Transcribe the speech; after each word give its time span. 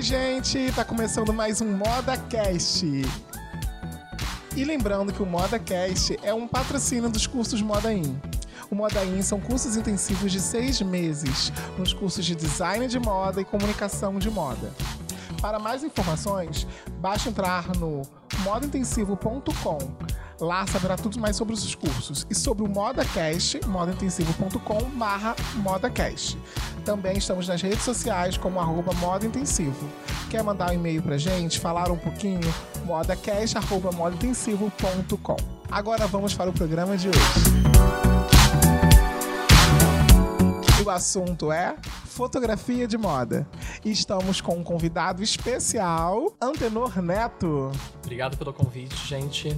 Oi, 0.00 0.04
gente! 0.04 0.72
Tá 0.72 0.82
começando 0.82 1.30
mais 1.30 1.60
um 1.60 1.76
ModaCast. 1.76 2.86
E 4.56 4.64
lembrando 4.64 5.12
que 5.12 5.22
o 5.22 5.26
ModaCast 5.26 6.18
é 6.22 6.32
um 6.32 6.48
patrocínio 6.48 7.10
dos 7.10 7.26
cursos 7.26 7.60
Moda 7.60 7.92
In. 7.92 8.18
O 8.70 8.74
Moda 8.74 9.04
In 9.04 9.20
são 9.20 9.38
cursos 9.38 9.76
intensivos 9.76 10.32
de 10.32 10.40
seis 10.40 10.80
meses, 10.80 11.52
nos 11.76 11.92
cursos 11.92 12.24
de 12.24 12.34
design 12.34 12.88
de 12.88 12.98
moda 12.98 13.42
e 13.42 13.44
comunicação 13.44 14.18
de 14.18 14.30
moda. 14.30 14.72
Para 15.38 15.58
mais 15.58 15.84
informações, 15.84 16.66
basta 16.98 17.28
entrar 17.28 17.68
no 17.76 18.00
modaintensivo.com. 18.42 19.78
Lá 20.40 20.66
saberá 20.66 20.96
tudo 20.96 21.20
mais 21.20 21.36
sobre 21.36 21.52
os 21.52 21.74
cursos 21.74 22.26
e 22.30 22.34
sobre 22.34 22.64
o 22.64 22.68
ModaCast, 22.68 23.60
modaintensivo.com 23.66 24.90
barra 24.96 25.36
ModaCast. 25.56 26.38
Também 26.82 27.18
estamos 27.18 27.46
nas 27.46 27.60
redes 27.60 27.82
sociais 27.82 28.38
como 28.38 28.58
arroba 28.58 28.94
Moda 28.94 29.26
Intensivo. 29.26 29.86
Quer 30.30 30.42
mandar 30.42 30.70
um 30.70 30.74
e-mail 30.74 31.02
pra 31.02 31.18
gente, 31.18 31.60
falar 31.60 31.90
um 31.90 31.98
pouquinho? 31.98 32.40
modacast, 32.84 33.56
arroba 33.58 33.92
modaintensivo.com. 33.92 35.36
Agora 35.70 36.06
vamos 36.06 36.34
para 36.34 36.48
o 36.48 36.52
programa 36.52 36.96
de 36.96 37.08
hoje. 37.08 37.18
O 40.84 40.88
assunto 40.88 41.52
é 41.52 41.76
fotografia 42.06 42.88
de 42.88 42.96
moda. 42.96 43.46
E 43.84 43.90
estamos 43.90 44.40
com 44.40 44.56
um 44.56 44.64
convidado 44.64 45.22
especial, 45.22 46.34
Antenor 46.40 47.00
Neto. 47.02 47.70
Obrigado 48.02 48.36
pelo 48.36 48.52
convite, 48.52 48.96
gente. 49.06 49.56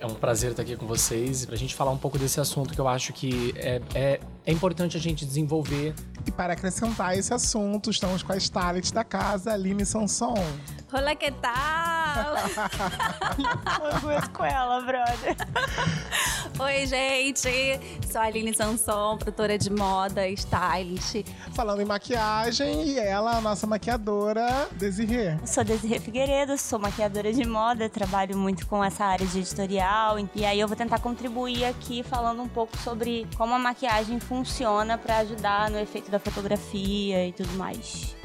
É 0.00 0.06
um 0.06 0.14
prazer 0.14 0.52
estar 0.52 0.62
aqui 0.62 0.74
com 0.76 0.86
vocês 0.86 1.44
para 1.44 1.54
a 1.54 1.58
gente 1.58 1.74
falar 1.74 1.90
um 1.90 1.98
pouco 1.98 2.18
desse 2.18 2.40
assunto 2.40 2.72
que 2.72 2.80
eu 2.80 2.88
acho 2.88 3.12
que 3.12 3.52
é, 3.54 3.82
é, 3.94 4.20
é 4.46 4.50
importante 4.50 4.96
a 4.96 5.00
gente 5.00 5.26
desenvolver. 5.26 5.94
E 6.26 6.30
para 6.30 6.54
acrescentar 6.54 7.18
esse 7.18 7.34
assunto, 7.34 7.90
estamos 7.90 8.22
com 8.22 8.32
a 8.32 8.36
stylist 8.38 8.94
da 8.94 9.04
casa, 9.04 9.52
Aline 9.52 9.84
Sanson. 9.84 10.42
Olá, 10.92 11.14
que 11.14 11.30
tal? 11.30 12.34
Vamos 14.02 14.28
com 14.28 14.44
ela, 14.44 14.80
brother. 14.80 15.36
Oi, 16.58 16.86
gente. 16.86 17.80
Sou 18.10 18.20
a 18.20 18.24
Aline 18.24 18.52
Sanson, 18.52 19.16
produtora 19.16 19.56
de 19.56 19.70
moda, 19.70 20.28
stylist. 20.30 21.24
Falando 21.54 21.80
em 21.80 21.84
maquiagem, 21.84 22.88
e 22.88 22.98
ela, 22.98 23.36
a 23.36 23.40
nossa 23.40 23.68
maquiadora, 23.68 24.68
Desirê. 24.72 25.38
Sou 25.46 25.62
Desirê 25.62 26.00
Figueiredo, 26.00 26.58
sou 26.58 26.80
maquiadora 26.80 27.32
de 27.32 27.46
moda, 27.46 27.88
trabalho 27.88 28.36
muito 28.36 28.66
com 28.66 28.82
essa 28.82 29.04
área 29.04 29.26
de 29.26 29.38
editorial. 29.38 30.16
E 30.34 30.44
aí 30.44 30.58
eu 30.58 30.66
vou 30.66 30.76
tentar 30.76 30.98
contribuir 30.98 31.66
aqui 31.66 32.02
falando 32.02 32.42
um 32.42 32.48
pouco 32.48 32.76
sobre 32.78 33.28
como 33.36 33.54
a 33.54 33.58
maquiagem 33.60 34.18
funciona 34.18 34.98
para 34.98 35.18
ajudar 35.18 35.70
no 35.70 35.78
efeito 35.78 36.10
da 36.10 36.18
fotografia 36.18 37.28
e 37.28 37.32
tudo 37.32 37.52
mais. 37.52 38.19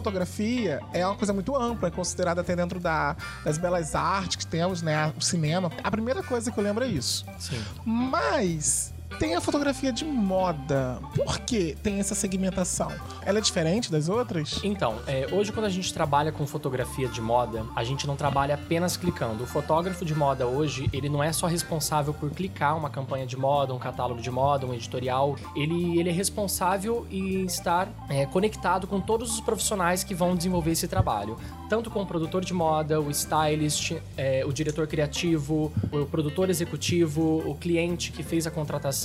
Fotografia, 0.00 0.80
é 0.92 1.06
uma 1.06 1.14
coisa 1.14 1.32
muito 1.32 1.54
ampla, 1.54 1.88
é 1.88 1.90
considerada 1.90 2.40
até 2.40 2.56
dentro 2.56 2.80
da, 2.80 3.14
das 3.44 3.58
belas 3.58 3.94
artes 3.94 4.36
que 4.36 4.46
temos, 4.46 4.80
né? 4.80 5.12
O 5.16 5.20
cinema. 5.20 5.70
A 5.84 5.90
primeira 5.90 6.22
coisa 6.22 6.50
que 6.50 6.58
eu 6.58 6.64
lembro 6.64 6.84
é 6.84 6.88
isso. 6.88 7.26
Sim. 7.38 7.62
Mas 7.84 8.94
tem 9.18 9.34
a 9.34 9.40
fotografia 9.40 9.92
de 9.92 10.04
moda. 10.04 10.98
Por 11.14 11.40
que 11.40 11.76
tem 11.82 11.98
essa 11.98 12.14
segmentação? 12.14 12.90
Ela 13.24 13.38
é 13.38 13.40
diferente 13.40 13.90
das 13.90 14.08
outras? 14.08 14.60
Então, 14.62 14.98
é, 15.06 15.28
hoje 15.32 15.52
quando 15.52 15.66
a 15.66 15.70
gente 15.70 15.92
trabalha 15.92 16.30
com 16.30 16.46
fotografia 16.46 17.08
de 17.08 17.20
moda, 17.20 17.64
a 17.74 17.82
gente 17.84 18.06
não 18.06 18.16
trabalha 18.16 18.54
apenas 18.54 18.96
clicando. 18.96 19.44
O 19.44 19.46
fotógrafo 19.46 20.04
de 20.04 20.14
moda 20.14 20.46
hoje, 20.46 20.88
ele 20.92 21.08
não 21.08 21.22
é 21.22 21.32
só 21.32 21.46
responsável 21.46 22.14
por 22.14 22.30
clicar 22.30 22.76
uma 22.76 22.88
campanha 22.88 23.26
de 23.26 23.36
moda, 23.36 23.74
um 23.74 23.78
catálogo 23.78 24.20
de 24.20 24.30
moda, 24.30 24.66
um 24.66 24.74
editorial. 24.74 25.36
Ele, 25.56 25.98
ele 25.98 26.08
é 26.08 26.12
responsável 26.12 27.06
em 27.10 27.44
estar 27.44 27.88
é, 28.08 28.26
conectado 28.26 28.86
com 28.86 29.00
todos 29.00 29.32
os 29.34 29.40
profissionais 29.40 30.04
que 30.04 30.14
vão 30.14 30.36
desenvolver 30.36 30.72
esse 30.72 30.86
trabalho. 30.86 31.36
Tanto 31.68 31.90
com 31.90 32.02
o 32.02 32.06
produtor 32.06 32.44
de 32.44 32.52
moda, 32.52 33.00
o 33.00 33.10
stylist, 33.10 33.92
é, 34.16 34.44
o 34.44 34.52
diretor 34.52 34.86
criativo, 34.86 35.72
o 35.92 36.04
produtor 36.06 36.50
executivo, 36.50 37.42
o 37.46 37.54
cliente 37.54 38.10
que 38.12 38.22
fez 38.22 38.46
a 38.46 38.50
contratação 38.50 38.99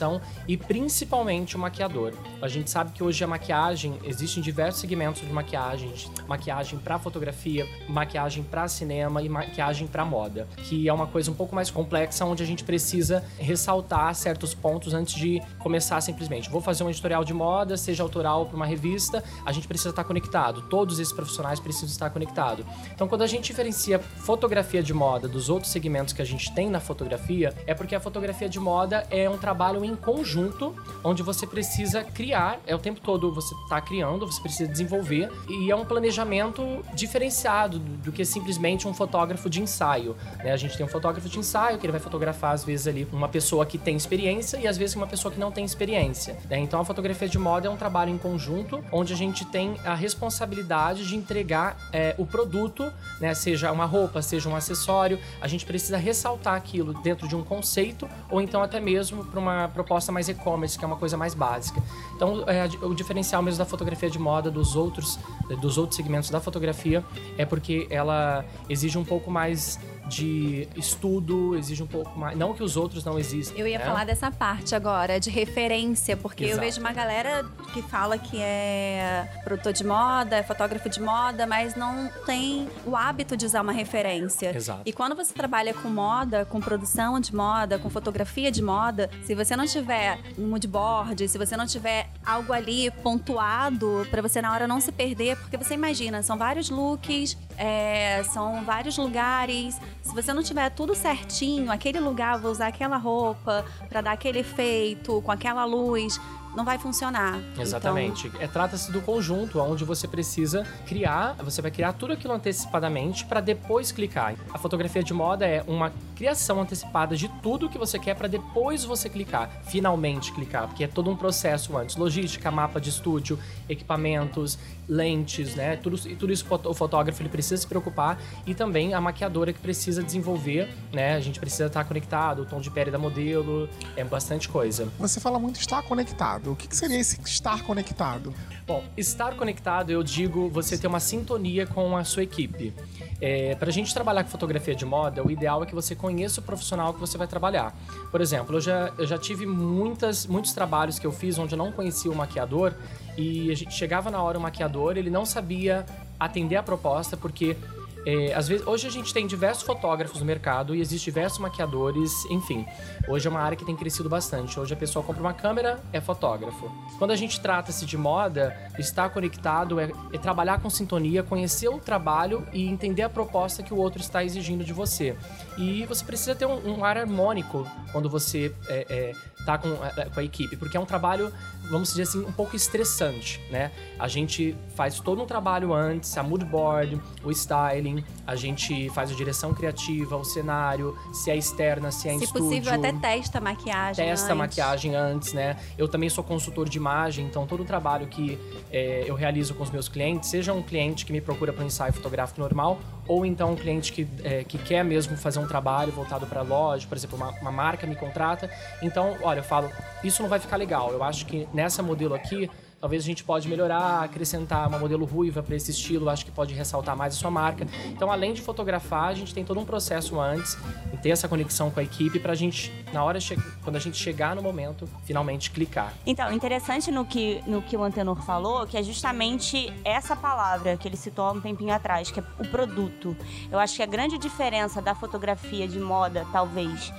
e 0.48 0.56
principalmente 0.56 1.56
o 1.56 1.60
maquiador. 1.60 2.14
A 2.42 2.48
gente 2.48 2.70
sabe 2.70 2.92
que 2.92 3.04
hoje 3.04 3.24
a 3.24 3.28
maquiagem 3.28 3.98
existem 4.04 4.42
diversos 4.44 4.82
segmentos 4.82 5.22
de 5.22 5.34
maquiagem, 5.34 5.92
maquiagem 6.28 6.78
para 6.80 7.00
fotografia, 7.00 7.68
maquiagem 7.88 8.44
para 8.44 8.68
cinema 8.68 9.22
e 9.22 9.30
maquiagem 9.30 9.88
para 9.88 10.06
moda, 10.06 10.48
que 10.58 10.88
é 10.88 10.94
uma 10.94 11.08
coisa 11.08 11.32
um 11.32 11.34
pouco 11.34 11.56
mais 11.56 11.72
complexa 11.72 12.26
onde 12.26 12.44
a 12.44 12.46
gente 12.46 12.64
precisa 12.64 13.24
ressaltar 13.40 14.14
certos 14.14 14.54
pontos 14.54 14.94
antes 14.94 15.16
de 15.16 15.42
começar 15.60 16.00
simplesmente. 16.02 16.50
Vou 16.50 16.62
fazer 16.62 16.84
um 16.84 16.90
editorial 16.90 17.24
de 17.24 17.34
moda, 17.34 17.78
seja 17.78 18.04
autoral 18.04 18.46
para 18.46 18.56
uma 18.56 18.66
revista, 18.66 19.24
a 19.46 19.52
gente 19.52 19.68
precisa 19.68 19.90
estar 19.90 20.04
conectado. 20.04 20.62
Todos 20.64 21.00
esses 21.00 21.14
profissionais 21.14 21.60
precisam 21.60 21.90
estar 21.90 22.10
conectados. 22.10 22.66
Então, 22.92 23.08
quando 23.08 23.22
a 23.22 23.28
gente 23.28 23.56
diferencia 23.56 24.00
fotografia 24.00 24.84
de 24.84 24.94
moda 24.94 25.30
dos 25.30 25.50
outros 25.50 25.72
segmentos 25.72 26.14
que 26.14 26.22
a 26.22 26.26
gente 26.26 26.54
tem 26.54 26.70
na 26.70 26.82
fotografia, 26.82 27.54
é 27.66 27.74
porque 27.74 27.96
a 27.96 28.00
fotografia 28.02 28.50
de 28.50 28.60
moda 28.60 29.08
é 29.10 29.30
um 29.30 29.38
trabalho 29.38 29.85
em 29.86 29.96
conjunto, 29.96 30.74
onde 31.04 31.24
você 31.24 31.46
precisa 31.48 32.04
criar, 32.04 32.60
é 32.66 32.76
o 32.76 32.80
tempo 32.80 33.00
todo 33.00 33.32
você 33.32 33.54
está 33.64 33.80
criando, 33.82 34.26
você 34.26 34.42
precisa 34.42 34.70
desenvolver, 34.70 35.30
e 35.48 35.72
é 35.72 35.76
um 35.76 35.86
planejamento 35.86 36.64
diferenciado 36.94 37.80
do 37.80 38.12
que 38.12 38.26
simplesmente 38.26 38.88
um 38.88 38.94
fotógrafo 38.94 39.50
de 39.50 39.62
ensaio. 39.62 40.16
Né? 40.44 40.52
A 40.52 40.58
gente 40.58 40.76
tem 40.78 40.86
um 40.86 40.90
fotógrafo 40.90 41.28
de 41.30 41.40
ensaio 41.40 41.78
que 41.78 41.86
ele 41.86 41.92
vai 41.92 42.02
fotografar, 42.02 42.54
às 42.54 42.64
vezes, 42.64 42.88
ali 42.88 43.08
uma 43.12 43.28
pessoa 43.28 43.66
que 43.66 43.78
tem 43.78 43.96
experiência 43.96 44.58
e 44.58 44.68
às 44.68 44.78
vezes 44.78 44.96
uma 44.96 45.08
pessoa 45.08 45.32
que 45.32 45.40
não 45.40 45.52
tem 45.52 45.64
experiência. 45.64 46.38
Né? 46.50 46.60
Então 46.60 46.80
a 46.80 46.86
fotografia 46.86 47.28
de 47.28 47.38
moda 47.38 47.68
é 47.68 47.70
um 47.70 47.78
trabalho 47.78 48.12
em 48.12 48.18
conjunto, 48.18 48.84
onde 48.92 49.14
a 49.14 49.16
gente 49.16 49.46
tem 49.46 49.76
a 49.84 49.94
responsabilidade 49.94 51.08
de 51.08 51.16
entregar 51.16 51.78
é, 51.92 52.16
o 52.18 52.26
produto, 52.26 52.92
né? 53.20 53.34
seja 53.34 53.72
uma 53.72 53.86
roupa, 53.86 54.22
seja 54.22 54.50
um 54.50 54.56
acessório, 54.56 55.20
a 55.42 55.48
gente 55.48 55.66
precisa 55.66 55.98
ressaltar 55.98 56.56
aquilo 56.56 56.94
dentro 57.02 57.28
de 57.28 57.36
um 57.36 57.44
conceito, 57.44 58.08
ou 58.30 58.42
então 58.42 58.62
até 58.62 58.80
mesmo 58.80 59.26
para 59.26 59.40
uma 59.40 59.68
proposta 59.76 60.12
mais 60.12 60.28
e-commerce, 60.30 60.80
que 60.80 60.84
é 60.84 60.88
uma 60.88 60.96
coisa 60.96 61.16
mais 61.16 61.36
básica. 61.36 61.84
Então, 62.16 62.44
é, 62.48 62.66
o 62.84 62.96
diferencial 62.96 63.44
mesmo 63.44 63.60
da 63.60 63.66
fotografia 63.66 64.10
de 64.10 64.18
moda 64.18 64.50
dos 64.50 64.76
outros, 64.76 65.20
dos 65.62 65.78
outros 65.78 65.98
segmentos 65.98 66.30
da 66.30 66.40
fotografia 66.40 67.04
é 67.38 67.46
porque 67.46 67.86
ela 67.90 68.44
exige 68.70 68.98
um 68.98 69.04
pouco 69.04 69.30
mais 69.30 69.80
de 70.08 70.68
estudo, 70.76 71.56
exige 71.56 71.82
um 71.82 71.88
pouco 71.88 72.18
mais. 72.18 72.38
Não 72.38 72.54
que 72.54 72.64
os 72.64 72.78
outros 72.78 73.04
não 73.04 73.18
existam. 73.18 73.58
Eu 73.58 73.68
ia 73.68 73.80
né? 73.80 73.86
falar 73.86 74.06
dessa 74.06 74.32
parte 74.32 74.76
agora, 74.76 75.20
de 75.20 75.30
referência, 75.30 76.16
porque 76.16 76.46
Exato. 76.46 76.60
eu 76.60 76.66
vejo 76.66 76.80
uma 76.80 76.92
galera 76.92 77.46
que 77.74 77.82
fala 77.82 78.18
que 78.18 78.38
é 78.40 79.28
produtor 79.44 79.74
de 79.74 79.84
moda, 79.84 80.38
é 80.38 80.44
fotógrafo 80.44 80.90
de 80.90 81.02
moda, 81.02 81.46
mas 81.48 81.76
não 81.76 82.10
tem 82.26 82.68
o 82.86 82.96
hábito 82.96 83.36
de 83.36 83.46
usar 83.46 83.62
uma 83.62 83.72
referência. 83.72 84.56
Exato. 84.56 84.82
E 84.86 84.94
quando 84.94 85.16
você 85.16 85.34
trabalha 85.34 85.74
com 85.74 85.90
moda, 85.90 86.46
com 86.46 86.60
produção 86.60 87.20
de 87.20 87.36
moda, 87.36 87.80
com 87.80 87.90
fotografia 87.90 88.52
de 88.52 88.62
moda, 88.62 89.10
se 89.24 89.34
você 89.34 89.56
não 89.56 89.66
tiver 89.66 90.20
um 90.38 90.48
moodboard, 90.48 91.28
se 91.28 91.38
você 91.38 91.58
não 91.58 91.66
tiver 91.66 92.10
algo 92.26 92.54
ali 92.54 92.92
pontuado 92.92 94.08
para 94.10 94.22
você 94.22 94.42
na 94.42 94.52
hora 94.52 94.68
não 94.68 94.80
se 94.80 94.92
perder, 94.92 95.38
porque 95.38 95.58
você 95.58 95.74
imagina, 95.74 96.22
são 96.22 96.38
vários 96.38 96.70
looks, 96.70 97.38
é, 97.58 98.24
são 98.24 98.64
vários 98.64 98.98
lugares. 98.98 99.80
Se 100.02 100.14
você 100.14 100.34
não 100.34 100.44
tiver 100.44 100.70
tudo 100.70 100.96
certinho, 100.96 101.72
aquele 101.72 102.00
lugar, 102.00 102.40
vou 102.40 102.52
usar 102.52 102.68
aquela 102.68 102.98
roupa 102.98 103.66
para 103.90 104.02
dar 104.02 104.12
aquele 104.12 104.40
efeito, 104.40 105.22
com 105.22 105.32
aquela 105.32 105.66
luz, 105.66 106.20
não 106.56 106.64
vai 106.66 106.78
funcionar. 106.80 107.40
Exatamente. 107.60 108.32
É, 108.40 108.48
Trata-se 108.48 108.92
do 108.92 109.02
conjunto, 109.02 109.60
onde 109.60 109.84
você 109.84 110.08
precisa 110.08 110.66
criar, 110.86 111.36
você 111.44 111.62
vai 111.62 111.72
criar 111.72 111.94
tudo 111.94 112.14
aquilo 112.14 112.34
antecipadamente 112.34 113.26
para 113.26 113.42
depois 113.42 113.92
clicar. 113.92 114.36
A 114.54 114.58
fotografia 114.58 115.04
de 115.04 115.14
moda 115.14 115.46
é 115.46 115.64
uma 115.68 115.92
criação 116.16 116.62
antecipada 116.62 117.16
de 117.16 117.28
tudo 117.42 117.70
que 117.70 117.78
você 117.78 118.00
quer 118.00 118.16
para 118.16 118.28
depois 118.28 118.84
você 118.84 119.10
clicar, 119.10 119.50
finalmente 119.66 120.32
clicar, 120.32 120.68
porque 120.68 120.84
é 120.84 120.88
todo 120.88 121.10
um 121.10 121.16
processo 121.16 121.78
antes. 121.78 121.96
Logística, 121.96 122.50
mapa 122.50 122.80
de 122.80 122.90
estúdio, 122.90 123.38
equipamentos, 123.68 124.58
lentes, 124.88 125.56
né? 125.56 125.76
Tudo, 125.76 126.00
e 126.08 126.16
tudo 126.16 126.32
isso 126.32 126.46
o 126.50 126.74
fotógrafo 126.74 127.22
ele 127.22 127.30
precisa 127.30 127.58
se 127.58 127.68
preocupar 127.68 128.18
e 128.46 128.54
também 128.54 128.94
a 128.94 129.02
maquiadora 129.02 129.52
que 129.52 129.60
precisa 129.60 130.04
desenvolver, 130.04 130.74
né? 130.94 131.16
A 131.16 131.20
gente 131.20 131.40
precisa 131.40 131.66
estar 131.66 131.84
conectado, 131.84 132.44
o 132.44 132.46
tom 132.46 132.62
de 132.62 132.70
pele 132.70 132.92
da 132.92 132.98
modelo, 132.98 133.68
é 133.96 134.04
bastante 134.04 134.48
coisa. 134.48 134.88
Você 135.00 135.20
fala 135.20 135.40
muito 135.40 135.60
estar 135.60 135.82
conectado. 135.84 136.45
O 136.52 136.56
que, 136.56 136.68
que 136.68 136.76
seria 136.76 137.00
esse 137.00 137.20
estar 137.22 137.64
conectado? 137.64 138.34
Bom, 138.68 138.84
estar 138.98 139.36
conectado, 139.36 139.92
eu 139.92 140.02
digo 140.02 140.50
você 140.50 140.78
ter 140.78 140.88
uma 140.88 141.00
sintonia 141.00 141.68
com 141.68 141.96
a 141.96 142.04
sua 142.04 142.24
equipe. 142.24 142.74
É, 143.22 143.56
para 143.56 143.70
a 143.70 143.72
gente 143.72 143.94
trabalhar 143.94 144.24
com 144.24 144.30
fotografia 144.30 144.76
de 144.76 144.86
moda, 144.86 145.26
o 145.26 145.30
ideal 145.30 145.64
é 145.64 145.66
que 145.66 145.76
você 145.76 145.96
conheça 145.96 146.42
o 146.42 146.44
profissional 146.44 146.94
que 146.94 147.00
você 147.00 147.18
vai 147.18 147.28
trabalhar. 147.28 147.78
Por 148.12 148.22
exemplo, 148.22 148.56
eu 148.56 148.62
já, 148.62 148.92
eu 148.98 149.06
já 149.06 149.18
tive 149.18 149.46
muitas, 149.46 150.26
muitos 150.26 150.52
trabalhos 150.54 150.98
que 150.98 151.06
eu 151.06 151.12
fiz 151.12 151.38
onde 151.38 151.54
eu 151.54 151.58
não 151.58 151.72
conhecia 151.72 152.12
o 152.12 152.16
maquiador 152.16 152.74
e 153.18 153.52
a 153.52 153.56
gente 153.56 153.74
chegava 153.74 154.10
na 154.10 154.22
hora 154.22 154.38
o 154.38 154.42
maquiador, 154.42 154.98
ele 154.98 155.10
não 155.10 155.26
sabia 155.26 155.86
atender 156.20 156.56
a 156.56 156.64
proposta 156.64 157.16
porque 157.16 157.56
é, 158.06 158.34
às 158.34 158.48
vezes, 158.48 158.66
hoje 158.68 158.88
a 158.88 158.92
gente 158.92 159.14
tem 159.14 159.26
diversos 159.26 159.64
fotógrafos 159.64 160.20
no 160.20 160.26
mercado 160.26 160.76
e 160.76 160.82
existem 160.82 161.12
diversos 161.12 161.40
maquiadores, 161.40 162.12
enfim. 162.26 162.66
Hoje 163.08 163.28
é 163.28 163.30
uma 163.30 163.40
área 163.40 163.58
que 163.58 163.66
tem 163.66 163.76
crescido 163.76 164.08
bastante. 164.08 164.60
Hoje 164.60 164.74
a 164.74 164.78
pessoa 164.78 165.04
compra 165.04 165.22
uma 165.22 165.34
câmera, 165.34 165.84
é 165.92 166.00
fotógrafo. 166.00 166.72
Quando 167.00 167.12
a 167.12 167.16
gente 167.16 167.40
trata-se 167.40 167.86
de 167.86 167.98
moda, 167.98 168.56
estar 168.78 169.10
conectado 169.10 169.80
é, 169.80 169.92
é 170.14 170.18
trabalhar 170.18 170.62
com 170.62 170.70
sintonia, 170.70 171.24
conhecer 171.24 171.68
o 171.68 171.80
trabalho 171.80 172.46
e 172.54 172.68
entender 172.68 173.02
a 173.02 173.10
proposta 173.10 173.64
que 173.64 173.74
o 173.74 173.78
outro 173.78 174.02
está 174.02 174.24
exigindo 174.24 174.64
de 174.64 174.74
você. 174.74 175.16
E 175.58 175.86
você 175.86 176.06
precisa 176.06 176.36
ter 176.36 176.46
um, 176.46 176.78
um 176.78 176.86
ar 176.86 176.98
harmônico 176.98 177.68
quando 177.92 178.10
você 178.10 178.54
é, 178.68 178.86
é, 178.90 179.12
tá 179.46 179.58
com, 179.58 179.70
é, 179.70 180.06
com 180.10 180.20
a 180.20 180.24
equipe, 180.24 180.58
porque 180.58 180.76
é 180.76 180.80
um 180.80 180.86
trabalho, 180.86 181.32
vamos 181.70 181.90
dizer 181.90 182.04
assim, 182.04 182.26
um 182.26 182.32
pouco 182.32 182.56
estressante, 182.56 183.40
né? 183.50 183.72
A 184.00 184.08
gente 184.08 184.56
faz 184.76 185.00
todo 185.00 185.22
um 185.22 185.26
trabalho 185.26 185.74
antes, 185.74 186.18
a 186.18 186.24
mood 186.24 186.44
board, 186.46 187.00
o 187.24 187.32
styling, 187.32 188.04
a 188.26 188.36
gente 188.36 188.90
faz 188.90 189.12
a 189.12 189.16
direção 189.16 189.54
criativa, 189.54 190.16
o 190.16 190.24
cenário, 190.26 190.98
se 191.14 191.30
é 191.30 191.38
externa, 191.38 191.92
se 191.92 192.10
é 192.10 192.14
em 192.14 192.20
Se 192.20 192.26
estúdio. 192.26 192.48
possível, 192.48 192.74
até 192.74 192.92
testa 192.92 193.38
a 193.38 193.42
maquiagem. 193.42 194.06
Testa 194.06 194.28
a 194.28 194.30
antes. 194.30 194.38
maquiagem 194.38 194.96
antes, 194.96 195.34
né? 195.34 195.58
Eu 195.78 195.88
também 195.88 196.10
sou 196.10 196.24
consultor 196.24 196.68
de 196.68 196.78
imagem, 196.78 197.26
então 197.26 197.46
todo 197.46 197.62
o 197.62 197.66
trabalho 197.66 198.08
que 198.08 198.40
é, 198.72 199.04
eu 199.06 199.16
realizo 199.16 199.54
com 199.54 199.64
os 199.64 199.70
meus 199.70 199.88
clientes, 199.88 200.30
seja 200.30 200.54
um 200.54 200.64
cliente 200.64 201.06
que 201.06 201.14
me 201.14 201.22
procura 201.22 201.54
para 201.54 201.64
um 201.64 201.68
ensaio 201.68 201.94
fotográfico 201.94 202.40
normal, 202.40 202.80
ou 203.08 203.26
então 203.26 203.52
um 203.52 203.56
cliente 203.56 203.92
que, 203.92 204.08
é, 204.24 204.44
que 204.44 204.58
quer 204.58 204.84
mesmo 204.84 205.16
fazer 205.18 205.40
um 205.40 205.48
trabalho 205.48 205.92
voltado 205.92 206.26
para 206.26 206.42
loja, 206.42 206.88
por 206.88 206.98
exemplo, 206.98 207.16
uma, 207.18 207.30
uma 207.40 207.52
marca 207.52 207.86
me 207.86 207.96
contrata. 207.96 208.50
Então, 208.82 209.16
olha, 209.22 209.40
eu 209.40 209.44
falo, 209.44 209.70
isso 210.04 210.22
não 210.22 210.30
vai 210.30 210.40
ficar 210.40 210.58
legal. 210.58 210.92
Eu 210.92 211.04
acho 211.04 211.26
que 211.26 211.48
nessa 211.54 211.84
modelo 211.84 212.14
aqui, 212.14 212.50
talvez 212.80 213.04
a 213.04 213.06
gente 213.06 213.24
pode 213.24 213.48
melhorar, 213.48 214.04
acrescentar 214.04 214.68
uma 214.68 214.78
modelo 214.78 215.06
ruiva 215.06 215.42
para 215.42 215.56
esse 215.56 215.72
estilo, 215.72 216.10
acho 216.10 216.26
que 216.26 216.32
pode 216.32 216.54
ressaltar 216.54 216.96
mais 216.96 217.16
a 217.16 217.18
sua 217.18 217.32
marca. 217.32 217.68
Então, 217.86 218.12
além 218.12 218.34
de 218.34 218.42
fotografar, 218.42 219.10
a 219.10 219.14
gente 219.14 219.34
tem 219.34 219.44
todo 219.44 219.60
um 219.60 219.66
processo 219.66 220.20
antes 220.20 220.58
ter 221.06 221.12
essa 221.12 221.28
conexão 221.28 221.70
com 221.70 221.80
a 221.80 221.84
equipe 221.84 222.20
para 222.20 222.32
a 222.32 222.36
gente, 222.36 222.74
na 222.92 223.04
hora, 223.04 223.20
quando 223.64 223.76
a 223.76 223.80
gente 223.80 223.96
chegar 223.96 224.36
no 224.36 224.42
momento, 224.42 224.90
finalmente 225.04 225.52
clicar. 225.52 225.94
Então, 226.04 226.32
interessante 226.32 226.90
no 226.90 227.06
que, 227.06 227.44
no 227.46 227.62
que 227.62 227.78
o 227.78 227.84
Antenor 227.84 228.24
falou, 228.24 228.66
que 228.66 228.76
é 228.76 228.82
justamente 228.82 229.72
essa 229.84 230.16
palavra 230.16 230.76
que 230.78 230.88
ele 230.88 230.98
citou 230.98 231.26
há 231.26 231.32
um 231.32 231.40
tempinho 231.40 231.72
atrás, 231.72 232.10
que 232.10 232.20
é 232.20 232.24
o 232.40 232.48
produto. 232.48 233.16
Eu 233.52 233.60
acho 233.60 233.76
que 233.76 233.84
a 233.84 233.86
grande 233.86 234.18
diferença 234.18 234.82
da 234.82 234.96
fotografia 234.96 235.68
de 235.68 235.80
moda, 235.80 236.26
talvez, 236.32 236.92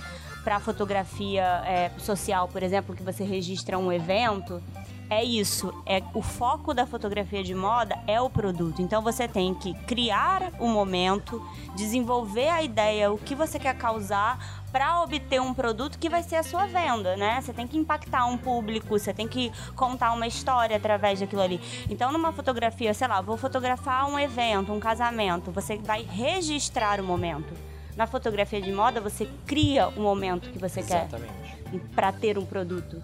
para 0.45 0.55
a 0.55 0.61
fotografia 0.61 1.43
é, 1.67 1.91
social, 1.99 2.47
por 2.47 2.63
exemplo, 2.63 2.95
que 2.95 3.03
você 3.03 3.25
registra 3.25 3.77
um 3.77 3.91
evento, 3.91 4.63
é 5.09 5.23
isso. 5.23 5.73
É 5.87 6.03
o 6.15 6.23
foco 6.23 6.75
da 6.75 6.87
fotografia 6.87 7.43
de 7.43 7.55
moda 7.55 7.99
é 8.07 8.21
o 8.21 8.29
produto. 8.29 8.83
Então 8.83 9.03
você 9.03 9.29
tem 9.29 9.55
que 9.55 9.75
criar 9.85 10.53
o 10.59 10.67
momento, 10.69 11.43
desenvolver 11.75 12.49
a 12.49 12.63
ideia, 12.63 13.13
o 13.13 13.19
que 13.19 13.35
você 13.35 13.59
quer 13.59 13.77
causar 13.77 14.65
para 14.73 15.01
obter 15.03 15.41
um 15.41 15.55
produto 15.55 15.99
que 15.99 16.09
vai 16.09 16.23
ser 16.23 16.37
a 16.37 16.43
sua 16.43 16.67
venda, 16.67 17.17
né? 17.17 17.41
Você 17.41 17.53
tem 17.53 17.67
que 17.67 17.79
impactar 17.79 18.27
um 18.27 18.37
público, 18.37 18.99
você 18.99 19.15
tem 19.15 19.27
que 19.27 19.51
contar 19.75 20.13
uma 20.13 20.27
história 20.27 20.77
através 20.77 21.21
daquilo 21.21 21.43
ali. 21.43 21.61
Então, 21.89 22.13
numa 22.13 22.33
fotografia, 22.33 22.93
sei 22.93 23.09
lá, 23.09 23.21
vou 23.21 23.37
fotografar 23.37 24.07
um 24.09 24.19
evento, 24.19 24.73
um 24.73 24.81
casamento, 24.81 25.51
você 25.51 25.77
vai 25.79 26.03
registrar 26.03 27.01
o 27.01 27.05
momento. 27.05 27.55
Na 27.97 28.07
fotografia 28.07 28.61
de 28.61 28.71
moda, 28.71 29.01
você 29.01 29.27
cria 29.47 29.89
o 29.89 30.01
momento 30.01 30.51
que 30.51 30.59
você 30.59 30.81
Exatamente. 30.81 31.33
quer 31.33 31.66
para 31.79 32.13
ter 32.13 32.39
um 32.39 32.45
produto. 32.45 33.03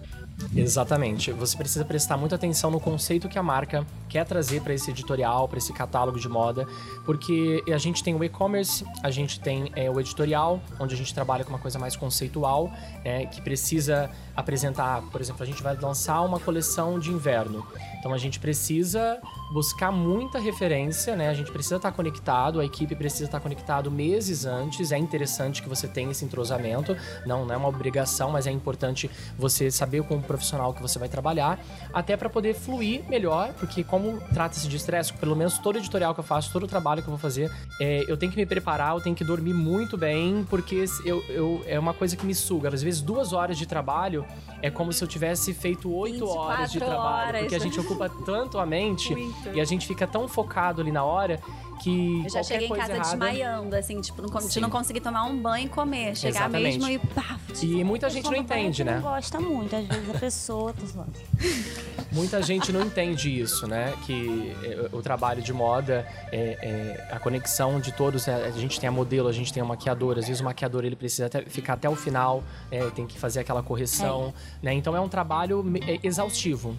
Exatamente. 0.55 1.31
Você 1.31 1.55
precisa 1.55 1.85
prestar 1.85 2.17
muita 2.17 2.35
atenção 2.35 2.69
no 2.69 2.79
conceito 2.79 3.29
que 3.29 3.37
a 3.37 3.43
marca 3.43 3.85
quer 4.09 4.25
trazer 4.25 4.61
para 4.61 4.73
esse 4.73 4.91
editorial, 4.91 5.47
para 5.47 5.57
esse 5.57 5.71
catálogo 5.71 6.19
de 6.19 6.27
moda, 6.27 6.67
porque 7.05 7.63
a 7.73 7.77
gente 7.77 8.03
tem 8.03 8.15
o 8.15 8.23
e-commerce, 8.23 8.85
a 9.01 9.09
gente 9.09 9.39
tem 9.39 9.71
é, 9.75 9.89
o 9.89 9.99
editorial, 9.99 10.61
onde 10.79 10.93
a 10.93 10.97
gente 10.97 11.13
trabalha 11.13 11.43
com 11.43 11.49
uma 11.49 11.59
coisa 11.59 11.79
mais 11.79 11.95
conceitual, 11.95 12.71
né, 13.03 13.25
que 13.25 13.41
precisa 13.41 14.09
apresentar, 14.35 15.01
por 15.03 15.21
exemplo, 15.21 15.43
a 15.43 15.45
gente 15.45 15.61
vai 15.61 15.75
lançar 15.75 16.21
uma 16.21 16.39
coleção 16.39 16.99
de 16.99 17.11
inverno. 17.11 17.65
Então 17.99 18.13
a 18.13 18.17
gente 18.17 18.39
precisa 18.39 19.19
buscar 19.53 19.91
muita 19.91 20.39
referência, 20.39 21.15
né? 21.15 21.29
A 21.29 21.33
gente 21.33 21.51
precisa 21.51 21.77
estar 21.77 21.91
conectado, 21.91 22.59
a 22.59 22.65
equipe 22.65 22.95
precisa 22.95 23.25
estar 23.25 23.39
conectado 23.39 23.89
meses 23.89 24.45
antes. 24.45 24.91
É 24.91 24.97
interessante 24.97 25.61
que 25.61 25.69
você 25.69 25.87
tenha 25.87 26.11
esse 26.11 26.25
entrosamento. 26.25 26.97
Não, 27.25 27.45
não 27.45 27.53
é 27.53 27.57
uma 27.57 27.69
obrigação, 27.69 28.31
mas 28.31 28.45
é 28.45 28.51
importante 28.63 29.11
você 29.37 29.69
saber 29.69 30.01
com 30.03 30.15
o 30.15 30.21
profissional 30.21 30.73
que 30.73 30.81
você 30.81 30.97
vai 30.97 31.09
trabalhar, 31.09 31.59
até 31.93 32.15
para 32.15 32.29
poder 32.29 32.53
fluir 32.53 33.03
melhor, 33.09 33.53
porque 33.59 33.83
como 33.83 34.21
trata-se 34.33 34.67
de 34.69 34.77
estresse, 34.77 35.11
pelo 35.13 35.35
menos 35.35 35.57
todo 35.57 35.77
editorial 35.77 36.13
que 36.13 36.21
eu 36.21 36.23
faço, 36.23 36.51
todo 36.51 36.63
o 36.63 36.67
trabalho 36.67 37.01
que 37.01 37.07
eu 37.09 37.11
vou 37.11 37.19
fazer, 37.19 37.51
é, 37.79 38.05
eu 38.07 38.15
tenho 38.15 38.31
que 38.31 38.37
me 38.37 38.45
preparar, 38.45 38.95
eu 38.95 39.01
tenho 39.01 39.15
que 39.15 39.25
dormir 39.25 39.53
muito 39.53 39.97
bem, 39.97 40.45
porque 40.49 40.85
eu, 41.05 41.21
eu, 41.27 41.61
é 41.67 41.77
uma 41.77 41.93
coisa 41.93 42.15
que 42.15 42.25
me 42.25 42.33
suga. 42.33 42.69
Às 42.69 42.81
vezes 42.81 43.01
duas 43.01 43.33
horas 43.33 43.57
de 43.57 43.65
trabalho 43.65 44.25
é 44.61 44.69
como 44.69 44.93
se 44.93 45.03
eu 45.03 45.07
tivesse 45.07 45.53
feito 45.53 45.93
oito 45.93 46.25
horas 46.25 46.71
de 46.71 46.79
24 46.79 46.79
trabalho, 46.79 47.27
horas. 47.27 47.41
porque 47.41 47.55
a 47.55 47.59
gente 47.59 47.79
ocupa 47.79 48.09
tanto 48.25 48.57
a 48.57 48.65
mente 48.65 49.13
Muito. 49.13 49.49
e 49.53 49.59
a 49.59 49.65
gente 49.65 49.85
fica 49.85 50.07
tão 50.07 50.27
focado 50.27 50.81
ali 50.81 50.91
na 50.91 51.03
hora 51.03 51.39
que 51.73 52.23
Eu 52.23 52.29
já 52.29 52.43
cheguei 52.43 52.67
em 52.67 52.69
casa 52.69 52.93
errada... 52.93 53.09
desmaiando, 53.09 53.75
assim, 53.75 53.99
tipo, 54.01 54.21
não, 54.21 54.47
de 54.47 54.59
não 54.59 54.69
conseguir 54.69 55.01
tomar 55.01 55.23
um 55.23 55.37
banho 55.37 55.65
e 55.65 55.69
comer. 55.69 56.15
Chegar 56.15 56.41
Exatamente. 56.49 56.79
mesmo 56.79 56.89
e 56.89 56.99
pá. 56.99 57.39
E 57.61 57.83
muita 57.83 58.09
gente 58.09 58.25
não 58.29 58.35
entende, 58.35 58.83
né? 58.83 58.95
Não 58.95 59.01
gosta 59.01 59.39
muito, 59.39 59.75
às 59.75 59.85
vezes 59.85 60.09
a 60.09 60.19
pessoa. 60.19 60.73
Muita 62.11 62.43
gente 62.43 62.71
não 62.71 62.81
entende 62.81 63.39
isso, 63.41 63.65
né? 63.65 63.91
Que 64.05 64.55
é, 64.63 64.95
o 64.95 65.01
trabalho 65.01 65.41
de 65.41 65.51
moda, 65.51 66.07
é, 66.31 66.59
é, 66.61 67.07
a 67.11 67.17
conexão 67.17 67.79
de 67.79 67.91
todos, 67.91 68.27
né? 68.27 68.35
a 68.45 68.51
gente 68.51 68.79
tem 68.79 68.87
a 68.87 68.91
modelo, 68.91 69.27
a 69.27 69.31
gente 69.31 69.51
tem 69.51 69.63
o 69.63 69.65
maquiador, 69.65 70.19
às 70.19 70.27
vezes 70.27 70.39
o 70.39 70.43
maquiador 70.43 70.85
ele 70.85 70.95
precisa 70.95 71.25
até- 71.25 71.43
ficar 71.45 71.73
até 71.73 71.89
o 71.89 71.95
final, 71.95 72.43
é, 72.69 72.87
tem 72.91 73.07
que 73.07 73.17
fazer 73.17 73.39
aquela 73.39 73.63
correção, 73.63 74.31
né? 74.61 74.73
Então 74.73 74.95
é 74.95 75.01
um 75.01 75.09
trabalho 75.09 75.65
é, 75.87 75.99
exaustivo. 76.03 76.77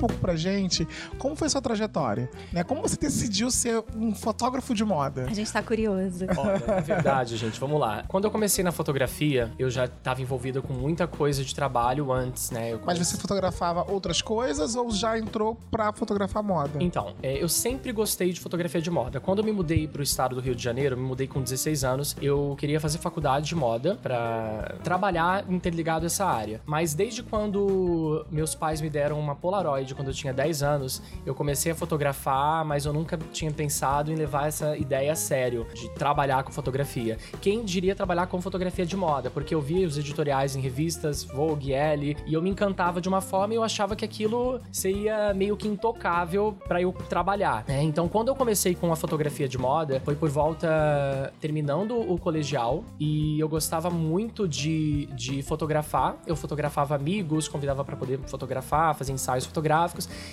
Pouco 0.00 0.14
pra 0.14 0.34
gente 0.34 0.88
como 1.18 1.36
foi 1.36 1.48
sua 1.50 1.60
trajetória, 1.60 2.30
né? 2.52 2.64
Como 2.64 2.80
você 2.80 2.96
decidiu 2.96 3.50
ser 3.50 3.84
um 3.94 4.14
fotógrafo 4.14 4.74
de 4.74 4.84
moda? 4.84 5.26
A 5.28 5.34
gente 5.34 5.52
tá 5.52 5.62
curioso. 5.62 6.24
Olha, 6.36 6.78
é 6.78 6.80
verdade, 6.80 7.36
gente. 7.36 7.60
Vamos 7.60 7.78
lá. 7.78 8.04
Quando 8.08 8.24
eu 8.24 8.30
comecei 8.30 8.64
na 8.64 8.72
fotografia, 8.72 9.50
eu 9.58 9.68
já 9.68 9.84
estava 9.84 10.22
envolvido 10.22 10.62
com 10.62 10.72
muita 10.72 11.06
coisa 11.06 11.44
de 11.44 11.54
trabalho 11.54 12.10
antes, 12.10 12.50
né? 12.50 12.72
Eu 12.72 12.80
Mas 12.84 12.98
você 12.98 13.16
fotografava 13.16 13.84
outras 13.90 14.22
coisas 14.22 14.74
ou 14.74 14.90
já 14.90 15.18
entrou 15.18 15.58
pra 15.70 15.92
fotografar 15.92 16.42
moda? 16.42 16.78
Então, 16.80 17.14
é, 17.22 17.42
eu 17.42 17.48
sempre 17.48 17.92
gostei 17.92 18.32
de 18.32 18.40
fotografia 18.40 18.80
de 18.80 18.90
moda. 18.90 19.20
Quando 19.20 19.40
eu 19.40 19.44
me 19.44 19.52
mudei 19.52 19.86
pro 19.86 20.02
estado 20.02 20.34
do 20.34 20.40
Rio 20.40 20.54
de 20.54 20.62
Janeiro, 20.62 20.94
eu 20.94 21.00
me 21.00 21.06
mudei 21.06 21.26
com 21.26 21.42
16 21.42 21.84
anos, 21.84 22.16
eu 22.22 22.56
queria 22.58 22.80
fazer 22.80 22.98
faculdade 22.98 23.46
de 23.46 23.54
moda 23.54 23.98
pra 24.02 24.76
trabalhar 24.82 25.44
interligado 25.48 26.04
a 26.04 26.06
essa 26.06 26.24
área. 26.24 26.60
Mas 26.64 26.94
desde 26.94 27.22
quando 27.22 28.24
meus 28.30 28.54
pais 28.54 28.80
me 28.80 28.88
deram 28.88 29.18
uma 29.18 29.34
Polaroid, 29.34 29.89
quando 29.94 30.08
eu 30.08 30.14
tinha 30.14 30.32
10 30.32 30.62
anos, 30.62 31.02
eu 31.24 31.34
comecei 31.34 31.72
a 31.72 31.74
fotografar, 31.74 32.64
mas 32.64 32.84
eu 32.86 32.92
nunca 32.92 33.18
tinha 33.32 33.50
pensado 33.50 34.12
em 34.12 34.14
levar 34.14 34.48
essa 34.48 34.76
ideia 34.76 35.12
a 35.12 35.16
sério, 35.16 35.66
de 35.74 35.88
trabalhar 35.90 36.42
com 36.42 36.52
fotografia. 36.52 37.18
Quem 37.40 37.64
diria 37.64 37.94
trabalhar 37.94 38.26
com 38.26 38.40
fotografia 38.40 38.86
de 38.86 38.96
moda? 38.96 39.30
Porque 39.30 39.54
eu 39.54 39.60
via 39.60 39.86
os 39.86 39.98
editoriais 39.98 40.56
em 40.56 40.60
revistas, 40.60 41.24
Vogue, 41.24 41.72
Elle, 41.72 42.16
e 42.26 42.34
eu 42.34 42.42
me 42.42 42.50
encantava 42.50 43.00
de 43.00 43.08
uma 43.08 43.20
forma 43.20 43.54
e 43.54 43.56
eu 43.56 43.62
achava 43.62 43.96
que 43.96 44.04
aquilo 44.04 44.60
seria 44.70 45.32
meio 45.34 45.56
que 45.56 45.68
intocável 45.68 46.56
pra 46.66 46.80
eu 46.80 46.92
trabalhar, 47.08 47.64
né? 47.66 47.82
Então, 47.82 48.08
quando 48.08 48.28
eu 48.28 48.34
comecei 48.34 48.74
com 48.74 48.92
a 48.92 48.96
fotografia 48.96 49.48
de 49.48 49.58
moda, 49.58 50.00
foi 50.04 50.14
por 50.14 50.28
volta 50.28 51.32
terminando 51.40 51.98
o 51.98 52.18
colegial 52.18 52.84
e 52.98 53.38
eu 53.40 53.48
gostava 53.48 53.90
muito 53.90 54.48
de, 54.48 55.06
de 55.06 55.42
fotografar. 55.42 56.16
Eu 56.26 56.36
fotografava 56.36 56.94
amigos, 56.94 57.48
convidava 57.48 57.84
pra 57.84 57.96
poder 57.96 58.18
fotografar, 58.26 58.94
fazer 58.94 59.12
ensaios 59.12 59.46
fotográficos 59.46 59.79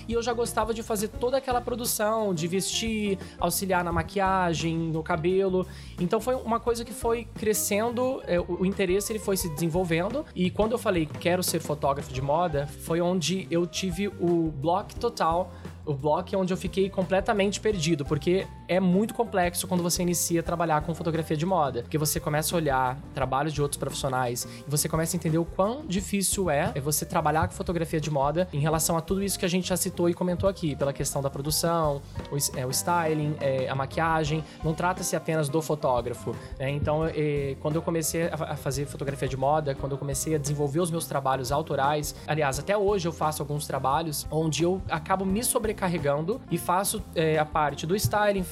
e 0.08 0.14
eu 0.14 0.22
já 0.22 0.34
gostava 0.34 0.74
de 0.74 0.84
fazer 0.84 1.08
toda 1.08 1.38
aquela 1.38 1.62
produção, 1.62 2.34
de 2.34 2.48
vestir, 2.48 3.18
auxiliar 3.40 3.84
na 3.84 3.92
maquiagem, 3.92 4.78
no 4.78 5.04
cabelo. 5.04 5.66
Então 6.00 6.20
foi 6.20 6.36
uma 6.36 6.60
coisa 6.60 6.84
que 6.84 6.94
foi 6.94 7.28
crescendo, 7.36 8.22
é, 8.26 8.40
o, 8.40 8.66
interesse 8.66 9.12
ele 9.12 9.20
foi 9.20 9.38
se 9.38 9.50
desenvolvendo 9.50 10.26
e 10.36 10.50
quando 10.50 10.74
eu 10.74 10.78
falei 10.78 11.06
quero 11.20 11.44
ser 11.44 11.60
fotógrafo 11.60 12.14
de 12.14 12.22
moda, 12.22 12.68
foi 12.68 13.02
onde 13.02 13.48
eu 13.50 13.66
tive 13.66 14.08
o 14.08 14.52
bloco 14.52 14.96
total 14.96 15.52
o 15.86 15.94
bloco 15.94 16.36
onde 16.36 16.52
eu 16.52 16.58
fiquei 16.58 16.90
completamente 16.90 17.62
perdido, 17.62 18.04
porque 18.04 18.46
é 18.68 18.80
muito 18.80 19.14
complexo 19.14 19.68
quando 19.68 19.82
você 19.82 20.02
inicia 20.02 20.42
a 20.42 20.44
trabalhar 20.44 20.82
com 20.82 20.94
fotografia 20.94 21.38
de 21.38 21.46
moda, 21.46 21.82
porque 21.82 21.98
você 21.98 22.20
começa 22.20 22.56
a 22.56 22.58
olhar 22.58 22.98
trabalhos 23.14 23.54
de 23.54 23.62
outros 23.62 23.78
profissionais 23.78 24.48
e 24.66 24.70
você 24.70 24.90
começa 24.90 25.16
a 25.16 25.18
entender 25.18 25.38
o 25.38 25.46
quão 25.46 25.86
difícil 25.86 26.50
é 26.50 26.74
você 26.80 27.06
trabalhar 27.06 27.48
com 27.48 27.54
fotografia 27.54 28.00
de 28.00 28.10
moda 28.10 28.48
em 28.52 28.60
relação 28.60 28.98
a 28.98 29.02
tudo 29.02 29.24
isso 29.24 29.38
que 29.38 29.46
a 29.46 29.50
gente 29.50 29.68
já 29.68 29.78
citou 29.78 30.10
e 30.10 30.14
comentou 30.14 30.50
aqui, 30.50 30.76
pela 30.76 30.94
questão 30.94 31.22
da 31.22 31.30
produção, 31.30 32.02
o, 32.32 32.58
é, 32.58 32.66
o 32.66 32.72
styling, 32.72 33.36
é, 33.40 33.70
a 33.70 33.76
maquiagem. 33.76 34.44
Não 34.64 34.74
trata-se 34.74 35.16
apenas 35.16 35.50
do 35.50 35.62
fotógrafo. 35.62 36.36
Né? 36.60 36.70
Então, 36.72 37.06
é, 37.06 37.56
quando 37.60 37.76
eu 37.76 37.82
comecei 37.82 38.28
a 38.28 38.56
fazer 38.56 38.86
fotografia 38.86 39.28
de 39.28 39.38
moda, 39.38 39.76
quando 39.76 39.94
eu 39.94 39.98
comecei 39.98 40.36
a 40.36 40.38
desenvolver 40.38 40.80
os 40.80 40.92
meus 40.92 41.06
trabalhos 41.06 41.52
autorais, 41.52 42.16
aliás, 42.28 42.60
até 42.60 42.78
hoje 42.78 43.08
eu 43.08 43.12
faço 43.12 43.42
alguns 43.42 43.66
trabalhos 43.66 44.28
onde 44.32 44.64
eu 44.64 44.82
acabo 44.90 45.26
me 45.26 45.44
sobrecarregando 45.44 46.42
e 46.50 46.58
faço 46.58 47.02
é, 47.16 47.38
a 47.38 47.46
parte 47.46 47.86
do 47.86 47.96
styling, 47.96 48.44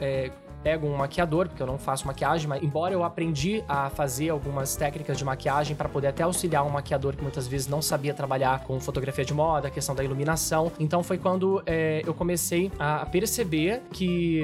é, 0.00 0.30
pego 0.66 0.88
um 0.88 0.96
maquiador, 0.96 1.48
porque 1.48 1.62
eu 1.62 1.66
não 1.66 1.78
faço 1.78 2.04
maquiagem, 2.06 2.48
mas 2.48 2.60
embora 2.60 2.92
eu 2.92 3.04
aprendi 3.04 3.62
a 3.68 3.88
fazer 3.88 4.30
algumas 4.30 4.74
técnicas 4.74 5.16
de 5.16 5.24
maquiagem 5.24 5.76
para 5.76 5.88
poder 5.88 6.08
até 6.08 6.24
auxiliar 6.24 6.66
um 6.66 6.70
maquiador 6.70 7.14
que 7.14 7.22
muitas 7.22 7.46
vezes 7.46 7.68
não 7.68 7.80
sabia 7.80 8.12
trabalhar 8.12 8.64
com 8.64 8.80
fotografia 8.80 9.24
de 9.24 9.32
moda, 9.32 9.68
a 9.68 9.70
questão 9.70 9.94
da 9.94 10.02
iluminação. 10.02 10.72
Então 10.80 11.04
foi 11.04 11.18
quando 11.18 11.62
é, 11.66 12.02
eu 12.04 12.12
comecei 12.12 12.72
a 12.80 13.06
perceber 13.06 13.82
que 13.92 14.42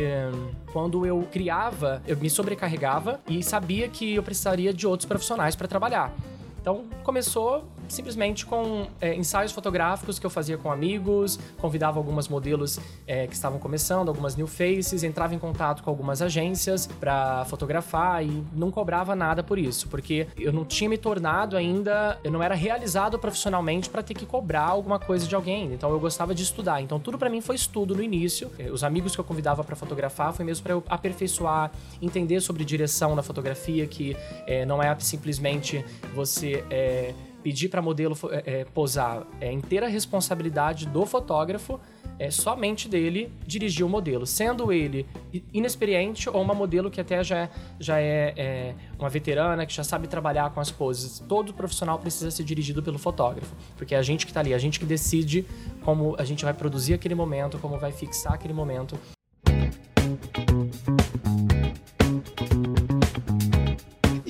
quando 0.72 1.04
eu 1.04 1.26
criava, 1.32 2.00
eu 2.06 2.16
me 2.16 2.30
sobrecarregava 2.30 3.20
e 3.28 3.42
sabia 3.42 3.88
que 3.88 4.14
eu 4.14 4.22
precisaria 4.22 4.72
de 4.72 4.86
outros 4.86 5.08
profissionais 5.08 5.56
para 5.56 5.66
trabalhar. 5.66 6.14
Então 6.60 6.84
começou 7.02 7.64
simplesmente 7.92 8.46
com 8.46 8.86
é, 9.00 9.14
ensaios 9.14 9.52
fotográficos 9.52 10.18
que 10.18 10.26
eu 10.26 10.30
fazia 10.30 10.56
com 10.56 10.72
amigos, 10.72 11.38
convidava 11.58 11.98
algumas 11.98 12.28
modelos 12.28 12.80
é, 13.06 13.26
que 13.26 13.34
estavam 13.34 13.58
começando, 13.58 14.08
algumas 14.08 14.34
new 14.34 14.46
faces, 14.46 15.02
entrava 15.02 15.34
em 15.34 15.38
contato 15.38 15.82
com 15.82 15.90
algumas 15.90 16.22
agências 16.22 16.86
para 16.86 17.44
fotografar 17.44 18.24
e 18.24 18.42
não 18.52 18.70
cobrava 18.70 19.14
nada 19.14 19.42
por 19.42 19.58
isso, 19.58 19.88
porque 19.88 20.26
eu 20.38 20.52
não 20.52 20.64
tinha 20.64 20.88
me 20.88 20.96
tornado 20.96 21.56
ainda, 21.56 22.18
eu 22.24 22.30
não 22.30 22.42
era 22.42 22.54
realizado 22.54 23.18
profissionalmente 23.18 23.90
para 23.90 24.02
ter 24.02 24.14
que 24.14 24.24
cobrar 24.24 24.68
alguma 24.68 24.98
coisa 24.98 25.26
de 25.26 25.34
alguém. 25.34 25.72
Então 25.72 25.90
eu 25.90 26.00
gostava 26.00 26.34
de 26.34 26.42
estudar. 26.42 26.80
Então 26.80 26.98
tudo 26.98 27.18
para 27.18 27.28
mim 27.28 27.40
foi 27.40 27.56
estudo 27.56 27.94
no 27.94 28.02
início. 28.02 28.50
É, 28.58 28.70
os 28.70 28.82
amigos 28.82 29.14
que 29.14 29.20
eu 29.20 29.24
convidava 29.24 29.62
para 29.62 29.76
fotografar 29.76 30.32
foi 30.32 30.44
mesmo 30.44 30.62
para 30.62 30.72
eu 30.72 30.82
aperfeiçoar, 30.88 31.70
entender 32.00 32.40
sobre 32.40 32.64
direção 32.64 33.14
na 33.14 33.22
fotografia, 33.22 33.86
que 33.86 34.16
é, 34.46 34.64
não 34.64 34.82
é 34.82 34.96
simplesmente 34.98 35.84
você 36.14 36.64
é, 36.70 37.14
pedir 37.42 37.68
para 37.68 37.82
modelo 37.82 38.16
é, 38.30 38.60
é, 38.60 38.64
posar 38.64 39.26
é 39.40 39.50
inteira 39.50 39.88
responsabilidade 39.88 40.86
do 40.86 41.04
fotógrafo, 41.04 41.80
é 42.18 42.30
somente 42.30 42.88
dele 42.88 43.32
dirigir 43.46 43.84
o 43.84 43.88
modelo, 43.88 44.26
sendo 44.26 44.72
ele 44.72 45.06
inexperiente 45.52 46.28
ou 46.28 46.40
uma 46.40 46.54
modelo 46.54 46.90
que 46.90 47.00
até 47.00 47.22
já, 47.24 47.38
é, 47.38 47.50
já 47.80 48.00
é, 48.00 48.34
é, 48.36 48.74
uma 48.98 49.08
veterana, 49.08 49.66
que 49.66 49.74
já 49.74 49.82
sabe 49.82 50.06
trabalhar 50.06 50.50
com 50.50 50.60
as 50.60 50.70
poses. 50.70 51.18
Todo 51.28 51.52
profissional 51.52 51.98
precisa 51.98 52.30
ser 52.30 52.44
dirigido 52.44 52.82
pelo 52.82 52.98
fotógrafo, 52.98 53.54
porque 53.76 53.94
é 53.94 53.98
a 53.98 54.02
gente 54.02 54.24
que 54.24 54.30
está 54.30 54.40
ali, 54.40 54.54
a 54.54 54.58
gente 54.58 54.78
que 54.78 54.86
decide 54.86 55.44
como 55.84 56.14
a 56.18 56.24
gente 56.24 56.44
vai 56.44 56.54
produzir 56.54 56.94
aquele 56.94 57.14
momento, 57.14 57.58
como 57.58 57.78
vai 57.78 57.92
fixar 57.92 58.34
aquele 58.34 58.54
momento. 58.54 58.98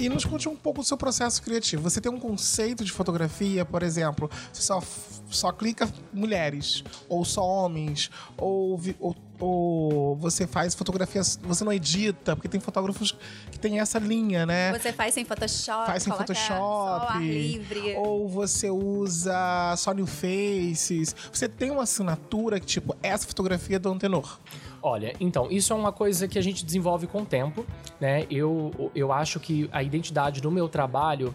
E 0.03 0.09
nos 0.09 0.25
conte 0.25 0.49
um 0.49 0.57
pouco 0.57 0.81
do 0.81 0.85
seu 0.85 0.97
processo 0.97 1.41
criativo. 1.41 1.81
Você 1.81 2.01
tem 2.01 2.11
um 2.11 2.19
conceito 2.19 2.85
de 2.85 2.91
fotografia, 2.91 3.65
por 3.65 3.85
exemplo, 3.85 4.29
você 4.53 4.61
só, 4.61 4.83
só 5.31 5.53
clica 5.53 5.89
mulheres, 6.13 6.83
ou 7.09 7.25
só 7.25 7.47
homens, 7.47 8.11
ou, 8.37 8.81
ou, 8.99 9.15
ou 9.43 10.15
você 10.15 10.47
faz 10.47 10.73
fotografias, 10.73 11.37
você 11.43 11.65
não 11.65 11.73
edita, 11.73 12.37
porque 12.37 12.49
tem 12.49 12.61
fotógrafos 12.61 13.11
que 13.51 13.59
tem 13.59 13.81
essa 13.81 13.99
linha, 13.99 14.47
né? 14.47 14.71
Você 14.79 14.93
faz 14.93 15.17
em 15.17 15.25
Photoshop, 15.25 15.87
faz 15.87 16.07
em 16.07 16.11
Photoshop, 16.13 16.59
só 16.59 17.07
ar 17.09 17.21
livre. 17.21 17.97
ou 17.97 18.29
você 18.29 18.71
usa 18.71 19.75
só 19.77 19.93
new 19.93 20.07
faces. 20.07 21.17
Você 21.33 21.49
tem 21.49 21.73
uma 21.73 21.83
assinatura 21.83 22.61
que 22.61 22.67
tipo 22.67 22.97
essa 23.03 23.27
fotografia 23.27 23.77
é 23.77 23.79
do 23.81 23.91
Antenor. 23.91 24.39
Olha, 24.81 25.13
então, 25.19 25.51
isso 25.51 25.73
é 25.73 25.77
uma 25.77 25.91
coisa 25.91 26.29
que 26.29 26.39
a 26.39 26.43
gente 26.43 26.65
desenvolve 26.65 27.09
com 27.09 27.23
o 27.23 27.27
tempo, 27.27 27.67
né? 28.01 28.25
Eu, 28.31 28.93
eu 28.95 29.13
acho 29.13 29.41
que 29.41 29.69
a 29.73 29.83
identidade 29.83 30.41
do 30.41 30.53
meu 30.53 30.69
trabalho 30.69 31.35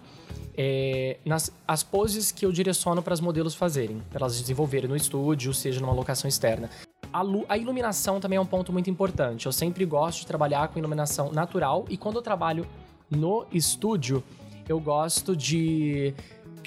é 0.57 1.17
nas 1.25 1.51
as 1.67 1.83
poses 1.83 2.31
que 2.31 2.45
eu 2.45 2.51
direciono 2.53 3.03
para 3.03 3.13
as 3.13 3.19
modelos 3.19 3.53
fazerem, 3.53 4.01
para 4.09 4.21
elas 4.21 4.39
desenvolverem 4.39 4.89
no 4.89 4.95
estúdio, 4.95 5.53
seja 5.53 5.81
numa 5.81 5.93
locação 5.93 6.27
externa. 6.27 6.69
A, 7.17 7.53
a, 7.53 7.57
iluminação 7.57 8.19
também 8.19 8.38
é 8.38 8.39
um 8.39 8.45
ponto 8.45 8.71
muito 8.71 8.91
importante. 8.91 9.47
Eu 9.47 9.51
sempre 9.51 9.83
gosto 9.86 10.19
de 10.19 10.27
trabalhar 10.27 10.67
com 10.67 10.77
iluminação 10.77 11.31
natural 11.31 11.83
e 11.89 11.97
quando 11.97 12.17
eu 12.17 12.21
trabalho 12.21 12.67
no 13.09 13.47
estúdio, 13.51 14.24
eu 14.69 14.79
gosto 14.79 15.36
de 15.36 16.13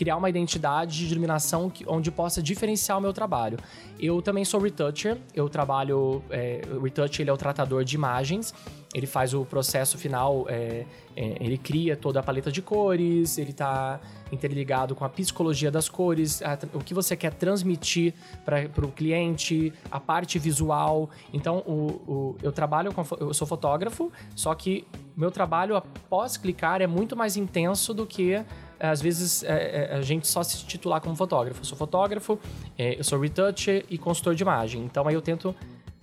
criar 0.00 0.16
uma 0.16 0.30
identidade 0.30 1.06
de 1.06 1.12
iluminação 1.12 1.68
que, 1.68 1.84
onde 1.86 2.10
possa 2.10 2.42
diferenciar 2.42 2.96
o 2.96 3.02
meu 3.02 3.12
trabalho. 3.12 3.58
Eu 3.98 4.22
também 4.22 4.46
sou 4.46 4.58
retoucher, 4.58 5.18
eu 5.34 5.46
trabalho. 5.46 6.22
É, 6.30 6.62
o 6.72 6.80
retoucher 6.80 7.20
ele 7.20 7.28
é 7.28 7.32
o 7.34 7.36
tratador 7.36 7.84
de 7.84 7.96
imagens, 7.96 8.54
ele 8.94 9.06
faz 9.06 9.34
o 9.34 9.44
processo 9.44 9.98
final, 9.98 10.46
é, 10.48 10.86
é, 11.14 11.36
ele 11.38 11.58
cria 11.58 11.98
toda 11.98 12.18
a 12.18 12.22
paleta 12.22 12.50
de 12.50 12.62
cores, 12.62 13.36
ele 13.36 13.50
está 13.50 14.00
interligado 14.32 14.94
com 14.94 15.04
a 15.04 15.08
psicologia 15.10 15.70
das 15.70 15.86
cores, 15.86 16.40
a, 16.40 16.58
o 16.72 16.78
que 16.78 16.94
você 16.94 17.14
quer 17.14 17.34
transmitir 17.34 18.14
para 18.42 18.70
o 18.82 18.90
cliente, 18.90 19.70
a 19.90 20.00
parte 20.00 20.38
visual. 20.38 21.10
Então, 21.30 21.58
o, 21.66 21.72
o, 22.10 22.36
eu 22.42 22.52
trabalho 22.52 22.90
com. 22.94 23.04
Eu 23.20 23.34
sou 23.34 23.46
fotógrafo, 23.46 24.10
só 24.34 24.54
que 24.54 24.86
meu 25.14 25.30
trabalho 25.30 25.76
após 25.76 26.38
clicar 26.38 26.80
é 26.80 26.86
muito 26.86 27.14
mais 27.14 27.36
intenso 27.36 27.92
do 27.92 28.06
que 28.06 28.42
às 28.80 29.00
vezes 29.00 29.42
é, 29.44 29.90
é, 29.92 29.94
a 29.94 30.02
gente 30.02 30.26
só 30.26 30.42
se 30.42 30.64
titular 30.64 31.00
como 31.00 31.14
fotógrafo. 31.14 31.60
Eu 31.60 31.64
sou 31.64 31.76
fotógrafo, 31.76 32.38
é, 32.78 32.98
eu 32.98 33.04
sou 33.04 33.20
retoucher 33.20 33.84
e 33.88 33.98
consultor 33.98 34.34
de 34.34 34.42
imagem. 34.42 34.82
Então 34.82 35.06
aí 35.06 35.14
eu 35.14 35.22
tento 35.22 35.54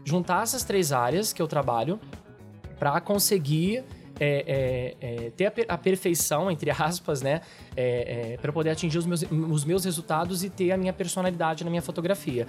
juntar 0.05 0.43
essas 0.43 0.63
três 0.63 0.91
áreas 0.91 1.33
que 1.33 1.41
eu 1.41 1.47
trabalho 1.47 1.99
para 2.79 3.01
conseguir 3.01 3.83
é, 4.19 4.95
é, 4.99 5.25
é, 5.25 5.29
ter 5.31 5.45
a, 5.45 5.73
a, 5.73 5.77
perfeição, 5.77 6.49
entre 6.49 6.71
aspas, 6.71 7.21
né? 7.21 7.41
É, 7.75 8.33
é, 8.33 8.37
para 8.37 8.51
poder 8.51 8.71
atingir 8.71 8.97
os 8.97 9.05
meus, 9.05 9.21
os 9.21 9.65
meus 9.65 9.85
resultados 9.85 10.43
e 10.43 10.49
ter 10.49 10.71
a 10.71 10.77
minha 10.77 10.93
personalidade 10.93 11.63
na 11.63 11.69
minha 11.69 11.81
fotografia. 11.81 12.47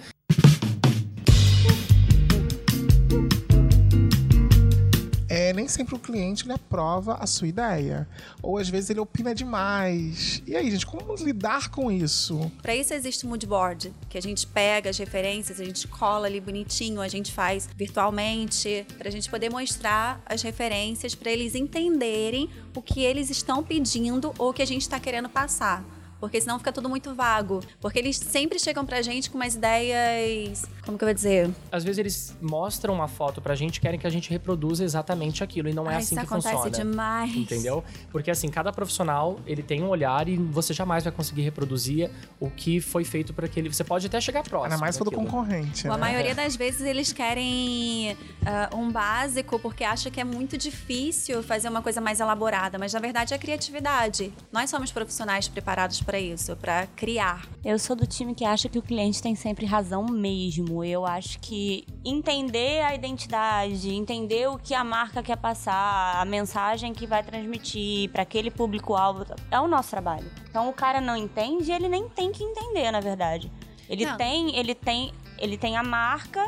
Nem 5.59 5.67
sempre 5.67 5.93
o 5.93 5.99
cliente 5.99 6.45
ele 6.45 6.53
aprova 6.53 7.15
a 7.15 7.27
sua 7.27 7.47
ideia. 7.47 8.07
Ou 8.41 8.57
às 8.57 8.69
vezes 8.69 8.89
ele 8.89 8.99
opina 9.01 9.35
demais. 9.35 10.41
E 10.47 10.55
aí, 10.55 10.71
gente, 10.71 10.85
como 10.85 11.13
lidar 11.15 11.69
com 11.69 11.91
isso? 11.91 12.49
Para 12.61 12.75
isso 12.75 12.93
existe 12.93 13.25
o 13.25 13.29
mood 13.29 13.45
board, 13.45 13.93
que 14.09 14.17
a 14.17 14.21
gente 14.21 14.47
pega 14.47 14.89
as 14.89 14.97
referências, 14.97 15.59
a 15.59 15.65
gente 15.65 15.85
cola 15.87 16.27
ali 16.27 16.39
bonitinho, 16.39 17.01
a 17.01 17.09
gente 17.09 17.33
faz 17.33 17.67
virtualmente, 17.75 18.87
para 18.97 19.09
a 19.09 19.11
gente 19.11 19.29
poder 19.29 19.49
mostrar 19.49 20.21
as 20.25 20.41
referências 20.41 21.13
para 21.13 21.29
eles 21.29 21.55
entenderem 21.55 22.49
o 22.73 22.81
que 22.81 23.01
eles 23.01 23.29
estão 23.29 23.61
pedindo 23.61 24.33
ou 24.37 24.51
o 24.51 24.53
que 24.53 24.61
a 24.61 24.67
gente 24.67 24.83
está 24.83 24.99
querendo 24.99 25.27
passar 25.27 25.98
porque 26.19 26.39
senão 26.41 26.57
fica 26.57 26.71
tudo 26.71 26.89
muito 26.89 27.13
vago. 27.13 27.61
Porque 27.79 27.99
eles 27.99 28.17
sempre 28.17 28.59
chegam 28.59 28.85
pra 28.85 29.01
gente 29.01 29.29
com 29.29 29.37
umas 29.37 29.55
ideias. 29.55 30.65
Como 30.85 30.97
que 30.97 31.03
eu 31.03 31.07
vou 31.07 31.13
dizer? 31.13 31.49
Às 31.71 31.83
vezes 31.83 31.97
eles 31.97 32.37
mostram 32.41 32.93
uma 32.93 33.07
foto 33.07 33.41
pra 33.41 33.55
gente 33.55 33.77
e 33.77 33.79
querem 33.79 33.99
que 33.99 34.07
a 34.07 34.09
gente 34.09 34.29
reproduza 34.29 34.83
exatamente 34.83 35.43
aquilo. 35.43 35.69
E 35.69 35.73
não 35.73 35.89
é 35.89 35.97
assim 35.97 36.15
que 36.15 36.25
funciona. 36.25 36.55
Isso 36.55 36.59
acontece 36.59 36.83
demais. 36.83 37.35
Entendeu? 37.35 37.83
Porque 38.11 38.31
assim, 38.31 38.49
cada 38.49 38.71
profissional 38.71 39.39
ele 39.45 39.63
tem 39.63 39.83
um 39.83 39.87
olhar 39.87 40.27
e 40.27 40.37
você 40.37 40.73
jamais 40.73 41.03
vai 41.03 41.13
conseguir 41.13 41.41
reproduzir 41.41 42.09
o 42.39 42.49
que 42.49 42.81
foi 42.81 43.03
feito 43.03 43.33
para 43.33 43.45
aquele. 43.45 43.71
Você 43.71 43.83
pode 43.83 44.07
até 44.07 44.19
chegar 44.19 44.43
próximo. 44.43 44.73
Ainda 44.73 44.77
mais 44.77 44.97
do 44.97 45.11
concorrente. 45.11 45.87
Né? 45.87 45.93
A 45.93 45.97
maioria 45.97 46.35
das 46.35 46.55
vezes 46.55 46.81
eles 46.81 47.13
querem 47.13 48.13
uh, 48.13 48.75
um 48.75 48.91
básico 48.91 49.59
porque 49.59 49.83
acham 49.83 50.11
que 50.11 50.19
é 50.19 50.23
muito 50.23 50.57
difícil 50.57 51.41
fazer 51.43 51.69
uma 51.69 51.81
coisa 51.81 52.01
mais 52.01 52.19
elaborada, 52.19 52.77
mas 52.77 52.93
na 52.93 52.99
verdade 52.99 53.33
é 53.33 53.37
criatividade. 53.37 54.33
Nós 54.51 54.69
somos 54.69 54.91
profissionais 54.91 55.47
preparados 55.47 56.01
para 56.09 56.19
isso, 56.19 56.55
para 56.55 56.87
criar. 56.87 57.47
Eu 57.63 57.77
sou 57.77 57.95
do 57.95 58.07
time 58.07 58.33
que 58.33 58.43
acha 58.43 58.67
que 58.67 58.79
o 58.79 58.81
cliente 58.81 59.21
tem 59.21 59.35
sempre 59.35 59.63
razão 59.67 60.07
mesmo. 60.07 60.83
Eu 60.83 61.05
acho 61.05 61.37
que 61.39 61.85
entender 62.03 62.81
a 62.81 62.95
identidade, 62.95 63.93
entender 63.93 64.49
o 64.49 64.57
que 64.57 64.73
a 64.73 64.83
marca 64.83 65.21
quer 65.21 65.37
passar, 65.37 66.19
a 66.19 66.25
mensagem 66.25 66.93
que 66.93 67.05
vai 67.05 67.21
transmitir 67.21 68.09
para 68.09 68.23
aquele 68.23 68.49
público-alvo 68.49 69.23
é 69.51 69.59
o 69.59 69.67
nosso 69.67 69.91
trabalho. 69.91 70.25
Então 70.49 70.67
o 70.67 70.73
cara 70.73 70.99
não 70.99 71.15
entende, 71.15 71.71
ele 71.71 71.87
nem 71.87 72.09
tem 72.09 72.31
que 72.31 72.43
entender, 72.43 72.89
na 72.89 72.99
verdade. 72.99 73.51
Ele 73.87 74.03
não. 74.03 74.17
tem, 74.17 74.55
ele 74.55 74.73
tem, 74.73 75.13
ele 75.37 75.59
tem 75.59 75.77
a 75.77 75.83
marca 75.83 76.43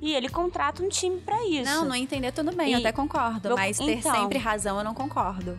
e 0.00 0.14
ele 0.14 0.30
contrata 0.30 0.82
um 0.82 0.88
time 0.88 1.20
para 1.20 1.46
isso. 1.46 1.70
Não, 1.70 1.84
não 1.84 1.94
entender 1.94 2.32
tudo 2.32 2.50
bem, 2.56 2.70
e, 2.70 2.72
eu 2.72 2.78
até 2.78 2.92
concordo, 2.92 3.50
eu, 3.50 3.56
mas 3.56 3.76
ter 3.76 3.98
então, 3.98 4.14
sempre 4.14 4.38
razão 4.38 4.78
eu 4.78 4.84
não 4.84 4.94
concordo. 4.94 5.58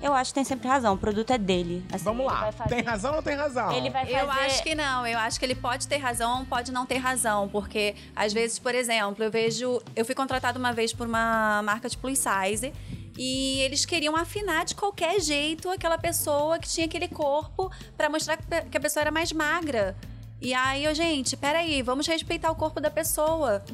Eu 0.00 0.14
acho 0.14 0.30
que 0.30 0.34
tem 0.36 0.44
sempre 0.44 0.68
razão. 0.68 0.94
O 0.94 0.98
produto 0.98 1.32
é 1.32 1.38
dele. 1.38 1.84
Assim, 1.92 2.04
Vamos 2.04 2.26
lá. 2.26 2.52
fazer- 2.52 2.74
Tem 2.76 2.82
razão 2.84 3.10
ou 3.10 3.16
não 3.16 3.22
tem 3.22 3.34
razão? 3.36 3.72
Ele 3.72 3.90
vai 3.90 4.06
fazer. 4.06 4.20
Eu 4.20 4.30
acho 4.30 4.62
que 4.62 4.74
não, 4.74 5.06
eu 5.06 5.18
acho 5.18 5.38
que 5.38 5.44
ele 5.44 5.54
pode 5.56 5.88
ter 5.88 5.96
razão, 5.96 6.44
pode 6.44 6.70
não 6.70 6.86
ter 6.86 6.98
razão, 6.98 7.48
porque 7.48 7.94
às 8.14 8.32
vezes, 8.32 8.58
por 8.58 8.74
exemplo, 8.74 9.24
eu 9.24 9.30
vejo, 9.30 9.82
eu 9.96 10.04
fui 10.04 10.14
contratada 10.14 10.58
uma 10.58 10.72
vez 10.72 10.92
por 10.92 11.06
uma 11.06 11.60
marca 11.64 11.88
de 11.88 11.96
plus 11.98 12.18
size 12.20 12.72
e 13.16 13.58
eles 13.60 13.84
queriam 13.84 14.14
afinar 14.14 14.64
de 14.64 14.76
qualquer 14.76 15.20
jeito 15.20 15.68
aquela 15.68 15.98
pessoa 15.98 16.58
que 16.60 16.68
tinha 16.68 16.86
aquele 16.86 17.08
corpo 17.08 17.68
pra 17.96 18.08
mostrar 18.08 18.36
que 18.36 18.76
a 18.76 18.80
pessoa 18.80 19.00
era 19.02 19.10
mais 19.10 19.32
magra. 19.32 19.96
E 20.40 20.54
aí, 20.54 20.84
eu, 20.84 20.94
gente, 20.94 21.36
peraí, 21.36 21.82
vamos 21.82 22.06
respeitar 22.06 22.48
o 22.52 22.54
corpo 22.54 22.80
da 22.80 22.88
pessoa, 22.88 23.64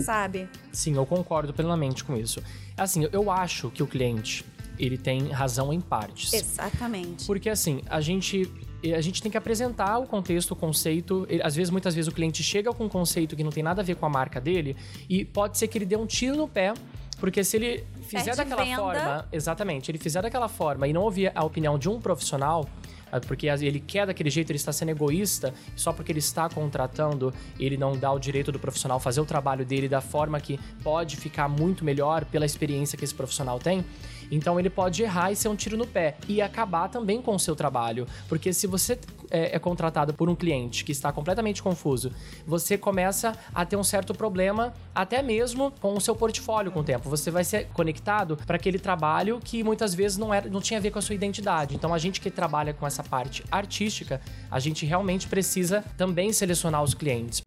sabe? 0.00 0.48
Sim, 0.72 0.96
eu 0.96 1.04
concordo 1.04 1.52
plenamente 1.52 2.02
com 2.02 2.16
isso. 2.16 2.42
Assim, 2.78 3.06
eu 3.12 3.30
acho 3.30 3.70
que 3.70 3.82
o 3.82 3.86
cliente, 3.86 4.42
ele 4.78 4.96
tem 4.98 5.28
razão 5.28 5.72
em 5.72 5.80
partes. 5.80 6.32
Exatamente. 6.32 7.26
Porque 7.26 7.48
assim, 7.48 7.82
a 7.88 8.00
gente 8.00 8.50
a 8.92 9.00
gente 9.00 9.22
tem 9.22 9.30
que 9.30 9.38
apresentar 9.38 9.98
o 9.98 10.06
contexto, 10.06 10.50
o 10.50 10.56
conceito. 10.56 11.26
Às 11.42 11.56
vezes, 11.56 11.70
muitas 11.70 11.94
vezes, 11.94 12.06
o 12.06 12.14
cliente 12.14 12.42
chega 12.42 12.70
com 12.72 12.84
um 12.84 12.88
conceito 12.88 13.34
que 13.34 13.42
não 13.42 13.50
tem 13.50 13.62
nada 13.62 13.80
a 13.80 13.84
ver 13.84 13.96
com 13.96 14.04
a 14.04 14.10
marca 14.10 14.38
dele 14.40 14.76
e 15.08 15.24
pode 15.24 15.56
ser 15.56 15.68
que 15.68 15.78
ele 15.78 15.86
dê 15.86 15.96
um 15.96 16.06
tiro 16.06 16.36
no 16.36 16.48
pé. 16.48 16.74
Porque 17.18 17.42
se 17.42 17.56
ele 17.56 17.84
fizer 18.02 18.36
daquela 18.36 18.64
venda. 18.64 18.76
forma, 18.76 19.28
exatamente, 19.32 19.90
ele 19.90 19.98
fizer 19.98 20.20
daquela 20.20 20.48
forma 20.48 20.86
e 20.86 20.92
não 20.92 21.02
ouvir 21.02 21.32
a 21.34 21.44
opinião 21.44 21.78
de 21.78 21.88
um 21.88 22.00
profissional, 22.00 22.68
ah, 23.10 23.20
porque 23.20 23.46
ele 23.46 23.78
quer 23.78 24.06
daquele 24.06 24.28
jeito, 24.28 24.50
ele 24.50 24.56
está 24.56 24.72
sendo 24.72 24.90
egoísta, 24.90 25.54
só 25.76 25.92
porque 25.92 26.10
ele 26.10 26.18
está 26.18 26.48
contratando, 26.48 27.32
ele 27.58 27.76
não 27.76 27.96
dá 27.96 28.12
o 28.12 28.18
direito 28.18 28.50
do 28.50 28.58
profissional 28.58 28.98
fazer 28.98 29.20
o 29.20 29.24
trabalho 29.24 29.64
dele 29.64 29.88
da 29.88 30.00
forma 30.00 30.40
que 30.40 30.58
pode 30.82 31.16
ficar 31.16 31.48
muito 31.48 31.84
melhor 31.84 32.24
pela 32.24 32.44
experiência 32.44 32.98
que 32.98 33.04
esse 33.04 33.14
profissional 33.14 33.60
tem. 33.60 33.84
Então 34.30 34.58
ele 34.58 34.70
pode 34.70 35.02
errar 35.02 35.30
e 35.30 35.36
ser 35.36 35.48
um 35.48 35.56
tiro 35.56 35.76
no 35.76 35.86
pé 35.86 36.16
e 36.28 36.40
acabar 36.40 36.88
também 36.88 37.20
com 37.20 37.34
o 37.34 37.38
seu 37.38 37.54
trabalho, 37.54 38.06
porque 38.28 38.52
se 38.52 38.66
você 38.66 38.98
é, 39.30 39.56
é 39.56 39.58
contratado 39.58 40.14
por 40.14 40.28
um 40.28 40.34
cliente 40.34 40.84
que 40.84 40.92
está 40.92 41.12
completamente 41.12 41.62
confuso, 41.62 42.12
você 42.46 42.76
começa 42.78 43.36
a 43.54 43.64
ter 43.64 43.76
um 43.76 43.84
certo 43.84 44.14
problema 44.14 44.72
até 44.94 45.22
mesmo 45.22 45.72
com 45.80 45.94
o 45.94 46.00
seu 46.00 46.14
portfólio 46.14 46.70
com 46.70 46.80
o 46.80 46.84
tempo. 46.84 47.08
Você 47.08 47.30
vai 47.30 47.44
ser 47.44 47.66
conectado 47.72 48.36
para 48.46 48.56
aquele 48.56 48.78
trabalho 48.78 49.40
que 49.42 49.62
muitas 49.62 49.94
vezes 49.94 50.16
não 50.18 50.32
era, 50.32 50.48
não 50.48 50.60
tinha 50.60 50.78
a 50.78 50.82
ver 50.82 50.90
com 50.90 50.98
a 50.98 51.02
sua 51.02 51.14
identidade. 51.14 51.74
Então 51.74 51.92
a 51.92 51.98
gente 51.98 52.20
que 52.20 52.30
trabalha 52.30 52.72
com 52.72 52.86
essa 52.86 53.02
parte 53.02 53.44
artística, 53.50 54.20
a 54.50 54.58
gente 54.60 54.86
realmente 54.86 55.26
precisa 55.28 55.84
também 55.96 56.32
selecionar 56.32 56.82
os 56.82 56.94
clientes. 56.94 57.42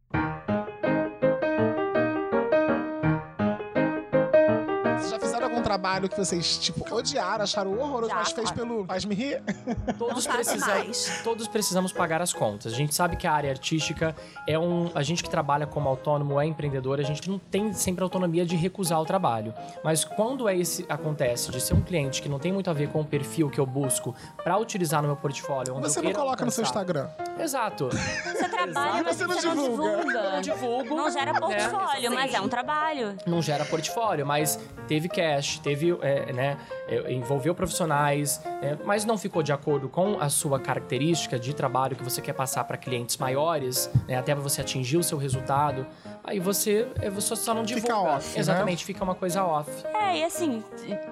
Trabalho 5.68 6.08
que 6.10 6.18
vocês, 6.18 6.58
tipo, 6.58 6.94
odiaram, 6.94 7.44
acharam 7.44 7.78
horroroso, 7.78 8.10
Já, 8.10 8.16
mas 8.16 8.32
fez 8.32 8.52
claro. 8.52 8.68
pelo. 8.70 8.86
Faz 8.86 9.06
me 9.06 9.14
rir? 9.16 9.42
Todos, 9.98 10.26
Não 10.26 10.34
faço 10.34 10.50
precisam- 10.50 10.68
mais. 10.70 11.22
todos 11.24 11.48
precisamos 11.48 11.92
pagar 11.92 12.22
as 12.22 12.32
contas. 12.34 12.74
A 12.74 12.76
gente 12.76 12.94
sabe 12.96 13.16
que 13.18 13.28
a 13.28 13.32
área 13.34 13.50
artística 13.52 14.16
é 14.48 14.58
um. 14.58 14.90
A 14.96 15.04
gente 15.04 15.24
que 15.24 15.30
trabalha 15.30 15.68
como 15.68 15.90
autônomo, 15.90 16.40
é 16.40 16.46
empreendedor, 16.46 17.00
a 17.00 17.04
gente 17.04 17.30
não 17.30 17.38
tem 17.40 17.74
sempre 17.74 18.04
autonomia 18.04 18.46
de 18.46 18.56
recusar 18.56 19.02
o 19.02 19.06
trabalho. 19.06 19.54
Mas 19.84 20.06
quando 20.06 20.48
é 20.48 20.56
esse 20.58 20.86
acontece 20.88 21.52
de 21.52 21.60
ser 21.62 21.74
um 21.74 21.82
cliente 21.82 22.22
que 22.22 22.30
não 22.30 22.40
tem 22.40 22.52
muito 22.54 22.70
a 22.70 22.74
ver 22.74 22.90
com 22.90 23.02
o 23.02 23.06
perfil 23.06 23.50
que 23.50 23.60
eu 23.60 23.66
busco 23.66 24.16
para 24.44 24.58
utilizar 24.58 25.02
no 25.02 25.08
meu 25.08 25.18
portfólio, 25.18 25.76
onde 25.76 25.90
Você 25.90 26.00
eu 26.00 26.04
não 26.04 26.14
coloca 26.14 26.46
no 26.46 26.52
seu 26.52 26.64
alcançar- 26.64 26.82
Instagram. 26.84 27.10
Exato. 27.40 27.90
Você 27.90 28.47
trabalha, 28.66 29.04
mas 29.04 29.16
Você 29.18 29.28
você, 29.28 29.48
não 29.48 29.56
não 29.56 29.64
divulga. 29.70 29.98
divulga. 29.98 30.32
Não 30.32 30.42
divulgo. 30.42 30.96
Não 30.96 31.12
gera 31.12 31.34
né? 31.34 31.40
portfólio, 31.40 32.12
mas 32.14 32.34
é 32.34 32.42
um 32.42 32.50
trabalho. 32.50 33.16
não 33.26 33.42
gera 33.42 33.66
portfólio, 33.66 34.26
mas 34.26 34.60
teve 34.88 35.08
cash, 35.10 35.60
teve, 35.60 35.98
é, 36.02 36.32
né, 36.34 36.58
é, 36.88 37.12
envolveu 37.14 37.54
profissionais, 37.54 38.42
é, 38.62 38.78
mas 38.86 39.06
não 39.06 39.18
ficou 39.18 39.44
de 39.44 39.52
acordo 39.52 39.88
com 39.90 40.20
a 40.20 40.30
sua 40.30 40.60
característica 40.60 41.38
de 41.40 41.54
trabalho 41.54 41.96
que 41.96 42.04
você 42.04 42.22
quer 42.22 42.34
passar 42.34 42.64
para 42.64 42.78
clientes 42.78 43.18
maiores, 43.18 43.90
né, 44.08 44.16
até 44.18 44.34
você 44.34 44.62
atingir 44.62 44.98
o 44.98 45.04
seu 45.04 45.18
resultado. 45.18 45.86
Aí 46.28 46.42
você, 46.42 46.86
é, 47.02 47.10
você 47.10 47.34
só 47.38 47.54
não 47.54 47.64
divulga. 47.64 47.88
Fica 47.88 47.98
off, 47.98 48.34
né? 48.34 48.40
Exatamente, 48.42 48.84
fica 48.84 49.02
uma 49.02 49.16
coisa 49.16 49.46
off. 49.46 49.72
É, 49.96 50.18
e 50.18 50.24
assim, 50.26 50.62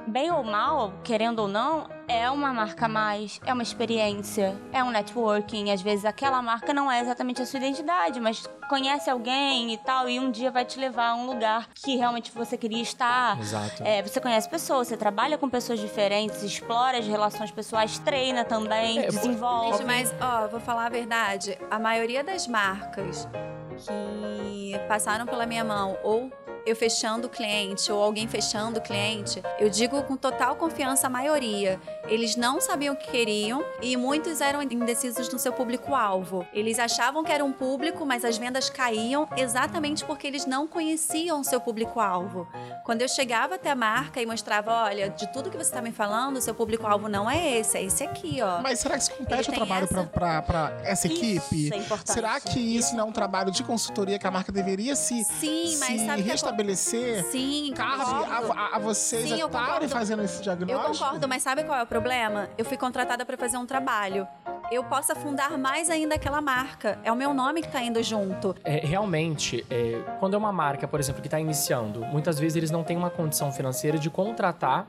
bem 0.05 0.29
ou 0.29 0.43
mal, 0.43 0.91
querendo 1.05 1.39
ou 1.39 1.47
não, 1.47 1.87
é 2.05 2.29
uma 2.29 2.51
marca 2.51 2.85
a 2.85 2.89
mais, 2.89 3.39
é 3.45 3.53
uma 3.53 3.63
experiência, 3.63 4.53
é 4.73 4.83
um 4.83 4.91
networking. 4.91 5.71
Às 5.71 5.81
vezes 5.81 6.03
aquela 6.03 6.41
marca 6.41 6.73
não 6.73 6.91
é 6.91 6.99
exatamente 6.99 7.41
a 7.41 7.45
sua 7.45 7.59
identidade, 7.59 8.19
mas 8.19 8.43
conhece 8.67 9.09
alguém 9.09 9.73
e 9.73 9.77
tal, 9.77 10.09
e 10.09 10.19
um 10.19 10.29
dia 10.29 10.51
vai 10.51 10.65
te 10.65 10.77
levar 10.77 11.11
a 11.11 11.15
um 11.15 11.25
lugar 11.25 11.69
que 11.73 11.95
realmente 11.95 12.29
você 12.33 12.57
queria 12.57 12.81
estar. 12.81 13.39
Exato. 13.39 13.83
É, 13.83 14.01
você 14.03 14.19
conhece 14.19 14.49
pessoas, 14.49 14.89
você 14.89 14.97
trabalha 14.97 15.37
com 15.37 15.49
pessoas 15.49 15.79
diferentes, 15.79 16.43
explora 16.43 16.97
as 16.99 17.07
relações 17.07 17.51
pessoais, 17.51 17.97
treina 17.99 18.43
também, 18.43 18.99
É, 18.99 19.07
desenvolve. 19.07 19.77
Gente, 19.77 19.85
mas, 19.85 20.13
ó, 20.19 20.47
vou 20.49 20.59
falar 20.59 20.87
a 20.87 20.89
verdade. 20.89 21.57
A 21.71 21.79
maioria 21.79 22.21
das 22.21 22.47
marcas 22.47 23.29
que 23.83 24.73
passaram 24.87 25.25
pela 25.25 25.45
minha 25.45 25.63
mão, 25.63 25.97
ou 26.03 26.31
eu 26.65 26.75
fechando 26.75 27.27
o 27.27 27.29
cliente, 27.29 27.91
ou 27.91 28.01
alguém 28.01 28.27
fechando 28.27 28.79
o 28.79 28.81
cliente, 28.81 29.41
eu 29.59 29.69
digo 29.69 30.01
com 30.03 30.17
total 30.17 30.55
confiança 30.55 31.07
a 31.07 31.09
maioria. 31.09 31.79
Eles 32.07 32.35
não 32.35 32.59
sabiam 32.59 32.93
o 32.93 32.97
que 32.97 33.09
queriam 33.09 33.63
e 33.81 33.95
muitos 33.97 34.41
eram 34.41 34.61
indecisos 34.61 35.31
no 35.31 35.37
seu 35.39 35.53
público-alvo. 35.53 36.45
Eles 36.53 36.79
achavam 36.79 37.23
que 37.23 37.31
era 37.31 37.43
um 37.43 37.51
público, 37.51 38.05
mas 38.05 38.23
as 38.25 38.37
vendas 38.37 38.69
caíam 38.69 39.27
exatamente 39.37 40.03
porque 40.05 40.25
eles 40.27 40.45
não 40.45 40.67
conheciam 40.67 41.41
o 41.41 41.43
seu 41.43 41.59
público-alvo. 41.59 42.47
Quando 42.83 43.01
eu 43.01 43.07
chegava 43.07 43.55
até 43.55 43.71
a 43.71 43.75
marca 43.75 44.21
e 44.21 44.25
mostrava, 44.25 44.71
olha, 44.71 45.09
de 45.09 45.31
tudo 45.31 45.49
que 45.49 45.57
você 45.57 45.69
está 45.69 45.81
me 45.81 45.91
falando, 45.91 46.37
o 46.37 46.41
seu 46.41 46.53
público-alvo 46.53 47.07
não 47.07 47.29
é 47.29 47.57
esse, 47.59 47.77
é 47.77 47.83
esse 47.83 48.03
aqui, 48.03 48.39
ó. 48.41 48.61
Mas 48.61 48.79
será 48.79 48.95
que 48.95 49.01
isso 49.03 49.11
compete 49.13 49.49
o 49.49 49.53
trabalho 49.53 49.83
essa- 49.85 50.03
pra 50.03 50.73
essa 50.83 51.07
Isso 51.07 51.15
equipe? 51.23 51.73
é 51.73 51.77
importante. 51.77 52.11
Será 52.13 52.39
que 52.39 52.59
isso 52.59 52.95
não 52.95 53.05
é 53.05 53.07
um 53.07 53.11
trabalho 53.11 53.51
de 53.51 53.63
consultoria 53.63 54.17
que 54.19 54.27
a 54.27 54.31
marca 54.31 54.51
deveria 54.51 54.95
se, 54.95 55.23
Sim, 55.23 55.77
mas 55.79 56.01
se 56.01 56.05
sabe 56.05 56.54
que 56.55 56.63
restabelecer? 56.63 57.23
Sim, 57.25 57.73
Cabe 57.75 58.01
a, 58.01 58.75
a- 58.75 58.79
vocês 58.79 59.23
Sim, 59.23 59.39
eu 59.39 59.47
estarem 59.47 59.67
concordo. 59.67 59.89
fazendo 59.89 60.23
esse 60.23 60.37
Eu 60.37 60.43
diagnóstico? 60.43 60.93
concordo, 61.05 61.27
mas 61.27 61.43
sabe 61.43 61.63
qual 61.63 61.77
é 61.79 61.83
o 61.83 61.87
problema? 61.87 62.49
Eu 62.57 62.65
fui 62.65 62.77
contratada 62.77 63.25
para 63.25 63.37
fazer 63.37 63.57
um 63.57 63.65
trabalho. 63.65 64.27
Eu 64.71 64.83
posso 64.83 65.11
afundar 65.11 65.57
mais 65.59 65.89
ainda 65.91 66.15
aquela 66.15 66.41
marca. 66.41 66.97
É 67.03 67.11
o 67.11 67.15
meu 67.15 67.33
nome 67.33 67.61
que 67.61 67.67
tá 67.67 67.81
indo 67.83 68.01
junto. 68.01 68.55
É, 68.63 68.77
realmente, 68.83 69.63
é, 69.69 70.01
quando 70.19 70.33
é 70.33 70.37
uma 70.37 70.51
marca, 70.51 70.87
por 70.87 70.99
exemplo, 70.99 71.21
que 71.21 71.27
está 71.27 71.39
iniciando, 71.39 72.03
muitas 72.05 72.39
vezes 72.39 72.55
eles 72.55 72.71
não 72.71 72.83
têm 72.83 72.97
uma 72.97 73.09
condição 73.11 73.51
financeira 73.51 73.99
de 73.99 74.09
contratar 74.09 74.87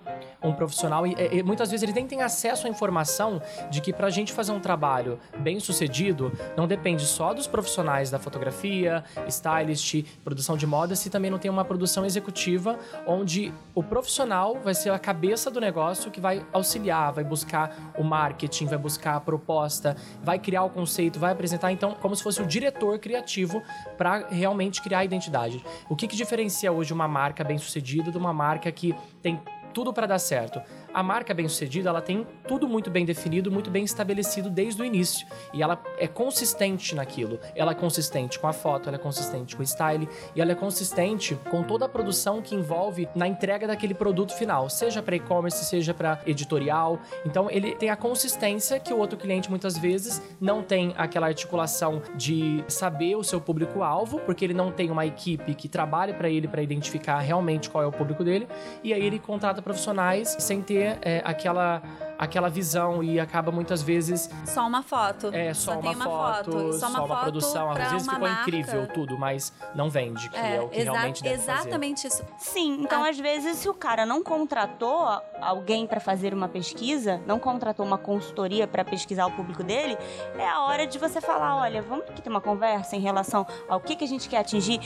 um 0.48 0.52
profissional 0.52 1.06
e, 1.06 1.14
e 1.32 1.42
muitas 1.42 1.70
vezes 1.70 1.82
eles 1.82 1.94
nem 1.94 2.06
têm 2.06 2.22
acesso 2.22 2.66
à 2.66 2.70
informação 2.70 3.40
de 3.70 3.80
que 3.80 3.92
para 3.92 4.06
a 4.06 4.10
gente 4.10 4.32
fazer 4.32 4.52
um 4.52 4.60
trabalho 4.60 5.18
bem 5.38 5.58
sucedido, 5.60 6.32
não 6.56 6.66
depende 6.66 7.04
só 7.04 7.34
dos 7.34 7.46
profissionais 7.46 8.10
da 8.10 8.18
fotografia, 8.18 9.04
stylist, 9.28 10.04
produção 10.24 10.56
de 10.56 10.66
moda, 10.66 10.94
se 10.94 11.10
também 11.10 11.30
não 11.30 11.38
tem 11.38 11.50
uma 11.50 11.64
produção 11.64 12.04
executiva 12.04 12.78
onde 13.06 13.52
o 13.74 13.82
profissional 13.82 14.58
vai 14.62 14.74
ser 14.74 14.90
a 14.90 14.98
cabeça 14.98 15.50
do 15.50 15.60
negócio 15.60 16.10
que 16.10 16.20
vai 16.20 16.44
auxiliar, 16.52 17.12
vai 17.12 17.24
buscar 17.24 17.94
o 17.98 18.04
marketing, 18.04 18.66
vai 18.66 18.78
buscar 18.78 19.16
a 19.16 19.20
proposta, 19.20 19.96
vai 20.22 20.38
criar 20.38 20.64
o 20.64 20.70
conceito, 20.70 21.18
vai 21.18 21.32
apresentar, 21.32 21.72
então, 21.72 21.94
como 21.94 22.14
se 22.14 22.22
fosse 22.22 22.40
o 22.40 22.46
diretor 22.46 22.98
criativo 22.98 23.62
para 23.96 24.26
realmente 24.28 24.82
criar 24.82 25.00
a 25.00 25.04
identidade. 25.04 25.64
O 25.88 25.96
que, 25.96 26.06
que 26.06 26.16
diferencia 26.16 26.72
hoje 26.72 26.92
uma 26.92 27.08
marca 27.08 27.42
bem-sucedida 27.42 28.10
de 28.10 28.18
uma 28.18 28.32
marca 28.32 28.70
que 28.70 28.94
tem 29.22 29.40
tudo 29.76 29.92
para 29.92 30.06
dar 30.06 30.18
certo. 30.18 30.62
A 30.96 31.02
marca 31.02 31.34
bem-sucedida, 31.34 31.90
ela 31.90 32.00
tem 32.00 32.26
tudo 32.48 32.66
muito 32.66 32.90
bem 32.90 33.04
definido, 33.04 33.52
muito 33.52 33.70
bem 33.70 33.84
estabelecido 33.84 34.48
desde 34.48 34.80
o 34.80 34.84
início. 34.84 35.26
E 35.52 35.62
ela 35.62 35.78
é 35.98 36.08
consistente 36.08 36.94
naquilo. 36.94 37.38
Ela 37.54 37.72
é 37.72 37.74
consistente 37.74 38.38
com 38.38 38.46
a 38.46 38.52
foto, 38.54 38.88
ela 38.88 38.96
é 38.96 38.98
consistente 38.98 39.54
com 39.54 39.62
o 39.62 39.66
style, 39.66 40.08
e 40.34 40.40
ela 40.40 40.52
é 40.52 40.54
consistente 40.54 41.34
com 41.50 41.62
toda 41.62 41.84
a 41.84 41.88
produção 41.88 42.40
que 42.40 42.54
envolve 42.54 43.06
na 43.14 43.28
entrega 43.28 43.66
daquele 43.66 43.92
produto 43.92 44.32
final, 44.32 44.70
seja 44.70 45.02
para 45.02 45.16
e-commerce, 45.16 45.66
seja 45.66 45.92
para 45.92 46.18
editorial. 46.26 46.98
Então, 47.26 47.50
ele 47.50 47.74
tem 47.74 47.90
a 47.90 47.96
consistência 47.96 48.80
que 48.80 48.94
o 48.94 48.96
outro 48.96 49.18
cliente 49.18 49.50
muitas 49.50 49.76
vezes 49.76 50.22
não 50.40 50.62
tem 50.62 50.94
aquela 50.96 51.26
articulação 51.26 52.00
de 52.14 52.64
saber 52.68 53.16
o 53.16 53.22
seu 53.22 53.38
público-alvo, 53.38 54.20
porque 54.20 54.42
ele 54.42 54.54
não 54.54 54.72
tem 54.72 54.90
uma 54.90 55.04
equipe 55.04 55.54
que 55.54 55.68
trabalhe 55.68 56.14
para 56.14 56.30
ele 56.30 56.48
para 56.48 56.62
identificar 56.62 57.18
realmente 57.18 57.68
qual 57.68 57.84
é 57.84 57.86
o 57.86 57.92
público 57.92 58.24
dele, 58.24 58.48
e 58.82 58.94
aí 58.94 59.04
ele 59.04 59.18
contrata 59.18 59.60
profissionais 59.60 60.34
sem 60.38 60.62
ter 60.62 60.85
é, 61.02 61.22
aquela 61.24 61.82
aquela 62.18 62.48
visão 62.48 63.02
e 63.02 63.20
acaba 63.20 63.52
muitas 63.52 63.82
vezes 63.82 64.30
Só 64.46 64.66
uma 64.66 64.82
foto. 64.82 65.28
é 65.34 65.52
só, 65.52 65.76
tem 65.76 65.94
uma, 65.94 66.04
foto, 66.06 66.72
Só 66.72 66.88
uma, 66.88 67.06
foto 67.06 67.20
produção, 67.24 67.70
às 67.70 67.76
vezes 67.76 68.06
uma 68.06 68.14
ficou 68.14 68.26
marca. 68.28 68.40
incrível 68.40 68.86
tudo, 68.86 69.18
mas 69.18 69.52
não 69.74 69.90
vende, 69.90 70.30
que 70.30 70.36
é, 70.38 70.58
o 70.62 70.66
que 70.70 70.82
realmente 70.82 71.22
deve 71.22 71.36
fazer. 71.42 71.52
exatamente 71.60 72.06
isso. 72.06 72.24
Sim, 72.38 72.78
então 72.80 73.04
Ah. 73.04 73.10
às 73.10 73.18
vezes 73.20 73.58
se 73.58 73.68
o 73.68 73.74
cara 73.74 74.06
não 74.06 74.22
contratou 74.22 75.06
alguém 75.42 75.86
para 75.86 76.00
fazer 76.00 76.32
uma 76.32 76.48
pesquisa, 76.48 77.20
não 77.26 77.38
contratou 77.38 77.84
uma 77.84 77.98
consultoria 77.98 78.66
para 78.66 78.82
pesquisar 78.82 79.26
o 79.26 79.32
público 79.32 79.62
dele, 79.62 79.98
é 80.38 80.48
a 80.48 80.62
hora 80.62 80.86
de 80.86 80.98
você 80.98 81.20
falar, 81.20 81.54
olha, 81.58 81.82
vamos 81.82 82.08
aqui 82.08 82.22
ter 82.22 82.30
uma 82.30 82.40
conversa 82.40 82.96
em 82.96 83.00
relação 83.00 83.46
ao 83.68 83.78
que, 83.78 83.94
que 83.94 84.04
a 84.04 84.08
gente 84.08 84.26
quer 84.26 84.38
atingir. 84.38 84.80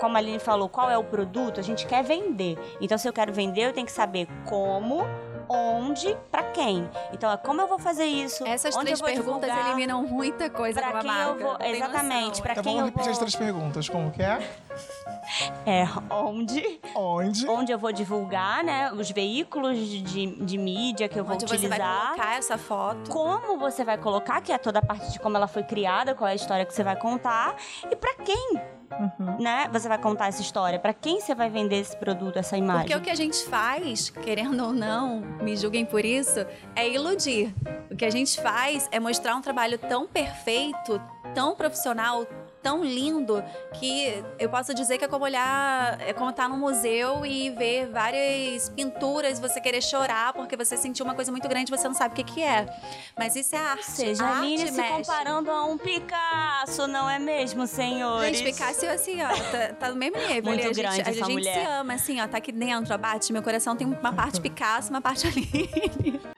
Como 0.00 0.16
a 0.16 0.20
Aline 0.20 0.38
falou, 0.38 0.70
qual 0.70 0.90
é 0.90 0.96
o 0.96 1.04
produto? 1.04 1.60
A 1.60 1.62
gente 1.62 1.86
quer 1.86 2.02
vender. 2.02 2.58
Então 2.80 2.96
se 2.96 3.06
eu 3.06 3.12
quero 3.12 3.30
vender, 3.30 3.66
eu 3.66 3.72
tenho 3.74 3.84
que 3.86 3.92
saber 3.92 4.26
como, 4.46 5.04
onde, 5.52 6.16
pra 6.30 6.42
quem. 6.44 6.88
Então, 7.12 7.30
é 7.30 7.36
como 7.36 7.60
eu 7.60 7.66
vou 7.66 7.78
fazer 7.78 8.04
isso? 8.06 8.46
Essas 8.46 8.74
onde 8.76 8.86
três 8.86 9.00
eu 9.00 9.06
vou 9.06 9.14
perguntas 9.14 9.48
divulgar, 9.50 9.66
eliminam 9.70 10.02
muita 10.02 10.48
coisa 10.50 10.80
Pra 10.80 11.00
quem 11.00 11.10
marca. 11.10 11.30
eu 11.30 11.38
vou. 11.38 11.56
Exatamente, 11.60 12.42
pra 12.42 12.52
Então 12.52 12.62
quem 12.64 12.72
vamos 12.76 12.80
eu 12.80 12.86
repetir 12.86 13.04
vou. 13.04 13.12
as 13.12 13.18
três 13.18 13.36
perguntas. 13.36 13.88
Como 13.88 14.10
que 14.10 14.22
é? 14.22 14.38
É, 15.66 15.84
onde? 16.10 16.80
Onde? 16.94 17.48
Onde 17.48 17.72
eu 17.72 17.78
vou 17.78 17.92
divulgar, 17.92 18.62
né? 18.64 18.92
Os 18.92 19.10
veículos 19.10 19.76
de, 19.78 20.26
de 20.44 20.58
mídia 20.58 21.08
que 21.08 21.18
eu 21.18 21.24
vou 21.24 21.34
Onde 21.34 21.44
você 21.46 21.56
vai 21.68 21.78
utilizar. 21.78 22.06
colocar 22.08 22.36
essa 22.38 22.58
foto. 22.58 23.10
como 23.10 23.58
você 23.58 23.84
vai 23.84 23.96
colocar, 23.98 24.40
que 24.40 24.52
é 24.52 24.58
toda 24.58 24.80
a 24.80 24.82
parte 24.84 25.10
de 25.12 25.18
como 25.20 25.36
ela 25.36 25.46
foi 25.46 25.62
criada, 25.62 26.14
qual 26.14 26.28
é 26.28 26.32
a 26.32 26.34
história 26.34 26.64
que 26.64 26.74
você 26.74 26.82
vai 26.82 26.96
contar 26.96 27.54
e 27.90 27.94
pra 27.96 28.14
quem, 28.16 28.60
Uhum. 28.98 29.38
né? 29.40 29.68
Você 29.72 29.88
vai 29.88 29.98
contar 29.98 30.28
essa 30.28 30.42
história, 30.42 30.78
Pra 30.78 30.92
quem 30.92 31.20
você 31.20 31.34
vai 31.34 31.48
vender 31.48 31.76
esse 31.76 31.96
produto, 31.96 32.38
essa 32.38 32.56
imagem. 32.56 32.82
Porque 32.82 32.96
o 32.96 33.00
que 33.00 33.10
a 33.10 33.14
gente 33.14 33.44
faz, 33.44 34.10
querendo 34.10 34.64
ou 34.64 34.72
não, 34.72 35.20
me 35.42 35.56
julguem 35.56 35.84
por 35.84 36.04
isso, 36.04 36.44
é 36.74 36.88
iludir. 36.88 37.54
O 37.90 37.96
que 37.96 38.04
a 38.04 38.10
gente 38.10 38.40
faz 38.40 38.88
é 38.90 38.98
mostrar 38.98 39.36
um 39.36 39.40
trabalho 39.40 39.78
tão 39.78 40.06
perfeito, 40.06 41.00
tão 41.34 41.54
profissional, 41.54 42.26
tão 42.62 42.84
lindo, 42.84 43.42
que 43.74 44.22
eu 44.38 44.48
posso 44.48 44.74
dizer 44.74 44.98
que 44.98 45.04
é 45.04 45.08
como 45.08 45.24
olhar, 45.24 46.00
é 46.00 46.12
como 46.12 46.30
estar 46.30 46.48
num 46.48 46.58
museu 46.58 47.26
e 47.26 47.50
ver 47.50 47.86
várias 47.88 48.68
pinturas, 48.68 49.40
você 49.40 49.60
querer 49.60 49.82
chorar 49.82 50.32
porque 50.32 50.56
você 50.56 50.76
sentiu 50.76 51.04
uma 51.04 51.14
coisa 51.14 51.30
muito 51.30 51.48
grande 51.48 51.72
e 51.72 51.76
você 51.76 51.88
não 51.88 51.94
sabe 51.94 52.12
o 52.12 52.16
que, 52.16 52.24
que 52.24 52.42
é. 52.42 52.66
Mas 53.18 53.34
isso 53.36 53.54
é 53.54 53.58
arte. 53.58 53.90
Seja, 53.90 54.24
a 54.24 54.28
a 54.32 54.38
Aline 54.38 54.66
se 54.68 54.72
mexe. 54.72 54.92
comparando 54.92 55.50
a 55.50 55.64
um 55.64 55.76
Picasso, 55.76 56.86
não 56.86 57.08
é 57.08 57.18
mesmo, 57.18 57.66
senhores? 57.66 58.38
Gente, 58.38 58.52
Picasso 58.52 58.86
assim, 58.86 59.20
ó, 59.22 59.28
tá, 59.28 59.74
tá 59.78 59.88
no 59.90 59.96
mesmo 59.96 60.16
nível. 60.18 60.44
Muito 60.44 60.60
ali. 60.60 60.70
a 60.70 60.72
grande 60.72 61.00
a 61.00 61.02
essa 61.02 61.12
gente 61.12 61.32
mulher. 61.32 61.54
se 61.54 61.66
ama, 61.72 61.94
assim, 61.94 62.20
ó, 62.20 62.28
tá 62.28 62.38
aqui 62.38 62.52
dentro, 62.52 62.94
abate. 62.94 63.32
Meu 63.32 63.42
coração 63.42 63.76
tem 63.76 63.86
uma 63.86 64.12
parte 64.12 64.40
Picasso, 64.40 64.90
uma 64.90 65.00
parte 65.00 65.26
Aline. 65.26 66.31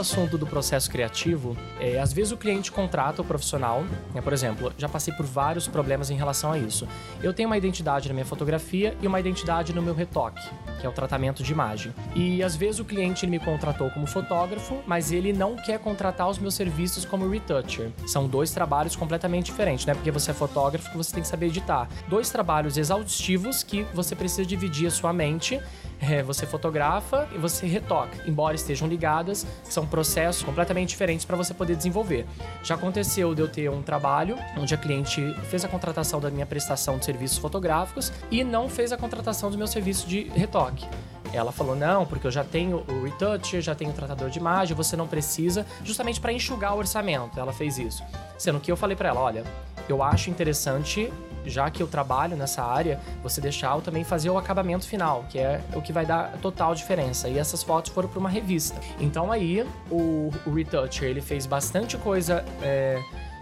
Assunto 0.00 0.38
do 0.38 0.46
processo 0.46 0.90
criativo, 0.90 1.56
é, 1.78 1.98
às 1.98 2.12
vezes 2.12 2.32
o 2.32 2.36
cliente 2.36 2.70
contrata 2.70 3.22
o 3.22 3.24
profissional, 3.24 3.84
né, 4.14 4.20
por 4.20 4.32
exemplo, 4.32 4.72
já 4.78 4.88
passei 4.88 5.12
por 5.14 5.26
vários 5.26 5.66
problemas 5.66 6.10
em 6.10 6.16
relação 6.16 6.52
a 6.52 6.58
isso. 6.58 6.86
Eu 7.22 7.32
tenho 7.32 7.48
uma 7.48 7.56
identidade 7.56 8.08
na 8.08 8.14
minha 8.14 8.26
fotografia 8.26 8.96
e 9.02 9.06
uma 9.06 9.18
identidade 9.18 9.72
no 9.72 9.82
meu 9.82 9.94
retoque, 9.94 10.42
que 10.80 10.86
é 10.86 10.88
o 10.88 10.92
tratamento 10.92 11.42
de 11.42 11.52
imagem. 11.52 11.92
E 12.14 12.42
às 12.42 12.56
vezes 12.56 12.80
o 12.80 12.84
cliente 12.84 13.26
me 13.26 13.38
contratou 13.38 13.90
como 13.90 14.06
fotógrafo, 14.06 14.78
mas 14.86 15.12
ele 15.12 15.32
não 15.32 15.56
quer 15.56 15.78
contratar 15.78 16.28
os 16.28 16.38
meus 16.38 16.54
serviços 16.54 17.04
como 17.04 17.28
retoucher. 17.28 17.90
São 18.06 18.26
dois 18.26 18.50
trabalhos 18.50 18.96
completamente 18.96 19.46
diferentes, 19.46 19.86
né? 19.86 19.94
Porque 19.94 20.10
você 20.10 20.30
é 20.30 20.34
fotógrafo 20.34 20.90
você 20.96 21.12
tem 21.12 21.22
que 21.22 21.28
saber 21.28 21.46
editar. 21.46 21.88
Dois 22.08 22.30
trabalhos 22.30 22.76
exaustivos 22.76 23.62
que 23.62 23.82
você 23.94 24.14
precisa 24.14 24.44
dividir 24.44 24.86
a 24.86 24.90
sua 24.90 25.12
mente 25.12 25.60
é, 26.00 26.22
você 26.22 26.46
fotografa 26.46 27.28
e 27.34 27.38
você 27.38 27.66
retoca, 27.66 28.16
embora 28.26 28.54
estejam 28.54 28.88
ligadas, 28.88 29.46
são 29.64 29.86
processos 29.86 30.42
completamente 30.42 30.88
diferentes 30.88 31.24
para 31.24 31.36
você 31.36 31.52
poder 31.52 31.76
desenvolver. 31.76 32.26
Já 32.62 32.74
aconteceu 32.74 33.34
de 33.34 33.42
eu 33.42 33.48
ter 33.48 33.70
um 33.70 33.82
trabalho 33.82 34.38
onde 34.56 34.74
a 34.74 34.78
cliente 34.78 35.34
fez 35.44 35.64
a 35.64 35.68
contratação 35.68 36.20
da 36.20 36.30
minha 36.30 36.46
prestação 36.46 36.98
de 36.98 37.04
serviços 37.04 37.38
fotográficos 37.38 38.12
e 38.30 38.42
não 38.42 38.68
fez 38.68 38.92
a 38.92 38.96
contratação 38.96 39.50
do 39.50 39.58
meu 39.58 39.66
serviço 39.66 40.08
de 40.08 40.24
retoque. 40.30 40.86
Ela 41.32 41.52
falou: 41.52 41.76
não, 41.76 42.04
porque 42.04 42.26
eu 42.26 42.30
já 42.30 42.42
tenho 42.42 42.84
o 42.88 43.04
retoucher, 43.04 43.60
já 43.60 43.74
tenho 43.74 43.90
o 43.90 43.94
tratador 43.94 44.30
de 44.30 44.38
imagem, 44.38 44.76
você 44.76 44.96
não 44.96 45.06
precisa, 45.06 45.64
justamente 45.84 46.20
para 46.20 46.32
enxugar 46.32 46.74
o 46.74 46.78
orçamento. 46.78 47.38
Ela 47.38 47.52
fez 47.52 47.78
isso. 47.78 48.02
Sendo 48.36 48.58
que 48.58 48.70
eu 48.70 48.76
falei 48.76 48.96
para 48.96 49.10
ela: 49.10 49.20
olha, 49.20 49.44
eu 49.88 50.02
acho 50.02 50.30
interessante 50.30 51.12
já 51.44 51.70
que 51.70 51.82
eu 51.82 51.86
trabalho 51.86 52.36
nessa 52.36 52.62
área, 52.62 53.00
você 53.22 53.40
deixar 53.40 53.74
eu 53.74 53.80
também 53.80 54.04
fazer 54.04 54.30
o 54.30 54.38
acabamento 54.38 54.86
final, 54.86 55.24
que 55.28 55.38
é 55.38 55.60
o 55.74 55.80
que 55.80 55.92
vai 55.92 56.04
dar 56.06 56.32
total 56.42 56.74
diferença. 56.74 57.28
E 57.28 57.38
essas 57.38 57.62
fotos 57.62 57.92
foram 57.92 58.08
para 58.08 58.18
uma 58.18 58.30
revista. 58.30 58.80
Então 58.98 59.32
aí 59.32 59.66
o, 59.90 60.30
o 60.46 60.54
retoucher 60.54 61.08
ele 61.08 61.20
fez 61.20 61.46
bastante 61.46 61.96
coisa. 61.96 62.44
é, 62.62 63.00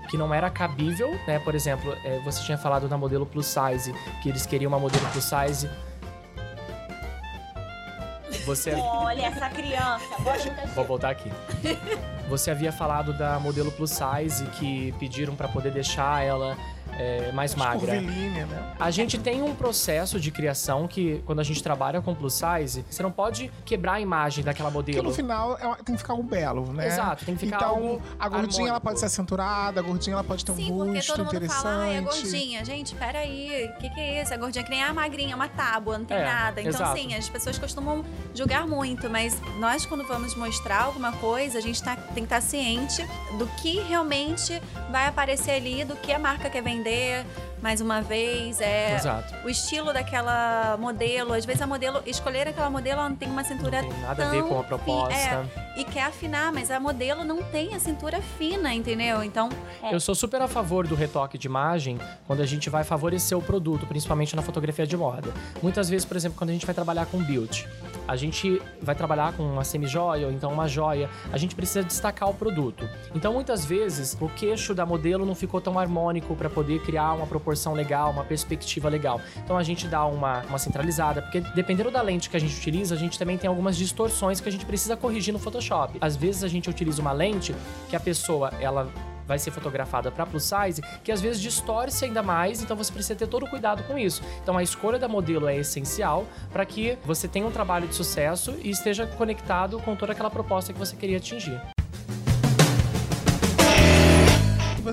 que 0.09 0.17
não 0.17 0.33
era 0.33 0.49
cabível, 0.49 1.11
né? 1.27 1.39
Por 1.39 1.55
exemplo, 1.55 1.95
é, 2.03 2.19
você 2.21 2.43
tinha 2.43 2.57
falado 2.57 2.89
na 2.89 2.97
modelo 2.97 3.27
plus 3.27 3.47
size, 3.47 3.93
que 4.23 4.29
eles 4.31 4.47
queriam 4.47 4.71
uma 4.71 4.79
modelo 4.79 5.07
plus 5.13 5.25
size. 5.25 5.69
Você 8.47 8.73
Olha 8.73 9.27
essa 9.27 9.51
criança, 9.51 10.07
Vou 10.75 10.85
voltar 10.85 11.11
aqui. 11.11 11.31
Você 12.31 12.51
havia 12.51 12.73
falado 12.73 13.13
da 13.13 13.39
modelo 13.39 13.71
plus 13.71 13.91
size 13.91 14.45
que 14.59 14.93
pediram 14.99 15.35
para 15.35 15.49
poder 15.49 15.71
deixar 15.71 16.25
ela 16.25 16.57
é, 16.99 17.31
mais 17.33 17.55
magra. 17.55 17.93
Curvilínea, 17.95 18.47
né? 18.47 18.75
A 18.79 18.91
gente 18.91 19.19
tem 19.19 19.43
um 19.43 19.55
processo 19.55 20.19
de 20.21 20.31
criação 20.31 20.87
que, 20.89 21.23
quando 21.25 21.41
a 21.41 21.45
gente 21.45 21.63
trabalha 21.63 22.01
com 22.01 22.15
plus 22.15 22.35
size, 22.35 22.85
você 22.91 23.03
não 23.03 23.11
pode 23.13 23.51
quebrar 23.65 23.95
a 23.95 24.01
imagem 24.01 24.45
daquela 24.45 24.71
Porque 24.71 24.93
modelo. 24.93 25.09
no 25.09 25.15
final 25.15 25.57
é 25.57 25.83
tem 25.85 25.95
que 25.95 25.99
ficar 26.03 26.15
um 26.15 26.23
belo, 26.23 26.73
né? 26.73 26.87
Exato, 26.89 27.25
tem 27.25 27.35
que 27.35 27.41
ficar 27.47 27.57
então, 27.57 27.69
algo 27.71 28.03
a 28.19 28.29
gordinha 28.29 28.69
ela 28.71 28.81
pode 28.81 28.99
ser 28.99 29.07
acinturada, 29.07 29.81
a 29.81 29.83
gordinha 29.83 30.15
ela 30.15 30.25
pode 30.25 30.45
ter 30.45 30.53
Sim, 30.53 30.73
um 30.73 30.77
porque 30.87 31.01
todo 31.03 31.19
mundo 31.19 31.29
interessante. 31.29 31.63
fala, 31.63 31.83
ah, 31.85 31.89
é 31.95 32.01
gordinha. 32.01 32.65
Gente, 32.65 32.95
peraí, 32.95 33.71
o 33.75 33.79
que, 33.79 33.91
que 33.91 34.01
é 34.01 34.23
isso? 34.23 34.35
É 34.35 34.37
gordinha 34.37 34.65
que 34.65 34.71
nem 34.71 34.83
a 34.83 34.93
magrinha, 34.93 35.33
é 35.33 35.37
uma 35.37 35.49
tábua, 35.49 35.99
não 35.99 36.05
tem 36.05 36.17
É, 36.17 36.25
nada. 36.25 36.61
Então, 36.61 36.71
exato. 36.73 36.93
assim, 36.93 37.15
as 37.15 37.29
pessoas 37.29 37.59
costumam 37.59 38.05
julgar 38.35 38.67
muito, 38.67 39.09
mas 39.09 39.41
nós, 39.59 39.87
quando 39.87 40.05
vamos 40.05 40.35
mostrar 40.35 40.83
alguma 40.85 41.13
coisa, 41.13 41.59
a 41.59 41.61
gente 41.61 41.83
tá- 41.83 41.97
tem 41.97 42.15
que 42.15 42.21
estar 42.35 42.41
ciente 42.41 43.07
do 43.39 43.47
que 43.61 43.81
realmente 43.83 44.61
vai 44.91 45.07
aparecer 45.07 45.53
ali, 45.53 45.85
do 45.85 45.95
que 45.97 46.13
a 46.13 46.19
marca 46.19 46.49
quer 46.51 46.63
vender 46.63 46.88
aprender 46.88 47.24
mais 47.62 47.81
uma 47.81 48.01
vez, 48.01 48.61
é 48.61 48.94
Exato. 48.94 49.35
o 49.44 49.49
estilo 49.49 49.92
daquela 49.92 50.77
modelo. 50.79 51.33
Às 51.33 51.44
vezes 51.44 51.61
a 51.61 51.66
modelo, 51.66 52.01
escolher 52.07 52.47
aquela 52.47 52.71
modelo, 52.71 53.01
ela 53.01 53.09
não 53.09 53.16
tem 53.16 53.29
uma 53.29 53.42
cintura 53.42 53.83
Não 53.83 53.90
tem 53.90 54.01
nada 54.01 54.27
a 54.27 54.31
ver 54.31 54.38
tão 54.38 54.49
com 54.49 54.61
a 54.61 54.64
proposta. 54.64 55.14
é, 55.14 55.81
e 55.81 55.85
quer 55.85 56.05
afinar, 56.05 56.53
mas 56.53 56.71
a 56.71 56.79
modelo 56.79 57.25
não 57.25 57.42
tem 57.42 57.75
a 57.75 57.81
cintura 57.81 58.21
fina, 58.23 58.73
entendeu? 58.73 59.25
Então, 59.25 59.49
Eu 59.90 59.99
sou 60.01 60.14
super 60.14 60.40
a 60.40 60.49
favor 60.49 60.87
do 60.87 60.94
retoque 60.94 61.37
de 61.37 61.47
imagem 61.49 61.99
quando 62.27 62.40
a 62.42 62.47
gente 62.47 62.71
vai 62.71 62.85
favorecer 62.85 63.37
o 63.37 63.42
produto, 63.42 63.87
principalmente 63.87 64.35
na 64.37 64.42
fotografia 64.42 64.87
de 64.87 64.97
moda. 64.97 65.33
Muitas 65.62 65.88
vezes, 65.88 66.05
por 66.05 66.16
exemplo, 66.16 66.38
quando 66.38 66.51
a 66.51 66.53
gente 66.53 66.64
vai 66.66 66.75
trabalhar 66.75 67.07
com 67.07 67.18
build, 67.23 67.68
a 68.07 68.16
gente 68.16 68.61
vai 68.81 68.94
trabalhar 68.94 69.33
com 69.35 69.42
uma 69.42 69.64
semi-joia 69.64 70.27
ou 70.27 70.33
então 70.33 70.53
uma 70.53 70.66
joia, 70.68 71.11
a 71.33 71.37
gente 71.37 71.55
precisa 71.55 71.83
destacar 71.83 72.29
o 72.31 72.35
produto. 72.35 72.88
Então, 73.14 73.33
muitas 73.33 73.64
vezes, 73.64 74.16
o 74.21 74.29
queixo 74.29 74.75
da 74.75 74.87
modelo 74.87 75.27
não 75.27 75.35
ficou 75.35 75.61
tão 75.61 75.79
harmônico 75.79 76.35
para 76.35 76.49
poder 76.49 76.81
criar 76.83 77.12
uma 77.12 77.27
proporção 77.49 77.73
legal, 77.73 78.11
uma 78.11 78.25
perspectiva 78.25 78.89
legal. 78.91 79.21
Então, 79.43 79.57
a 79.57 79.63
gente 79.63 79.89
dá 79.89 80.05
uma, 80.05 80.43
uma 80.43 80.59
centralizada, 80.59 81.23
porque 81.23 81.41
dependendo 81.41 81.91
da 81.91 82.03
lente 82.03 82.29
que 82.29 82.37
a 82.37 82.41
gente 82.41 82.55
utiliza, 82.55 82.95
a 82.95 82.99
gente 82.99 83.19
também 83.19 83.39
tem 83.39 83.49
algumas 83.49 83.77
distorções 83.77 84.39
que 84.39 84.49
a 84.49 84.53
gente 84.53 84.67
precisa 84.67 84.97
corrigir 84.97 85.33
no 85.33 85.39
Photoshop. 85.39 85.97
Às 86.01 86.15
vezes, 86.15 86.45
a 86.45 86.49
gente 86.49 86.69
utiliza 86.69 87.01
uma 87.01 87.13
lente 87.13 87.55
que 87.89 87.97
a 87.97 88.01
pessoa, 88.01 88.53
ela 88.61 88.91
vai 89.27 89.39
ser 89.39 89.51
fotografada 89.51 90.11
para 90.11 90.27
plus 90.27 90.45
size, 90.45 90.83
que 91.05 91.13
às 91.13 91.21
vezes 91.21 91.41
distorce 91.41 92.07
ainda 92.07 92.23
mais, 92.23 92.63
então 92.63 92.75
você 92.75 92.91
precisa 92.91 93.15
ter 93.15 93.27
todo 93.27 93.45
o 93.45 93.51
cuidado 93.51 93.83
com 93.85 93.99
isso. 93.99 94.23
Então 94.43 94.57
a 94.57 94.63
escolha 94.63 94.99
da 94.99 95.07
modelo 95.07 95.47
é 95.47 95.57
essencial 95.59 96.27
para 96.51 96.65
que 96.65 96.97
você 97.05 97.29
tenha 97.29 97.47
um 97.47 97.51
trabalho 97.51 97.87
de 97.87 97.95
sucesso 97.95 98.57
e 98.63 98.71
esteja 98.71 99.07
conectado 99.07 99.81
com 99.81 99.95
toda 99.95 100.13
aquela 100.13 100.31
proposta 100.31 100.73
que 100.73 100.79
você 100.79 100.97
queria 100.97 101.19
atingir. 101.19 101.61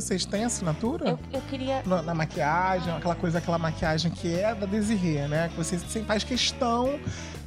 Vocês 0.01 0.25
têm 0.25 0.43
assinatura? 0.43 1.09
Eu, 1.09 1.19
eu 1.33 1.41
queria. 1.41 1.81
Na, 1.85 2.01
na 2.01 2.13
maquiagem, 2.13 2.93
aquela 2.93 3.15
coisa, 3.15 3.37
aquela 3.37 3.57
maquiagem 3.57 4.11
que 4.11 4.33
é 4.33 4.53
da 4.53 4.65
Desirê, 4.65 5.27
né? 5.27 5.49
Que 5.49 5.57
você 5.57 5.79
sempre 5.79 6.07
faz 6.07 6.23
questão 6.23 6.99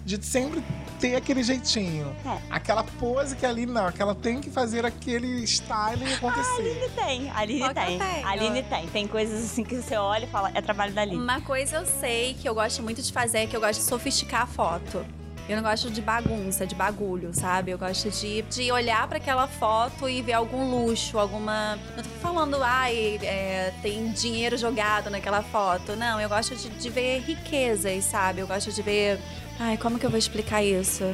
de 0.04 0.24
sempre 0.24 0.64
ter 0.98 1.16
aquele 1.16 1.42
jeitinho. 1.42 2.14
É. 2.24 2.38
Aquela 2.48 2.82
pose 2.82 3.36
que 3.36 3.44
ali 3.44 3.66
não, 3.66 3.92
que 3.92 4.00
ela 4.00 4.14
tem 4.14 4.40
que 4.40 4.50
fazer 4.50 4.86
aquele 4.86 5.44
styling 5.44 6.14
acontecer. 6.14 6.90
Tem, 6.94 7.30
a 7.30 7.40
Aline 7.40 7.60
Qual 7.60 7.74
que 7.74 7.80
eu 7.80 7.84
tem. 7.84 8.24
A 8.24 8.30
Aline 8.30 8.62
tem. 8.62 8.86
Tem 8.88 9.06
coisas 9.06 9.44
assim 9.44 9.64
que 9.64 9.76
você 9.76 9.96
olha 9.96 10.24
e 10.24 10.28
fala, 10.28 10.50
é 10.54 10.62
trabalho 10.62 10.94
da 10.94 11.02
Aline. 11.02 11.22
Uma 11.22 11.42
coisa 11.42 11.76
eu 11.76 11.86
sei 11.86 12.34
que 12.34 12.48
eu 12.48 12.54
gosto 12.54 12.82
muito 12.82 13.02
de 13.02 13.12
fazer 13.12 13.40
é 13.40 13.46
que 13.46 13.54
eu 13.54 13.60
gosto 13.60 13.80
de 13.80 13.86
sofisticar 13.86 14.42
a 14.42 14.46
foto. 14.46 15.04
Eu 15.48 15.56
não 15.56 15.62
gosto 15.62 15.90
de 15.90 16.02
bagunça, 16.02 16.66
de 16.66 16.74
bagulho, 16.74 17.30
sabe? 17.32 17.70
Eu 17.70 17.78
gosto 17.78 18.10
de, 18.10 18.42
de 18.42 18.70
olhar 18.70 19.08
para 19.08 19.16
aquela 19.16 19.46
foto 19.46 20.06
e 20.06 20.20
ver 20.20 20.34
algum 20.34 20.70
luxo, 20.70 21.18
alguma. 21.18 21.78
Não 21.96 22.02
tô 22.02 22.10
falando, 22.20 22.62
ai, 22.62 23.18
é, 23.22 23.72
tem 23.80 24.10
dinheiro 24.12 24.58
jogado 24.58 25.08
naquela 25.08 25.42
foto. 25.42 25.96
Não, 25.96 26.20
eu 26.20 26.28
gosto 26.28 26.54
de, 26.54 26.68
de 26.68 26.90
ver 26.90 27.20
riquezas, 27.20 28.04
sabe? 28.04 28.40
Eu 28.40 28.46
gosto 28.46 28.70
de 28.70 28.82
ver. 28.82 29.18
Ai, 29.58 29.78
como 29.78 29.98
que 29.98 30.04
eu 30.04 30.10
vou 30.10 30.18
explicar 30.18 30.62
isso? 30.62 31.04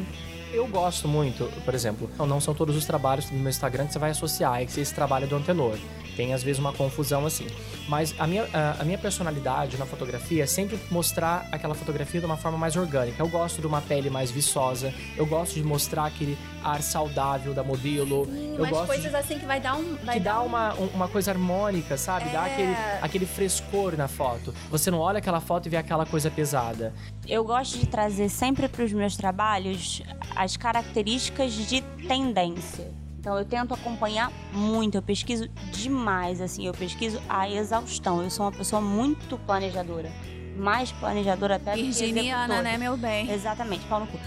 Eu 0.53 0.67
gosto 0.67 1.09
muito, 1.09 1.51
por 1.65 1.75
exemplo, 1.75 2.09
não, 2.17 2.41
são 2.41 2.55
todos 2.55 2.77
os 2.77 2.85
trabalhos 2.85 3.29
no 3.29 3.39
meu 3.39 3.51
Instagram 3.51 3.87
que 3.87 3.93
você 3.93 3.99
vai 3.99 4.11
associar, 4.11 4.63
é 4.63 4.67
que 4.67 4.81
esse 4.81 4.95
trabalho 4.95 5.25
é 5.25 5.27
do 5.27 5.35
Antenor. 5.35 5.77
Tem 6.17 6.33
às 6.33 6.43
vezes 6.43 6.59
uma 6.59 6.73
confusão 6.73 7.27
assim. 7.27 7.47
Mas 7.89 8.15
a 8.19 8.27
minha, 8.27 8.47
a, 8.53 8.81
a 8.81 8.85
minha 8.85 8.99
personalidade 8.99 9.77
na 9.77 9.87
fotografia 9.87 10.45
é 10.45 10.47
sempre 10.47 10.79
mostrar 10.91 11.47
aquela 11.53 11.75
fotografia 11.75 12.21
de 12.21 12.27
uma 12.27 12.37
forma 12.37 12.57
mais 12.59 12.77
orgânica. 12.77 13.23
Eu 13.23 13.29
gosto 13.29 13.61
de 13.61 13.67
uma 13.67 13.81
pele 13.81 14.09
mais 14.11 14.31
viçosa, 14.31 14.93
eu 15.17 15.27
gosto 15.27 15.55
de 15.55 15.63
mostrar 15.65 16.07
aquele 16.07 16.37
ar 16.63 16.83
saudável 16.83 17.53
da 17.53 17.63
modelo. 17.63 18.27
Sim, 18.27 18.53
eu 18.55 18.59
umas 18.61 18.71
gosto 18.71 18.87
coisas 18.87 19.11
de, 19.11 19.17
assim 19.17 19.39
que 19.39 19.45
vai 19.47 19.61
dar 19.61 19.77
um. 19.77 19.97
Vai 20.05 20.15
que 20.19 20.21
dar 20.25 20.35
dá 20.35 20.43
um- 20.43 20.47
uma, 20.47 20.75
um- 20.75 20.87
uma 20.95 21.09
coisa 21.09 21.31
harmônica, 21.31 21.97
sabe? 21.97 22.31
Dá 22.31 22.47
É. 22.49 22.53
aquele, 22.53 22.77
aquele 23.03 23.27
frescor 23.27 23.97
na 23.97 24.09
foto. 24.09 24.55
Você 24.71 24.91
não 24.91 24.99
olha 24.99 25.19
aquela 25.19 25.41
foto 25.41 25.67
e 25.67 25.69
vê 25.71 25.77
aquela 25.77 26.07
coisa 26.07 26.31
pesada. 26.31 26.93
Eu 27.27 27.45
gosto 27.45 27.79
de 27.79 27.87
trazer 27.87 28.29
sempre 28.29 28.69
para 28.69 28.85
os 28.85 28.93
meus 28.93 29.17
trabalhos 29.17 30.03
as 30.37 30.57
características 30.57 31.53
de 31.55 31.81
tendência. 32.09 32.91
Então 33.25 33.39
eu 33.39 33.45
tento 33.47 33.73
acompanhar 33.73 34.31
muito, 34.53 34.97
eu 34.97 35.03
pesquiso 35.03 35.49
demais, 35.73 36.43
assim, 36.43 36.67
eu 36.67 36.75
pesquiso 36.75 37.19
a 37.27 37.49
exaustão. 37.49 38.23
Eu 38.23 38.29
sou 38.29 38.45
uma 38.45 38.53
pessoa 38.53 38.83
muito 38.83 39.39
planejadora, 39.39 40.13
mais 40.59 40.93
planejadora 40.93 41.57
até 41.57 41.71
do 41.71 41.79
que 41.79 41.85
Virginiana, 41.85 42.61
né, 42.61 42.77
meu 42.77 42.99
bem? 42.99 43.31
Exatamente, 43.31 43.87
pau 43.87 44.01
no 44.01 44.07
cu. 44.07 44.21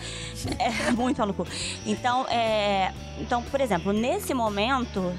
É, 0.58 0.90
muito 0.98 1.18
pau 1.18 1.28
no 1.28 1.34
cu. 1.36 1.46
Então, 1.86 2.26
é, 2.28 2.92
então, 3.20 3.44
por 3.44 3.62
exemplo, 3.62 3.94
nesse 3.94 4.34
momento, 4.34 5.14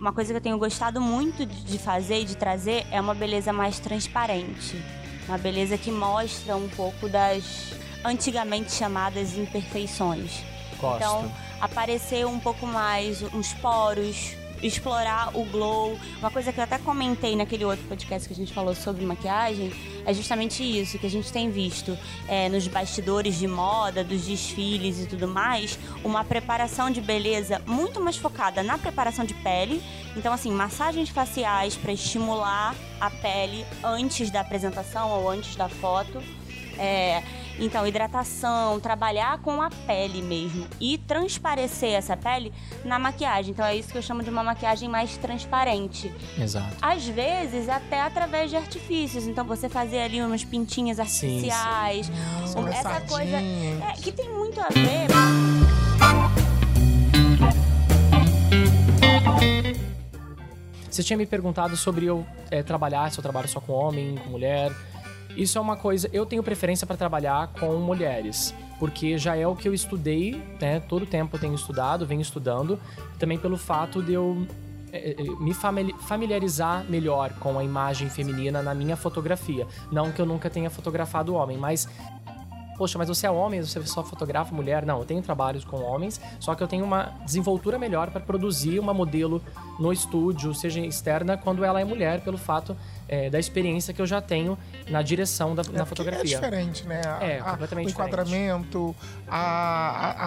uma 0.00 0.12
coisa 0.12 0.32
que 0.32 0.38
eu 0.38 0.42
tenho 0.42 0.58
gostado 0.58 1.00
muito 1.00 1.46
de 1.46 1.62
de 1.62 1.78
fazer 1.78 2.22
e 2.22 2.24
de 2.24 2.36
trazer 2.36 2.84
é 2.90 3.00
uma 3.00 3.14
beleza 3.14 3.52
mais 3.52 3.78
transparente. 3.78 4.82
Uma 5.28 5.38
beleza 5.38 5.78
que 5.78 5.92
mostra 5.92 6.56
um 6.56 6.68
pouco 6.70 7.08
das 7.08 7.72
antigamente 8.04 8.72
chamadas 8.72 9.38
imperfeições. 9.38 10.42
Gosto. 10.76 10.96
Então, 10.96 11.32
aparecer 11.62 12.26
um 12.26 12.40
pouco 12.40 12.66
mais 12.66 13.22
uns 13.32 13.52
poros, 13.54 14.34
explorar 14.60 15.30
o 15.32 15.44
glow. 15.44 15.96
Uma 16.18 16.30
coisa 16.30 16.52
que 16.52 16.58
eu 16.58 16.64
até 16.64 16.76
comentei 16.76 17.36
naquele 17.36 17.64
outro 17.64 17.84
podcast 17.86 18.26
que 18.26 18.34
a 18.34 18.36
gente 18.36 18.52
falou 18.52 18.74
sobre 18.74 19.06
maquiagem 19.06 19.72
é 20.04 20.12
justamente 20.12 20.62
isso 20.62 20.98
que 20.98 21.06
a 21.06 21.10
gente 21.10 21.32
tem 21.32 21.50
visto 21.52 21.96
é, 22.26 22.48
nos 22.48 22.66
bastidores 22.66 23.38
de 23.38 23.46
moda, 23.46 24.02
dos 24.02 24.26
desfiles 24.26 25.00
e 25.00 25.06
tudo 25.06 25.28
mais, 25.28 25.78
uma 26.02 26.24
preparação 26.24 26.90
de 26.90 27.00
beleza 27.00 27.62
muito 27.64 28.00
mais 28.00 28.16
focada 28.16 28.60
na 28.64 28.76
preparação 28.76 29.24
de 29.24 29.34
pele. 29.34 29.80
Então, 30.16 30.32
assim, 30.32 30.50
massagens 30.50 31.10
faciais 31.10 31.76
para 31.76 31.92
estimular 31.92 32.74
a 33.00 33.08
pele 33.08 33.64
antes 33.84 34.32
da 34.32 34.40
apresentação 34.40 35.10
ou 35.10 35.30
antes 35.30 35.54
da 35.54 35.68
foto. 35.68 36.20
É, 36.76 37.22
então, 37.58 37.86
hidratação, 37.86 38.80
trabalhar 38.80 39.38
com 39.38 39.60
a 39.62 39.70
pele 39.70 40.20
mesmo 40.22 40.66
e 40.80 40.98
transparecer 40.98 41.92
essa 41.94 42.16
pele 42.16 42.52
na 42.84 42.98
maquiagem. 42.98 43.52
Então, 43.52 43.64
é 43.64 43.76
isso 43.76 43.90
que 43.90 43.98
eu 43.98 44.02
chamo 44.02 44.22
de 44.22 44.30
uma 44.30 44.42
maquiagem 44.42 44.88
mais 44.88 45.16
transparente. 45.16 46.12
Exato. 46.38 46.76
Às 46.80 47.06
vezes, 47.06 47.68
até 47.68 48.00
através 48.00 48.50
de 48.50 48.56
artifícios. 48.56 49.26
Então, 49.26 49.44
você 49.44 49.68
fazer 49.68 50.00
ali 50.00 50.22
umas 50.22 50.44
pintinhas 50.44 50.96
sim. 50.96 51.02
artificiais. 51.02 52.10
um- 52.56 52.60
Umas 52.60 52.74
essa 52.76 53.00
coisa 53.02 53.36
é, 53.36 53.92
que 54.02 54.12
tem 54.12 54.28
muito 54.30 54.60
a 54.60 54.68
ver. 54.68 55.08
Você 60.90 61.02
tinha 61.02 61.16
me 61.16 61.24
perguntado 61.26 61.76
sobre 61.76 62.04
eu 62.06 62.26
é, 62.50 62.62
trabalhar, 62.62 63.10
se 63.10 63.18
eu 63.18 63.22
trabalho 63.22 63.48
só 63.48 63.60
com 63.60 63.72
homem, 63.72 64.16
com 64.16 64.28
mulher. 64.30 64.70
Isso 65.36 65.58
é 65.58 65.60
uma 65.60 65.76
coisa. 65.76 66.08
Eu 66.12 66.26
tenho 66.26 66.42
preferência 66.42 66.86
para 66.86 66.96
trabalhar 66.96 67.48
com 67.58 67.76
mulheres, 67.76 68.54
porque 68.78 69.16
já 69.16 69.36
é 69.36 69.46
o 69.46 69.56
que 69.56 69.68
eu 69.68 69.74
estudei, 69.74 70.42
né? 70.60 70.80
Todo 70.80 71.06
tempo 71.06 71.36
eu 71.36 71.40
tenho 71.40 71.54
estudado, 71.54 72.06
venho 72.06 72.20
estudando. 72.20 72.78
Também 73.18 73.38
pelo 73.38 73.56
fato 73.56 74.02
de 74.02 74.12
eu 74.12 74.46
é, 74.92 75.12
é, 75.12 75.22
me 75.40 75.54
famili- 75.54 75.94
familiarizar 76.00 76.84
melhor 76.88 77.32
com 77.40 77.58
a 77.58 77.64
imagem 77.64 78.10
feminina 78.10 78.62
na 78.62 78.74
minha 78.74 78.96
fotografia. 78.96 79.66
Não 79.90 80.12
que 80.12 80.20
eu 80.20 80.26
nunca 80.26 80.50
tenha 80.50 80.68
fotografado 80.68 81.34
homem, 81.34 81.56
mas 81.56 81.88
Poxa, 82.76 82.98
mas 82.98 83.06
você 83.06 83.26
é 83.26 83.30
homem, 83.30 83.60
você 83.60 83.80
só 83.86 84.02
fotografa 84.02 84.52
mulher? 84.54 84.84
Não, 84.84 84.98
eu 84.98 85.04
tenho 85.04 85.22
trabalhos 85.22 85.62
com 85.64 85.76
homens, 85.82 86.20
só 86.40 86.54
que 86.54 86.62
eu 86.62 86.66
tenho 86.66 86.84
uma 86.84 87.12
desenvoltura 87.24 87.78
melhor 87.78 88.10
para 88.10 88.20
produzir 88.20 88.78
uma 88.80 88.94
modelo 88.94 89.42
no 89.78 89.92
estúdio, 89.92 90.54
seja 90.54 90.80
externa, 90.80 91.36
quando 91.36 91.62
ela 91.64 91.80
é 91.80 91.84
mulher, 91.84 92.22
pelo 92.22 92.38
fato 92.38 92.74
é, 93.12 93.28
da 93.28 93.38
experiência 93.38 93.92
que 93.92 94.00
eu 94.00 94.06
já 94.06 94.22
tenho 94.22 94.56
na 94.88 95.02
direção 95.02 95.54
da, 95.54 95.60
É 95.60 95.64
na 95.66 95.70
porque 95.70 95.82
É 95.82 95.84
fotografia. 95.84 96.24
diferente, 96.40 96.86
né? 96.88 97.02
A- 97.04 97.22
É, 97.22 97.38
a- 97.40 97.44
completamente 97.50 97.88
O 97.88 97.90
enquadramento, 97.90 98.96
a, 99.28 99.36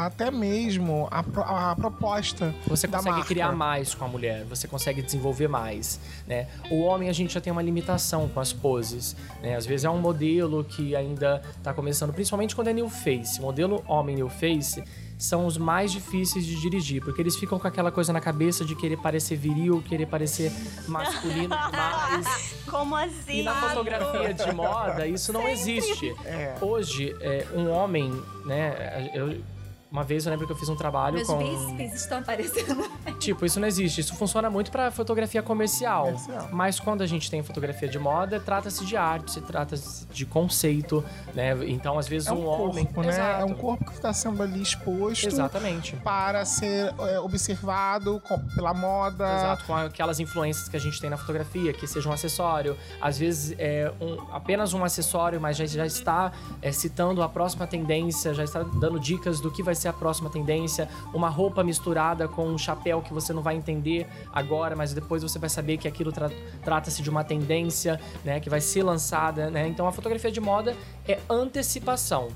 a- 0.04 0.06
até 0.06 0.30
mesmo 0.30 1.08
a, 1.10 1.71
a 1.71 1.76
proposta 1.76 2.54
Você 2.67 2.88
consegue 2.88 3.10
marca. 3.15 3.26
criar 3.28 3.52
mais 3.54 3.95
com 3.95 4.06
a 4.06 4.08
mulher, 4.08 4.43
você 4.45 4.67
consegue 4.67 5.02
desenvolver 5.02 5.48
mais, 5.48 6.00
né? 6.28 6.48
O 6.69 6.82
homem 6.82 7.10
a 7.10 7.13
gente 7.13 7.34
já 7.34 7.41
tem 7.41 7.52
uma 7.52 7.62
limitação 7.63 8.28
com 8.30 8.39
as 8.39 8.54
poses, 8.54 9.15
né? 9.41 9.56
Às 9.56 9.65
vezes 9.65 9.84
é 9.84 9.89
um 9.89 10.00
modelo 10.00 10.63
que 10.63 10.95
ainda 10.95 11.41
tá 11.63 11.74
começando, 11.74 12.13
principalmente 12.13 12.56
quando 12.56 12.67
é 12.67 12.74
new 12.74 12.88
face. 12.89 13.41
Modelo 13.41 13.84
homem 13.88 14.15
new 14.15 14.30
face 14.30 14.84
são 15.17 15.45
os 15.45 15.58
mais 15.58 15.91
difíceis 15.91 16.45
de 16.45 16.60
dirigir, 16.60 17.01
porque 17.01 17.21
eles 17.21 17.36
ficam 17.36 17.58
com 17.58 17.67
aquela 17.67 17.91
coisa 17.91 18.12
na 18.12 18.19
cabeça 18.19 18.65
de 18.65 18.75
querer 18.75 18.97
parecer 18.97 19.38
viril, 19.38 19.82
querer 19.88 20.06
parecer 20.06 20.51
masculino 20.88 21.56
demais. 21.71 22.56
Como 22.69 22.95
assim? 22.95 23.39
E 23.39 23.43
na 23.43 23.56
fotografia 23.56 24.34
de 24.34 24.51
moda, 24.54 25.08
isso 25.08 25.32
não 25.32 25.47
existe. 25.47 26.13
É. 26.25 26.56
Hoje, 26.62 27.15
é, 27.21 27.47
um 27.54 27.69
homem, 27.69 28.12
né? 28.45 29.12
Eu, 29.13 29.41
uma 29.95 30.03
vez 30.03 30.25
eu 30.25 30.31
lembro 30.31 30.45
que 30.45 30.51
eu 30.51 30.58
fiz 30.58 30.67
um 30.67 30.75
trabalho 30.75 31.15
Meus 31.15 31.27
com. 31.27 31.41
estão 31.81 32.19
aparecendo. 32.19 32.84
Tipo, 33.17 33.45
isso 33.45 33.60
não 33.62 33.67
existe. 33.67 34.01
Isso 34.01 34.13
funciona 34.15 34.49
muito 34.49 34.69
pra 34.69 34.91
fotografia 34.91 35.41
comercial. 35.41 36.05
Comercial. 36.08 36.49
Mas 36.51 36.79
quando 36.81 37.01
a 37.01 37.08
gente 37.08 37.31
tem 37.31 37.41
fotografia 37.41 37.88
de 37.88 37.97
moda, 37.97 38.39
trata-se 38.41 38.86
de 38.86 38.97
arte, 38.97 39.31
se 39.31 39.41
trata 39.41 39.75
de 40.12 40.25
conceito, 40.25 41.03
né? 41.34 41.55
Então, 41.65 41.97
às 41.97 42.08
vezes, 42.10 42.27
É 42.27 42.34
um, 42.34 42.45
homem. 42.45 42.84
corpo, 42.86 43.01
né? 43.03 43.10
Exato. 43.10 43.41
É 43.41 43.45
um 43.45 43.53
corpo 43.53 43.86
que 43.86 43.93
está 43.93 44.12
sendo 44.12 44.43
ali 44.43 44.62
exposto 44.62 45.27
Exatamente. 45.27 45.95
para 45.97 46.43
ser 46.43 46.93
é, 46.99 47.19
observado 47.19 48.21
com- 48.27 48.38
pela 48.53 48.73
moda. 48.73 49.23
Exato, 49.23 49.65
com 49.65 49.75
aquelas 49.75 50.19
influências 50.19 50.67
que 50.67 50.75
a 50.75 50.79
gente 50.79 50.99
tem 50.99 51.10
na 51.10 51.17
fotografia, 51.17 51.71
que 51.73 51.88
seja 51.88 52.10
um 52.10 52.12
acessório. 52.12 52.77
Às 53.01 53.17
vezes 53.17 53.55
é 53.58 53.91
um- 54.01 54.19
apenas 54.34 54.73
um 54.73 54.84
acessório, 54.84 55.39
mas 55.39 55.55
já, 55.58 55.65
já 55.65 55.86
está 55.86 56.31
é, 56.62 56.71
citando 56.71 57.23
a 57.23 57.29
próxima 57.29 57.65
tendência, 57.65 58.34
já 58.34 58.43
está 58.43 58.62
dando 58.62 58.99
dicas 58.99 59.39
do 59.39 59.49
que 59.51 59.63
vai 59.63 59.73
ser 59.73 59.85
a 59.88 59.93
próxima 59.93 60.30
tendência. 60.30 60.89
Uma 61.13 61.30
roupa 61.30 61.63
misturada 61.63 62.28
com 62.28 62.48
um 62.48 62.58
chapéu 62.58 63.02
que 63.02 63.13
você 63.13 63.34
não 63.34 63.41
vai 63.41 63.56
entender 63.56 64.08
agora, 64.34 64.76
mas 64.76 64.93
depois 64.93 65.24
você 65.24 65.39
vai 65.39 65.50
saber 65.50 65.78
que 65.78 65.88
aquilo 65.88 66.12
tra- 66.12 66.32
trata-se 66.63 67.02
de 67.02 67.10
uma 67.10 67.24
tendência, 67.24 68.00
né, 68.24 68.39
que 68.39 68.50
vai 68.50 68.62
ser 68.62 68.84
lançada, 68.84 69.50
né? 69.50 69.67
Então 69.67 69.88
a 69.88 69.91
fotografia 69.91 70.32
de 70.32 70.39
moda 70.41 70.76
é 71.08 71.19
antecipação. 71.30 72.30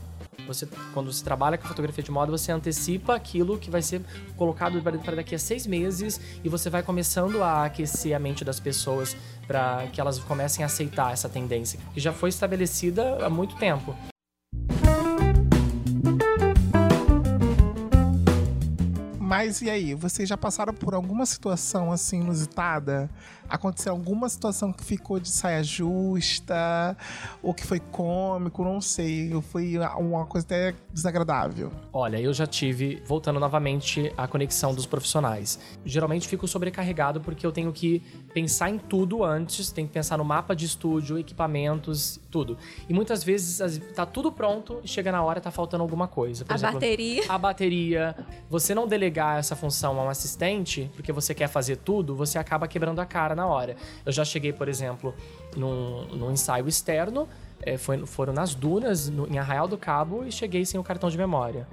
Você, 0.47 0.67
quando 0.93 1.11
você 1.11 1.23
trabalha 1.23 1.57
com 1.57 1.67
fotografia 1.67 2.03
de 2.03 2.09
moda, 2.09 2.31
você 2.31 2.51
antecipa 2.51 3.13
aquilo 3.13 3.57
que 3.57 3.69
vai 3.69 3.83
ser 3.83 4.01
colocado 4.35 4.81
para 4.81 5.15
daqui 5.17 5.35
a 5.35 5.39
seis 5.39 5.67
meses 5.67 6.19
e 6.43 6.49
você 6.49 6.71
vai 6.71 6.81
começando 6.81 7.43
a 7.43 7.65
aquecer 7.65 8.15
a 8.15 8.19
mente 8.19 8.43
das 8.43 8.59
pessoas 8.59 9.15
para 9.45 9.85
que 9.93 10.01
elas 10.01 10.17
comecem 10.17 10.63
a 10.63 10.65
aceitar 10.65 11.13
essa 11.13 11.29
tendência 11.29 11.79
que 11.93 11.99
já 11.99 12.11
foi 12.11 12.29
estabelecida 12.29 13.23
há 13.23 13.29
muito 13.29 13.55
tempo. 13.57 13.95
Mas 19.29 19.61
e 19.61 19.69
aí, 19.69 19.93
vocês 19.93 20.27
já 20.27 20.35
passaram 20.35 20.73
por 20.73 20.95
alguma 20.95 21.23
situação 21.23 21.91
assim 21.91 22.21
inusitada? 22.21 23.07
Aconteceu 23.47 23.91
alguma 23.91 24.27
situação 24.27 24.73
que 24.73 24.83
ficou 24.83 25.19
de 25.19 25.29
saia 25.29 25.63
justa? 25.63 26.97
Ou 27.43 27.53
que 27.53 27.63
foi 27.63 27.79
cômico? 27.79 28.63
Não 28.63 28.81
sei. 28.81 29.31
Foi 29.51 29.75
uma 29.99 30.25
coisa 30.25 30.47
até 30.47 30.73
desagradável? 30.91 31.71
Olha, 31.93 32.19
eu 32.19 32.33
já 32.33 32.47
tive, 32.47 33.03
voltando 33.05 33.39
novamente 33.39 34.11
à 34.17 34.27
conexão 34.27 34.73
dos 34.73 34.87
profissionais. 34.87 35.59
Geralmente 35.85 36.27
fico 36.27 36.47
sobrecarregado 36.47 37.21
porque 37.21 37.45
eu 37.45 37.51
tenho 37.51 37.71
que 37.71 38.01
pensar 38.41 38.69
em 38.69 38.77
tudo 38.77 39.23
antes, 39.23 39.71
tenho 39.71 39.87
que 39.87 39.93
pensar 39.93 40.17
no 40.17 40.23
mapa 40.23 40.55
de 40.55 40.65
estúdio, 40.65 41.17
equipamentos, 41.19 42.19
tudo. 42.31 42.57
E 42.87 42.93
muitas 42.93 43.23
vezes 43.23 43.81
tá 43.93 44.05
tudo 44.05 44.31
pronto 44.31 44.79
e 44.83 44.87
chega 44.87 45.11
na 45.11 45.21
hora 45.21 45.41
tá 45.41 45.51
faltando 45.51 45.83
alguma 45.83 46.07
coisa. 46.07 46.45
Por 46.45 46.53
A 46.53 46.55
exemplo, 46.55 46.75
bateria. 46.75 47.23
a 47.27 47.37
bateria. 47.37 48.15
Você 48.49 48.73
não 48.73 48.87
delegar 48.87 49.37
essa 49.39 49.55
função 49.55 49.99
a 49.99 50.03
um 50.03 50.09
assistente, 50.09 50.89
porque 50.95 51.11
você 51.11 51.33
quer 51.35 51.47
fazer 51.47 51.75
tudo, 51.77 52.15
você 52.15 52.37
acaba 52.37 52.67
quebrando 52.67 52.99
a 52.99 53.05
cara 53.05 53.35
na 53.35 53.45
hora. 53.45 53.75
Eu 54.05 54.11
já 54.11 54.23
cheguei, 54.23 54.53
por 54.53 54.69
exemplo, 54.69 55.13
num, 55.55 56.05
num 56.15 56.31
ensaio 56.31 56.67
externo, 56.67 57.27
eh, 57.61 57.77
foi- 57.77 58.05
foram 58.05 58.31
nas 58.31 58.55
dunas, 58.55 59.09
no- 59.09 59.27
em 59.27 59.37
Arraial 59.37 59.67
do 59.67 59.77
Cabo, 59.77 60.23
e 60.25 60.31
cheguei 60.31 60.65
sem 60.65 60.79
o 60.79 60.83
cartão 60.83 61.09
de 61.09 61.17
memória. 61.17 61.67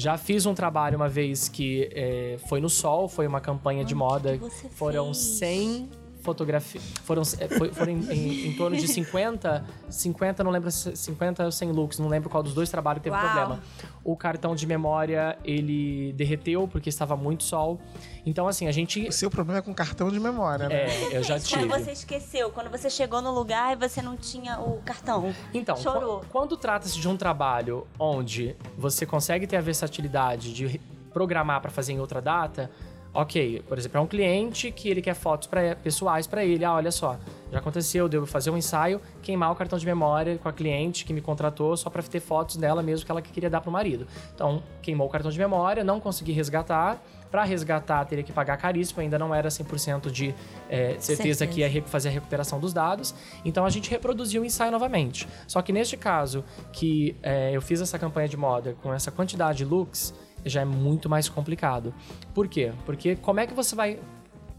Já 0.00 0.16
fiz 0.16 0.46
um 0.46 0.54
trabalho 0.54 0.96
uma 0.96 1.10
vez 1.10 1.46
que 1.46 1.90
eh, 1.92 2.38
foi 2.48 2.58
no 2.58 2.70
sol, 2.70 3.06
foi 3.06 3.26
uma 3.26 3.38
campanha 3.38 3.84
de 3.84 3.94
moda. 3.94 4.40
Foram 4.70 5.12
fez? 5.12 5.18
100 5.18 5.90
fotografia. 6.22 6.80
Foram, 7.04 7.22
é, 7.38 7.48
foi- 7.48 7.72
foram 7.72 7.92
em, 7.92 8.00
em- 8.12 8.48
em 8.48 8.52
torno 8.56 8.76
de 8.76 8.86
50, 8.86 9.64
50, 9.88 10.44
não 10.44 10.50
lembro 10.50 10.70
se 10.70 10.94
50 10.96 11.44
ou 11.44 11.52
100 11.52 11.72
looks, 11.72 11.98
não 11.98 12.08
lembro 12.08 12.28
qual 12.30 12.42
dos 12.42 12.54
dois 12.54 12.68
trabalhos 12.70 13.02
teve 13.02 13.14
Uau. 13.16 13.24
problema. 13.24 13.60
O 14.04 14.16
cartão 14.16 14.54
de 14.54 14.66
memória, 14.66 15.38
ele 15.44 16.12
derreteu 16.14 16.66
porque 16.68 16.88
estava 16.88 17.16
muito 17.16 17.42
sol. 17.44 17.80
Então, 18.24 18.46
assim, 18.48 18.66
a 18.66 18.72
gente. 18.72 19.08
O 19.08 19.12
seu 19.12 19.30
problema 19.30 19.58
é 19.58 19.62
com 19.62 19.72
cartão 19.74 20.10
de 20.10 20.20
memória, 20.20 20.68
né? 20.68 20.74
É, 20.86 21.16
eu 21.16 21.22
já 21.22 21.38
tive. 21.40 21.66
Quando 21.66 21.84
você 21.84 21.92
esqueceu, 21.92 22.50
quando 22.50 22.70
você 22.70 22.88
chegou 22.90 23.20
no 23.22 23.32
lugar 23.32 23.72
e 23.72 23.76
você 23.76 24.02
não 24.02 24.16
tinha 24.16 24.58
o 24.60 24.80
cartão. 24.82 25.34
Então, 25.54 25.76
Chorou. 25.76 26.20
qu- 26.20 26.26
quando 26.30 26.56
trata-se 26.56 26.98
de 26.98 27.08
um 27.08 27.16
trabalho 27.16 27.86
onde 27.98 28.54
você 28.76 29.06
consegue 29.06 29.46
ter 29.46 29.56
a 29.56 29.60
versatilidade 29.60 30.52
de 30.52 30.80
programar 31.12 31.60
para 31.60 31.70
fazer 31.70 31.92
em 31.92 32.00
outra 32.00 32.20
data, 32.22 32.70
ok. 33.12 33.62
Por 33.68 33.78
exemplo, 33.78 33.98
é 33.98 34.00
um 34.00 34.06
cliente 34.06 34.70
que 34.70 34.88
ele 34.88 35.02
quer 35.02 35.14
fotos 35.14 35.48
pra, 35.48 35.74
pessoais 35.76 36.26
para 36.26 36.44
ele. 36.44 36.64
Ah, 36.64 36.74
olha 36.74 36.90
só, 36.90 37.18
já 37.50 37.58
aconteceu, 37.58 38.08
deu 38.08 38.26
fazer 38.26 38.50
um 38.50 38.56
ensaio, 38.56 39.00
queimar 39.22 39.50
o 39.50 39.54
cartão 39.54 39.78
de 39.78 39.86
memória 39.86 40.38
com 40.38 40.48
a 40.48 40.52
cliente 40.52 41.04
que 41.04 41.12
me 41.12 41.20
contratou 41.20 41.76
só 41.76 41.90
para 41.90 42.02
ter 42.02 42.20
fotos 42.20 42.56
dela 42.56 42.82
mesmo 42.82 43.04
que 43.04 43.10
ela 43.10 43.22
queria 43.22 43.50
dar 43.50 43.60
pro 43.60 43.70
marido. 43.70 44.06
Então, 44.34 44.62
queimou 44.82 45.06
o 45.06 45.10
cartão 45.10 45.30
de 45.30 45.38
memória, 45.38 45.82
não 45.84 46.00
consegui 46.00 46.32
resgatar. 46.32 47.02
Para 47.30 47.44
resgatar, 47.44 48.04
teria 48.06 48.24
que 48.24 48.32
pagar 48.32 48.56
caríssimo, 48.56 49.00
ainda 49.00 49.16
não 49.16 49.32
era 49.32 49.48
100% 49.48 50.10
de 50.10 50.34
eh, 50.68 50.96
certeza, 50.98 51.44
Certeza. 51.44 51.46
que 51.46 51.60
ia 51.60 51.82
fazer 51.84 52.08
a 52.08 52.10
recuperação 52.10 52.58
dos 52.58 52.72
dados. 52.72 53.14
Então 53.44 53.64
a 53.64 53.70
gente 53.70 53.88
reproduziu 53.88 54.42
o 54.42 54.44
ensaio 54.44 54.72
novamente. 54.72 55.28
Só 55.46 55.62
que 55.62 55.72
neste 55.72 55.96
caso, 55.96 56.44
que 56.72 57.14
eh, 57.22 57.52
eu 57.54 57.62
fiz 57.62 57.80
essa 57.80 58.00
campanha 58.00 58.28
de 58.28 58.36
moda 58.36 58.74
com 58.82 58.92
essa 58.92 59.12
quantidade 59.12 59.58
de 59.58 59.64
looks, 59.64 60.12
já 60.44 60.62
é 60.62 60.64
muito 60.64 61.08
mais 61.08 61.28
complicado. 61.28 61.92
Por 62.34 62.48
quê? 62.48 62.72
Porque 62.86 63.16
como 63.16 63.40
é 63.40 63.46
que 63.46 63.54
você 63.54 63.74
vai 63.74 63.98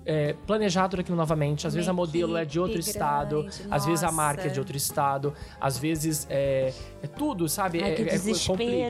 eh, 0.05 0.35
planejar 0.47 0.87
tudo 0.87 1.01
aquilo 1.01 1.17
novamente? 1.17 1.67
Às 1.67 1.73
vezes 1.73 1.89
a 1.89 1.93
modelo 1.93 2.37
é 2.37 2.45
de 2.45 2.59
outro 2.59 2.77
equipe 2.77 2.89
estado, 2.89 3.41
grande, 3.43 3.63
às 3.69 3.85
vezes 3.85 4.03
a 4.03 4.07
nossa. 4.07 4.15
marca 4.17 4.43
é 4.43 4.49
de 4.49 4.59
outro 4.59 4.75
estado, 4.77 5.33
às 5.59 5.77
vezes 5.77 6.25
é, 6.29 6.73
é 7.01 7.07
tudo, 7.07 7.47
sabe? 7.47 7.83
Ai, 7.83 7.91
é, 7.91 7.95
que 7.95 8.01
é- 8.03 8.05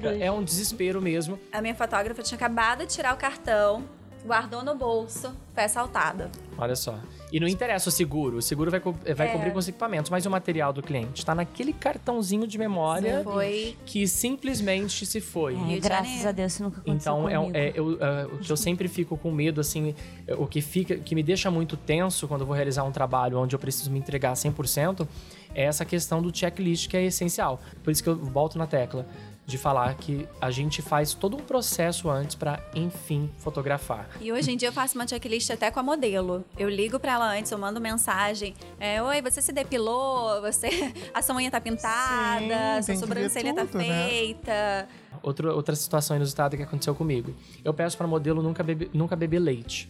é-. 0.08 0.25
É 0.25 0.32
um 0.32 0.43
desespero 0.43 1.01
mesmo. 1.01 1.39
A 1.51 1.62
minha 1.62 1.75
fotógrafa 1.75 2.21
tinha 2.21 2.36
acabado 2.38 2.80
de 2.80 2.88
tirar 2.88 3.13
o 3.13 3.17
cartão, 3.17 3.84
guardou 4.25 4.63
no 4.63 4.75
bolso, 4.75 5.31
foi 5.53 5.63
assaltada. 5.63 6.29
Olha 6.57 6.75
só. 6.75 6.97
E 7.31 7.39
não 7.39 7.47
interessa 7.47 7.89
o 7.89 7.91
seguro, 7.91 8.38
o 8.38 8.41
seguro 8.41 8.69
vai, 8.69 8.79
co- 8.79 8.93
vai 9.15 9.27
É. 9.29 9.31
cobrir 9.31 9.51
com 9.51 9.57
os 9.60 9.67
equipamentos, 9.67 10.10
mas 10.12 10.25
o 10.25 10.29
material 10.29 10.71
do 10.73 10.81
cliente 10.84 11.19
está 11.21 11.34
naquele 11.34 11.71
cartãozinho 11.73 12.45
de 12.45 12.57
memória 12.57 13.21
Foi. 13.23 13.75
que 13.86 14.05
simplesmente 14.07 15.05
se 15.05 15.21
foi. 15.21 15.55
É, 15.73 15.79
graças 15.79 16.25
a 16.25 16.31
Deus 16.31 16.53
isso 16.53 16.63
nunca 16.63 16.81
aconteceu 16.81 17.13
Então, 17.13 17.29
é, 17.29 17.36
comigo. 17.38 17.57
é, 17.57 17.71
eu, 17.73 17.97
é, 18.03 18.25
o 18.25 18.38
que 18.38 18.51
eu 18.51 18.57
sempre 18.57 18.88
fico 18.88 19.17
com 19.17 19.31
medo, 19.31 19.62
assim, 19.62 19.95
é, 20.27 20.36
o 20.36 20.45
que, 20.45 20.62
fica, 20.62 20.95
que 20.97 21.15
me 21.15 21.23
deixa 21.23 21.49
muito 21.49 21.77
tenso 21.77 22.27
quando 22.27 22.41
eu 22.41 22.47
vou 22.47 22.55
realizar 22.55 22.84
um 22.84 22.91
trabalho 22.91 23.39
onde 23.39 23.55
eu 23.55 23.60
preciso 23.60 23.89
me 23.89 23.97
entregar 23.99 24.34
100%, 24.34 25.07
é 25.55 25.63
essa 25.63 25.84
questão 25.86 26.21
do 26.21 26.36
checklist 26.36 26.89
que 26.89 26.95
é 26.97 27.03
essencial. 27.05 27.60
Por 27.84 27.91
isso 27.91 28.01
que 28.03 28.10
eu 28.10 28.15
volto 28.17 28.57
na 28.57 28.67
tecla 28.67 29.05
de 29.51 29.57
falar 29.57 29.93
que 29.95 30.27
a 30.39 30.49
gente 30.49 30.81
faz 30.81 31.13
todo 31.13 31.37
um 31.37 31.41
processo 31.41 32.09
antes 32.09 32.35
para, 32.35 32.59
enfim, 32.73 33.29
fotografar. 33.37 34.09
E 34.19 34.31
hoje 34.31 34.51
em 34.51 34.57
dia 34.57 34.69
eu 34.69 34.73
faço 34.73 34.95
uma 34.95 35.07
checklist 35.07 35.51
até 35.51 35.69
com 35.69 35.79
a 35.79 35.83
modelo. 35.83 36.43
Eu 36.57 36.69
ligo 36.69 36.99
pra 36.99 37.13
ela 37.13 37.31
antes, 37.31 37.51
eu 37.51 37.57
mando 37.57 37.79
mensagem. 37.79 38.55
É, 38.79 39.01
Oi, 39.03 39.21
você 39.21 39.41
se 39.41 39.51
depilou? 39.51 40.41
Você... 40.41 40.69
A 41.13 41.21
sua 41.21 41.35
unha 41.35 41.51
tá 41.51 41.59
pintada? 41.59 42.81
Sim, 42.81 42.93
sua 42.93 43.01
sobrancelha 43.01 43.53
tá 43.53 43.65
tudo, 43.65 43.77
né? 43.79 44.07
feita? 44.07 44.87
Outra, 45.21 45.53
outra 45.53 45.75
situação 45.75 46.15
inusitada 46.15 46.55
que 46.55 46.63
aconteceu 46.63 46.95
comigo. 46.95 47.35
Eu 47.63 47.73
peço 47.73 47.97
para 47.97 48.07
modelo 48.07 48.41
nunca, 48.41 48.63
bebe, 48.63 48.89
nunca 48.93 49.15
beber 49.15 49.39
leite. 49.39 49.89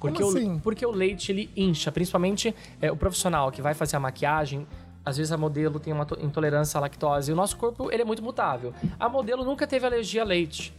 Porque, 0.00 0.22
Como 0.22 0.34
o, 0.34 0.38
assim? 0.38 0.58
porque 0.58 0.84
o 0.84 0.90
leite 0.90 1.32
ele 1.32 1.50
incha, 1.56 1.90
principalmente 1.90 2.54
é, 2.80 2.92
o 2.92 2.96
profissional 2.96 3.50
que 3.50 3.62
vai 3.62 3.74
fazer 3.74 3.96
a 3.96 4.00
maquiagem. 4.00 4.66
Às 5.06 5.16
vezes 5.16 5.30
a 5.32 5.38
modelo 5.38 5.78
tem 5.78 5.92
uma 5.92 6.04
to- 6.04 6.18
intolerância 6.20 6.76
à 6.76 6.80
lactose. 6.80 7.32
O 7.32 7.36
nosso 7.36 7.56
corpo 7.56 7.92
ele 7.92 8.02
é 8.02 8.04
muito 8.04 8.22
mutável. 8.24 8.74
A 8.98 9.08
modelo 9.08 9.44
nunca 9.44 9.64
teve 9.66 9.86
alergia 9.86 10.22
a 10.22 10.24
leite. 10.24 10.74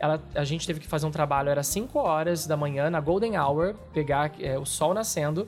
Ela, 0.00 0.18
a 0.34 0.44
gente 0.44 0.66
teve 0.66 0.80
que 0.80 0.86
fazer 0.88 1.04
um 1.06 1.10
trabalho, 1.10 1.48
era 1.50 1.62
5 1.62 1.98
horas 1.98 2.46
da 2.46 2.56
manhã, 2.56 2.88
na 2.90 3.00
Golden 3.00 3.38
Hour, 3.38 3.74
pegar 3.92 4.32
é, 4.40 4.58
o 4.58 4.64
sol 4.64 4.92
nascendo. 4.94 5.46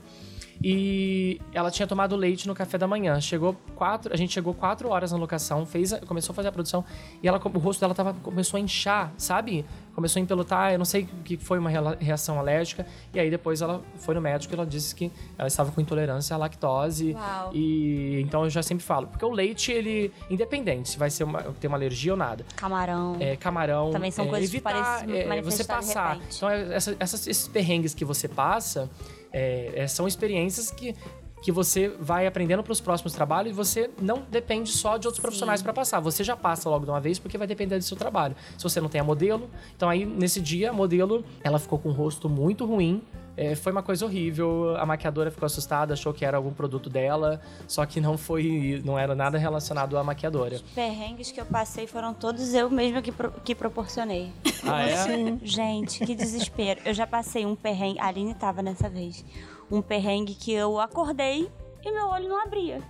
E 0.62 1.40
ela 1.52 1.70
tinha 1.70 1.86
tomado 1.86 2.16
leite 2.16 2.48
no 2.48 2.54
café 2.54 2.76
da 2.76 2.86
manhã. 2.86 3.20
Chegou 3.20 3.54
quatro, 3.76 4.12
a 4.12 4.16
gente 4.16 4.32
chegou 4.32 4.52
quatro 4.52 4.88
horas 4.88 5.12
na 5.12 5.18
locação, 5.18 5.64
fez, 5.64 5.92
começou 6.06 6.32
a 6.32 6.34
fazer 6.34 6.48
a 6.48 6.52
produção 6.52 6.84
e 7.22 7.28
ela, 7.28 7.40
o 7.42 7.58
rosto 7.58 7.80
dela 7.80 7.94
tava, 7.94 8.12
começou 8.14 8.58
a 8.58 8.60
inchar, 8.60 9.12
sabe? 9.16 9.64
Começou 9.98 10.20
a 10.20 10.22
empelotar, 10.22 10.70
eu 10.72 10.78
não 10.78 10.84
sei 10.84 11.02
o 11.02 11.22
que 11.24 11.36
foi 11.36 11.58
uma 11.58 11.68
reação 11.98 12.38
alérgica. 12.38 12.86
E 13.12 13.18
aí 13.18 13.28
depois 13.28 13.60
ela 13.60 13.82
foi 13.96 14.14
no 14.14 14.20
médico 14.20 14.54
e 14.54 14.56
ela 14.56 14.64
disse 14.64 14.94
que 14.94 15.10
ela 15.36 15.48
estava 15.48 15.72
com 15.72 15.80
intolerância 15.80 16.34
à 16.34 16.38
lactose. 16.38 17.14
Uau. 17.14 17.50
E 17.52 18.20
então 18.20 18.44
eu 18.44 18.50
já 18.50 18.62
sempre 18.62 18.84
falo, 18.84 19.08
porque 19.08 19.24
o 19.24 19.30
leite, 19.32 19.72
ele, 19.72 20.12
independente 20.30 20.90
se 20.90 20.96
vai 21.00 21.10
ser 21.10 21.24
uma, 21.24 21.42
ter 21.42 21.66
uma 21.66 21.76
alergia 21.76 22.12
ou 22.12 22.16
nada, 22.16 22.46
Camarão. 22.54 23.16
é, 23.18 23.34
camarão. 23.34 23.90
Também 23.90 24.12
são 24.12 24.26
é, 24.26 24.28
coisas 24.28 24.48
que 24.50 24.56
evitar, 24.58 24.72
parecem 25.02 25.16
é, 25.38 25.42
você 25.42 25.64
passar. 25.64 26.20
Então, 26.36 26.48
é, 26.48 26.76
essa- 26.76 26.96
essas- 27.00 27.26
esses 27.26 27.48
perrengues 27.48 27.92
que 27.92 28.04
você 28.04 28.28
passa 28.28 28.88
é, 29.32 29.72
é, 29.82 29.88
são 29.88 30.06
experiências 30.06 30.70
que, 30.70 30.94
que 31.42 31.52
você 31.52 31.88
vai 32.00 32.26
aprendendo 32.26 32.62
para 32.62 32.72
os 32.72 32.80
próximos 32.80 33.12
trabalhos 33.12 33.52
e 33.52 33.54
você 33.54 33.90
não 34.00 34.22
depende 34.30 34.70
só 34.70 34.96
de 34.96 35.06
outros 35.06 35.20
profissionais 35.20 35.62
para 35.62 35.72
passar. 35.72 36.00
Você 36.00 36.24
já 36.24 36.36
passa 36.36 36.68
logo 36.68 36.84
de 36.84 36.90
uma 36.90 37.00
vez 37.00 37.18
porque 37.18 37.38
vai 37.38 37.46
depender 37.46 37.78
do 37.78 37.84
seu 37.84 37.96
trabalho. 37.96 38.34
Se 38.56 38.62
você 38.64 38.80
não 38.80 38.88
tem 38.88 39.00
a 39.00 39.04
modelo, 39.04 39.48
então 39.76 39.88
aí 39.88 40.04
nesse 40.04 40.40
dia 40.40 40.70
a 40.70 40.72
modelo 40.72 41.24
ela 41.42 41.58
ficou 41.58 41.78
com 41.78 41.90
um 41.90 41.92
rosto 41.92 42.28
muito 42.28 42.64
ruim. 42.66 43.02
É, 43.36 43.54
foi 43.54 43.70
uma 43.70 43.84
coisa 43.84 44.04
horrível. 44.04 44.76
A 44.78 44.84
maquiadora 44.84 45.30
ficou 45.30 45.46
assustada, 45.46 45.94
achou 45.94 46.12
que 46.12 46.24
era 46.24 46.36
algum 46.36 46.52
produto 46.52 46.90
dela, 46.90 47.40
só 47.68 47.86
que 47.86 48.00
não 48.00 48.18
foi, 48.18 48.82
não 48.84 48.98
era 48.98 49.14
nada 49.14 49.38
relacionado 49.38 49.96
à 49.96 50.02
maquiadora. 50.02 50.60
Perrengues 50.74 51.30
que 51.30 51.40
eu 51.40 51.46
passei 51.46 51.86
foram 51.86 52.12
todos 52.12 52.52
eu 52.52 52.68
mesma 52.68 53.00
que, 53.00 53.12
pro- 53.12 53.30
que 53.44 53.54
proporcionei. 53.54 54.32
Ah, 54.64 54.82
é? 54.88 55.38
Gente, 55.44 56.04
que 56.04 56.16
desespero. 56.16 56.80
Eu 56.84 56.92
já 56.92 57.06
passei 57.06 57.46
um 57.46 57.54
perrengue. 57.54 58.00
A 58.00 58.06
Aline 58.08 58.34
tava 58.34 58.60
nessa 58.60 58.88
vez. 58.88 59.24
Um 59.70 59.82
perrengue 59.82 60.34
que 60.34 60.52
eu 60.52 60.80
acordei 60.80 61.50
e 61.84 61.92
meu 61.92 62.06
olho 62.06 62.28
não 62.28 62.40
abria. 62.42 62.82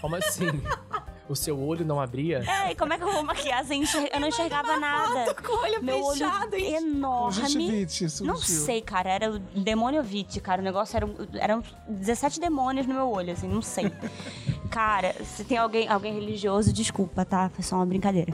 Como 0.00 0.16
assim? 0.16 0.46
O 1.28 1.36
seu 1.36 1.60
olho 1.62 1.84
não 1.84 2.00
abria? 2.00 2.42
É, 2.44 2.72
e 2.72 2.74
como 2.74 2.92
é 2.92 2.98
que 2.98 3.04
eu 3.04 3.12
vou 3.12 3.22
maquiar 3.22 3.64
sem 3.64 3.82
enxergar? 3.82 4.14
Eu 4.14 4.20
não 4.20 4.26
enxergava 4.28 4.76
nada. 4.78 5.32
Com 5.34 5.52
o 5.52 5.62
olho 5.62 5.82
Meu 5.82 6.02
olho 6.02 6.18
fechado. 6.18 6.54
hein? 6.56 6.74
enorme. 6.74 7.86
Surgiu. 7.88 8.26
Não 8.26 8.36
sei, 8.36 8.80
cara. 8.82 9.10
Era 9.10 9.30
o 9.30 9.38
demoniovite, 9.38 10.40
cara. 10.40 10.60
O 10.60 10.64
negócio 10.64 10.96
era. 10.96 11.08
Eram 11.34 11.62
17 11.88 12.40
demônios 12.40 12.86
no 12.86 12.94
meu 12.94 13.08
olho, 13.08 13.32
assim, 13.32 13.46
não 13.46 13.62
sei. 13.62 13.92
Cara, 14.70 15.14
se 15.24 15.44
tem 15.44 15.58
alguém, 15.58 15.88
alguém 15.88 16.14
religioso, 16.14 16.72
desculpa, 16.72 17.24
tá? 17.24 17.50
Foi 17.50 17.62
só 17.62 17.76
uma 17.76 17.84
brincadeira. 17.86 18.32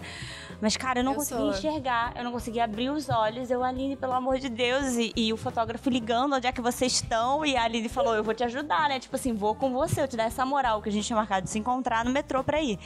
Mas, 0.60 0.76
cara, 0.76 1.00
eu 1.00 1.04
não 1.04 1.12
Eu 1.12 1.18
conseguia 1.18 1.44
sou. 1.44 1.50
enxergar, 1.50 2.12
eu 2.16 2.24
não 2.24 2.32
conseguia 2.32 2.64
abrir 2.64 2.88
os 2.90 3.08
olhos. 3.08 3.50
Eu, 3.50 3.62
Aline, 3.62 3.96
pelo 3.96 4.12
amor 4.14 4.38
de 4.38 4.48
Deus, 4.48 4.94
e, 4.94 5.12
e 5.14 5.32
o 5.32 5.36
fotógrafo 5.36 5.90
ligando 5.90 6.34
onde 6.34 6.46
é 6.46 6.52
que 6.52 6.60
vocês 6.62 6.92
estão. 6.92 7.44
E 7.44 7.56
a 7.56 7.64
Aline 7.64 7.88
falou: 7.88 8.14
Eu 8.14 8.24
vou 8.24 8.32
te 8.34 8.42
ajudar, 8.44 8.88
né? 8.88 8.98
Tipo 8.98 9.16
assim, 9.16 9.34
vou 9.34 9.54
com 9.54 9.70
você, 9.72 10.00
eu 10.02 10.08
te 10.08 10.16
dar 10.16 10.24
essa 10.24 10.46
moral 10.46 10.80
que 10.80 10.88
a 10.88 10.92
gente 10.92 11.06
tinha 11.06 11.16
marcado 11.16 11.44
de 11.44 11.50
se 11.50 11.58
encontrar 11.58 12.04
no 12.04 12.10
metrô 12.10 12.42
pra 12.44 12.60
ir. 12.62 12.78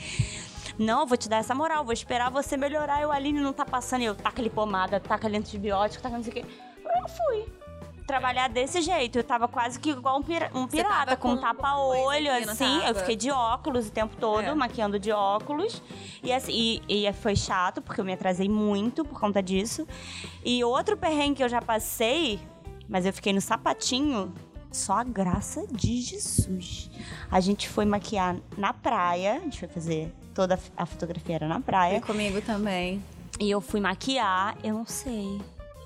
Não, 0.77 1.01
eu 1.01 1.07
vou 1.07 1.17
te 1.17 1.29
dar 1.29 1.37
essa 1.37 1.53
moral, 1.53 1.83
vou 1.83 1.93
esperar 1.93 2.29
você 2.29 2.57
melhorar. 2.57 3.01
Eu, 3.01 3.11
Aline, 3.11 3.39
não 3.39 3.53
tá 3.53 3.65
passando. 3.65 4.01
E 4.01 4.05
eu, 4.05 4.15
taca 4.15 4.41
ali 4.41 4.49
pomada, 4.49 4.99
taca 4.99 5.27
ali 5.27 5.37
antibiótico, 5.37 6.01
taca 6.03 6.15
não 6.17 6.23
sei 6.23 6.31
o 6.31 6.35
quê. 6.35 6.45
Eu 6.83 7.07
fui. 7.09 7.60
Trabalhar 8.11 8.49
desse 8.49 8.81
jeito. 8.81 9.17
Eu 9.19 9.23
tava 9.23 9.47
quase 9.47 9.79
que 9.79 9.89
igual 9.91 10.19
um, 10.19 10.21
pira- 10.21 10.51
um 10.53 10.67
pirata, 10.67 11.05
tava 11.05 11.15
com 11.15 11.29
um 11.29 11.35
com 11.37 11.41
tapa-olho, 11.41 12.29
assim. 12.29 12.75
Eu 12.79 12.81
tava? 12.87 12.99
fiquei 12.99 13.15
de 13.15 13.31
óculos 13.31 13.87
o 13.87 13.91
tempo 13.91 14.17
todo, 14.17 14.43
É. 14.43 14.53
maquiando 14.53 14.99
de 14.99 15.13
óculos. 15.13 15.81
E, 16.21 16.33
assim, 16.33 16.81
e, 16.89 17.07
e 17.07 17.13
foi 17.13 17.37
chato, 17.37 17.81
porque 17.81 18.01
eu 18.01 18.05
me 18.05 18.11
atrasei 18.11 18.49
muito 18.49 19.05
por 19.05 19.17
conta 19.17 19.41
disso. 19.41 19.87
E 20.43 20.61
outro 20.61 20.97
perrengue 20.97 21.35
que 21.37 21.43
eu 21.43 21.47
já 21.47 21.61
passei, 21.61 22.37
mas 22.89 23.05
eu 23.05 23.13
fiquei 23.13 23.31
no 23.31 23.39
sapatinho, 23.39 24.33
só 24.69 24.93
a 24.97 25.03
graça 25.05 25.65
de 25.71 26.01
Jesus. 26.01 26.91
A 27.31 27.39
gente 27.39 27.69
foi 27.69 27.85
maquiar 27.85 28.35
na 28.57 28.73
praia, 28.73 29.35
a 29.35 29.39
gente 29.39 29.57
foi 29.57 29.69
fazer 29.69 30.13
toda 30.35 30.59
a 30.75 30.85
fotografia 30.85 31.35
era 31.35 31.47
na 31.47 31.61
praia. 31.61 32.01
comigo 32.01 32.41
também. 32.41 33.01
E 33.39 33.49
eu 33.49 33.61
fui 33.61 33.79
maquiar, 33.79 34.55
eu 34.63 34.73
não 34.73 34.85
sei. 34.85 35.41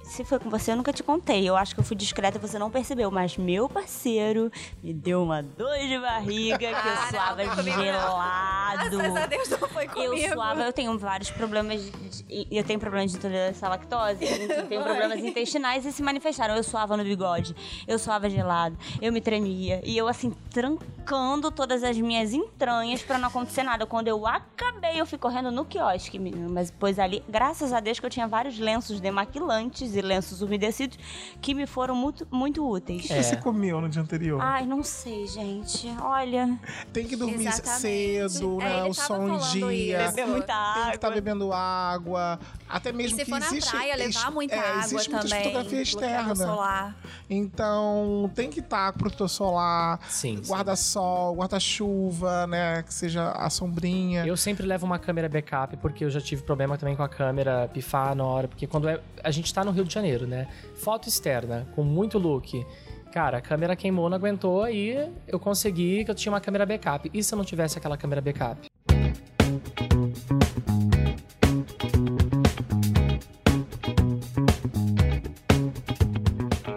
Se 0.08 0.24
foi 0.24 0.40
com 0.40 0.50
você, 0.50 0.72
eu 0.72 0.76
nunca 0.78 0.94
te 0.94 1.04
contei. 1.04 1.48
Eu 1.50 1.58
acho 1.58 1.74
que 1.74 1.82
eu 1.82 1.84
fui 1.84 1.96
discreta 1.96 2.38
e 2.38 2.42
você 2.42 2.58
não 2.60 2.70
percebeu. 2.72 3.10
Mas 3.12 3.36
meu 3.38 3.68
parceiro 3.68 4.52
me 4.82 4.94
deu 4.94 5.22
uma 5.24 5.42
dor 5.44 5.78
de 5.80 6.00
barriga 6.00 6.58
que 6.58 6.66
eu 6.66 6.76
Ah, 6.76 7.00
não, 7.02 7.10
suava 7.10 7.56
comigo, 7.56 7.76
não. 7.78 7.84
gelado. 7.84 8.98
Graças 8.98 9.16
a 9.18 9.26
Deus 9.26 9.50
não 9.50 9.68
foi 9.68 9.88
comigo. 9.88 10.14
Eu 10.14 10.34
suava, 10.34 10.62
eu 10.64 10.72
tenho 10.74 10.98
vários 10.98 11.32
problemas. 11.32 11.82
de- 11.84 12.48
eu 12.52 12.64
tenho 12.64 12.80
problemas 12.80 13.12
de 13.12 13.18
intolerância 13.18 13.66
à 13.66 13.70
lactose, 13.70 14.24
eu 14.24 14.66
tenho 14.68 14.84
problemas 14.84 15.20
intestinais 15.20 15.86
e 15.86 15.92
se 15.92 16.02
manifestaram. 16.02 16.56
Eu 16.56 16.64
suava 16.64 16.96
no 16.96 17.04
bigode, 17.04 17.56
eu 17.88 18.00
suava 18.00 18.30
gelado, 18.30 18.78
eu 19.02 19.12
me 19.12 19.20
tremia. 19.20 19.82
E 19.84 19.98
eu, 19.98 20.08
assim, 20.08 20.32
trancando 20.52 21.52
todas 21.52 21.84
as 21.84 21.98
minhas 21.98 22.32
entranhas 22.34 23.02
pra 23.02 23.18
não 23.18 23.28
acontecer 23.28 23.64
nada. 23.64 23.86
Quando 23.86 24.08
eu 24.08 24.26
acabei, 24.26 25.00
eu 25.02 25.06
fui 25.06 25.18
correndo 25.18 25.52
no 25.52 25.66
quiosque, 25.66 26.18
menino. 26.20 26.50
Mas 26.50 26.70
depois 26.70 27.00
ali, 27.00 27.24
graças 27.28 27.74
a 27.74 27.80
Deus 27.80 28.00
que 28.00 28.06
eu 28.06 28.10
tinha 28.10 28.28
vários 28.28 28.58
lenços 28.58 29.00
demaquilantes, 29.02 29.95
e 29.96 30.02
lenços 30.02 30.42
umedecidos 30.42 30.98
que 31.42 31.54
me 31.54 31.66
foram 31.66 31.96
muito, 31.96 32.28
muito 32.32 32.68
úteis. 32.68 33.06
O 33.06 33.08
que 33.08 33.14
É. 33.14 33.24
você 33.24 33.38
comeu 33.38 33.80
no 33.82 33.90
dia 33.90 34.02
anterior? 34.02 34.40
Ai, 34.42 34.66
não 34.66 34.84
sei, 34.84 35.26
gente. 35.28 35.88
Olha, 36.02 36.58
Tem 36.94 37.06
que 37.06 37.16
dormir 37.16 37.46
Exatamente. 37.48 37.80
cedo, 37.82 38.62
É, 38.62 38.66
né? 38.66 38.84
O 38.86 38.94
som 38.94 39.28
em 39.36 39.38
dia. 39.60 40.06
isso. 40.06 40.16
beber 40.16 40.28
muita 40.28 40.46
Tem 40.54 40.74
que 40.74 40.80
água. 40.82 40.96
estar 40.96 41.10
bebendo 41.12 41.52
água. 41.54 42.40
Até 42.68 42.90
E 42.90 42.94
mesmo 42.94 43.18
se 43.18 43.24
que 43.26 43.30
for 43.32 43.40
na 43.40 43.46
existe. 43.48 43.70
praia, 43.72 43.98
ex- 44.02 44.16
levar 44.16 44.32
muita 44.32 44.56
é, 44.56 44.60
água 44.60 45.04
também. 45.04 45.44
fotografia 45.44 45.82
externa. 45.82 46.36
solar. 46.36 46.96
Então 47.30 48.30
tem 48.36 48.50
que 48.50 48.60
estar 48.60 48.92
com 48.92 49.00
protetor 49.00 49.30
solar, 49.30 50.00
guarda-sol, 50.48 51.36
guarda-chuva, 51.36 52.48
né? 52.48 52.84
Que 52.84 52.94
seja 52.94 53.32
a 53.32 53.50
sombrinha. 53.50 54.26
Eu 54.26 54.36
sempre 54.36 54.66
levo 54.66 54.86
uma 54.86 55.00
câmera 55.00 55.30
backup, 55.30 55.78
porque 55.78 56.04
eu 56.04 56.10
já 56.10 56.20
tive 56.20 56.42
problema 56.44 56.78
também 56.78 56.96
com 56.96 57.04
a 57.04 57.10
câmera 57.10 57.70
pifar 57.74 58.16
na 58.16 58.24
hora. 58.26 58.48
Porque 58.48 58.66
quando 58.68 58.90
é, 58.90 59.00
a 59.24 59.32
gente 59.32 59.54
tá 59.54 59.64
no 59.64 59.72
Rio 59.72 59.85
de 59.88 59.94
Janeiro, 59.94 60.28
né? 60.28 60.48
Foto 60.76 61.08
externa, 61.08 61.68
com 61.76 61.84
muito 61.84 62.18
look. 62.18 62.66
Cara, 63.12 63.38
a 63.38 63.42
câmera 63.42 63.76
queimou, 63.76 64.10
não 64.10 64.18
aguentou, 64.18 64.64
aí 64.64 65.10
eu 65.28 65.40
consegui 65.40 66.04
que 66.04 66.12
eu 66.12 66.16
tinha 66.16 66.32
uma 66.32 66.42
câmera 66.42 66.66
backup. 66.66 67.10
E 67.14 67.24
se 67.24 67.34
eu 67.34 67.38
não 67.38 67.46
tivesse 67.46 67.78
aquela 67.78 67.96
câmera 67.96 68.22
backup? 68.22 68.68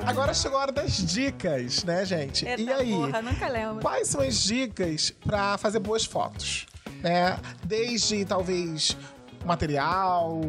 Agora 0.07 0.32
chegou 0.35 0.59
a 0.59 0.62
hora 0.62 0.72
das 0.72 0.97
dicas, 0.97 1.85
né, 1.85 2.05
gente? 2.05 2.45
e 2.45 2.72
aí? 2.72 2.93
porra, 2.93 3.22
nunca 3.22 3.49
lembro. 3.49 3.80
Quais 3.80 4.09
são 4.09 4.20
as 4.20 4.43
dicas 4.43 5.11
pra 5.11 5.57
fazer 5.59 5.78
boas 5.78 6.05
fotos? 6.05 6.66
Né? 7.03 7.39
Desde 7.64 8.24
talvez 8.24 8.97
material 9.45 10.41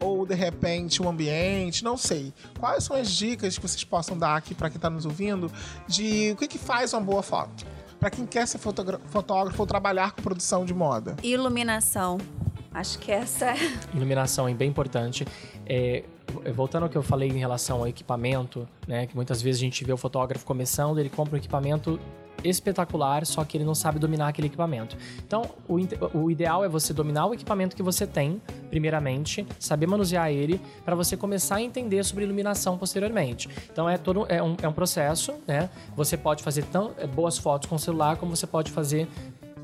ou 0.00 0.26
de 0.26 0.34
repente 0.34 1.02
o 1.02 1.08
ambiente, 1.08 1.82
não 1.84 1.96
sei. 1.96 2.32
Quais 2.58 2.84
são 2.84 2.96
as 2.96 3.10
dicas 3.10 3.56
que 3.56 3.66
vocês 3.66 3.84
possam 3.84 4.16
dar 4.18 4.36
aqui 4.36 4.54
pra 4.54 4.70
quem 4.70 4.80
tá 4.80 4.90
nos 4.90 5.04
ouvindo 5.04 5.50
de 5.86 6.32
o 6.32 6.36
que, 6.36 6.48
que 6.48 6.58
faz 6.58 6.92
uma 6.92 7.00
boa 7.00 7.22
foto? 7.22 7.66
Pra 7.98 8.10
quem 8.10 8.26
quer 8.26 8.46
ser 8.46 8.58
fotógrafo 8.58 9.62
ou 9.62 9.66
trabalhar 9.66 10.12
com 10.12 10.22
produção 10.22 10.64
de 10.64 10.74
moda. 10.74 11.16
Iluminação. 11.22 12.18
Acho 12.72 12.98
que 12.98 13.10
essa 13.10 13.52
é. 13.52 13.56
Iluminação 13.94 14.46
é 14.46 14.52
bem 14.52 14.68
importante. 14.68 15.26
É, 15.64 16.04
voltando 16.54 16.82
ao 16.82 16.88
que 16.90 16.96
eu 16.96 17.02
falei 17.02 17.30
em 17.30 17.38
relação 17.38 17.78
ao 17.78 17.88
equipamento, 17.88 18.68
né? 18.86 19.06
Que 19.06 19.16
muitas 19.16 19.40
vezes 19.40 19.60
a 19.62 19.64
gente 19.64 19.82
vê 19.82 19.92
o 19.92 19.96
fotógrafo 19.96 20.44
começando, 20.44 20.98
ele 20.98 21.08
compra 21.08 21.36
um 21.36 21.38
equipamento 21.38 21.98
espetacular, 22.44 23.24
só 23.26 23.44
que 23.44 23.56
ele 23.56 23.64
não 23.64 23.74
sabe 23.74 23.98
dominar 23.98 24.28
aquele 24.28 24.48
equipamento. 24.48 24.96
Então, 25.26 25.42
o, 25.68 25.76
o 26.18 26.30
ideal 26.30 26.64
é 26.64 26.68
você 26.68 26.92
dominar 26.92 27.26
o 27.26 27.34
equipamento 27.34 27.76
que 27.76 27.82
você 27.82 28.06
tem, 28.06 28.40
primeiramente, 28.70 29.46
saber 29.58 29.86
manusear 29.86 30.30
ele, 30.30 30.60
para 30.84 30.94
você 30.94 31.16
começar 31.16 31.56
a 31.56 31.62
entender 31.62 32.04
sobre 32.04 32.24
iluminação 32.24 32.76
posteriormente. 32.78 33.48
Então, 33.70 33.88
é 33.88 33.96
todo 33.98 34.26
é 34.28 34.42
um, 34.42 34.56
é 34.62 34.68
um 34.68 34.72
processo, 34.72 35.34
né? 35.46 35.68
Você 35.96 36.16
pode 36.16 36.42
fazer 36.42 36.64
tão 36.64 36.92
é, 36.98 37.06
boas 37.06 37.38
fotos 37.38 37.68
com 37.68 37.76
o 37.76 37.78
celular, 37.78 38.16
como 38.16 38.34
você 38.34 38.46
pode 38.46 38.70
fazer 38.70 39.08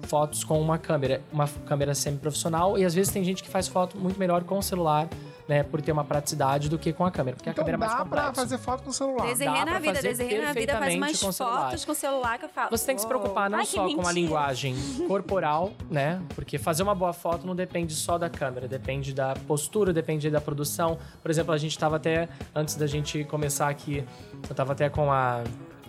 fotos 0.03 0.45
com 0.45 0.61
uma 0.61 0.79
câmera, 0.79 1.23
uma 1.33 1.49
câmera 1.67 1.95
semi-profissional, 1.95 2.77
e 2.77 2.85
às 2.85 2.95
vezes 2.95 3.13
tem 3.13 3.23
gente 3.25 3.43
que 3.43 3.49
faz 3.49 3.69
foto 3.69 3.97
muito 3.97 4.19
melhor 4.19 4.45
com 4.45 4.59
o 4.59 4.63
celular, 4.63 5.09
né, 5.49 5.63
por 5.63 5.81
ter 5.83 5.93
uma 5.93 6.05
praticidade 6.05 6.69
do 6.69 6.79
que 6.79 6.93
com 6.93 7.05
a 7.05 7.11
câmera, 7.11 7.37
porque 7.37 7.51
Então 7.51 7.63
a 7.63 7.65
câmera 7.65 7.77
é 7.77 7.79
mais 7.79 7.93
dá 7.93 8.05
pra 8.05 8.05
complexa. 8.23 8.35
fazer 8.35 8.59
foto 8.59 8.83
com 8.85 8.91
o 8.91 8.93
celular. 8.93 9.27
Desenhei 9.27 9.65
dá 9.65 9.73
na 9.73 9.79
vida, 9.79 9.95
fazer 9.95 10.09
desenhei 10.09 10.41
na 10.43 10.53
vida, 10.53 10.79
faz 10.79 10.95
umas 10.95 11.21
com 11.21 11.33
fotos 11.33 11.85
com 11.85 11.93
o 11.93 11.95
celular 11.95 12.39
que 12.39 12.45
eu 12.45 12.49
falo. 12.49 12.71
Você 12.71 12.87
tem 12.87 12.95
que 12.95 13.03
se 13.03 13.09
preocupar 13.09 13.51
não 13.51 13.59
Ai, 13.59 13.67
só 13.67 13.93
com 13.95 14.07
a 14.07 14.13
linguagem 14.13 14.75
corporal, 15.09 15.73
né? 15.91 16.21
Porque 16.35 16.59
fazer 16.59 16.83
uma 16.83 16.95
boa 16.95 17.13
foto 17.13 17.47
não 17.47 17.55
depende 17.57 17.95
só 17.95 18.17
da 18.19 18.31
câmera, 18.31 18.67
depende 18.69 19.13
da 19.13 19.35
postura, 19.47 19.93
depende 19.93 20.31
da 20.31 20.41
produção. 20.41 20.99
Por 21.21 21.31
exemplo, 21.31 21.53
a 21.53 21.59
gente 21.59 21.79
tava 21.79 21.97
até, 21.97 22.29
antes 22.55 22.77
da 22.77 22.87
gente 22.87 23.25
começar 23.25 23.69
aqui, 23.69 24.05
eu 24.49 24.55
tava 24.55 24.73
até 24.73 24.89
com 24.89 25.11
a. 25.13 25.43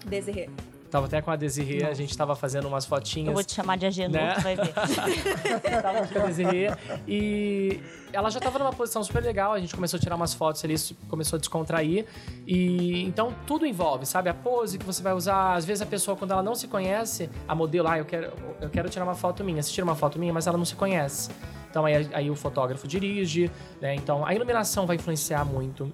Desirê. 0.05 0.49
Tava 0.91 1.07
até 1.07 1.21
com 1.23 1.31
a 1.31 1.35
Desirê, 1.35 1.85
a 1.85 1.93
gente 1.95 2.15
tava 2.15 2.35
fazendo 2.35 2.67
umas 2.67 2.85
fotinhas. 2.85 3.29
Eu 3.29 3.33
vou 3.33 3.43
te 3.43 3.53
chamar 3.53 3.77
de 3.77 3.85
Agenor, 3.87 4.11
Né? 4.11 4.33
tu 4.35 4.41
vai 4.41 4.55
ver. 4.55 4.73
tava 5.81 6.07
com 6.07 6.19
a 6.19 6.25
Desirê 6.27 6.67
e 7.07 7.79
ela 8.13 8.29
já 8.29 8.39
tava 8.39 8.59
numa 8.59 8.71
posição 8.71 9.03
super 9.03 9.21
legal, 9.21 9.53
a 9.53 9.59
gente 9.59 9.75
começou 9.75 9.97
a 9.97 9.99
tirar 9.99 10.15
umas 10.15 10.33
fotos 10.33 10.63
ali, 10.63 10.75
começou 11.09 11.37
a 11.37 11.39
descontrair 11.39 12.05
e 12.47 13.03
então 13.03 13.33
tudo 13.45 13.65
envolve, 13.65 14.05
sabe? 14.05 14.29
A 14.29 14.33
pose 14.33 14.77
que 14.77 14.85
você 14.85 15.01
vai 15.01 15.13
usar, 15.13 15.55
às 15.55 15.65
vezes 15.65 15.81
a 15.81 15.85
pessoa 15.85 16.15
quando 16.15 16.31
ela 16.31 16.43
não 16.43 16.55
se 16.55 16.67
conhece, 16.67 17.29
a 17.47 17.55
modelo, 17.55 17.87
ah, 17.87 17.97
eu 17.97 18.05
quero, 18.05 18.31
eu 18.61 18.69
quero 18.69 18.89
tirar 18.89 19.03
uma 19.03 19.15
foto 19.15 19.43
minha, 19.43 19.61
você 19.61 19.71
tira 19.71 19.83
uma 19.83 19.95
foto 19.95 20.19
minha, 20.19 20.31
mas 20.31 20.47
ela 20.47 20.57
não 20.57 20.65
se 20.65 20.75
conhece. 20.75 21.31
Então 21.73 21.85
aí, 21.85 22.07
aí 22.13 22.29
o 22.29 22.35
fotógrafo 22.35 22.87
dirige, 22.87 23.49
né? 23.81 23.95
Então 23.95 24.23
a 24.23 24.31
iluminação 24.35 24.85
vai 24.85 24.95
influenciar 24.95 25.43
muito. 25.43 25.91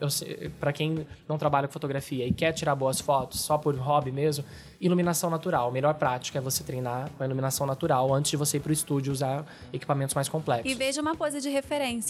Pra 0.59 0.74
quem 0.74 1.07
não 1.26 1.38
trabalha 1.38 1.70
com 1.70 1.74
fotografia 1.74 2.28
e 2.28 2.34
quer 2.34 2.51
tirar 2.51 2.76
boas 2.76 2.99
fotos 2.99 3.39
só 3.39 3.57
por 3.57 3.74
hobby 3.78 4.11
mesmo, 4.11 4.43
iluminação 4.82 5.30
natural. 5.30 5.70
A 5.70 5.72
melhor 5.72 5.93
prática 5.93 6.38
é 6.38 6.41
você 6.41 6.65
treinar 6.65 7.09
com 7.11 7.24
a 7.24 7.26
iluminação 7.26 7.65
natural 7.65 8.13
antes 8.13 8.30
de 8.30 8.36
você 8.36 8.57
ir 8.57 8.59
pro 8.59 8.74
estúdio 8.74 9.13
usar 9.13 9.45
equipamentos 9.72 10.13
mais 10.13 10.28
complexos. 10.28 10.70
E 10.70 10.76
veja 10.76 11.01
uma 11.01 11.15
pose 11.15 11.39
de 11.39 11.47
referência. 11.47 12.09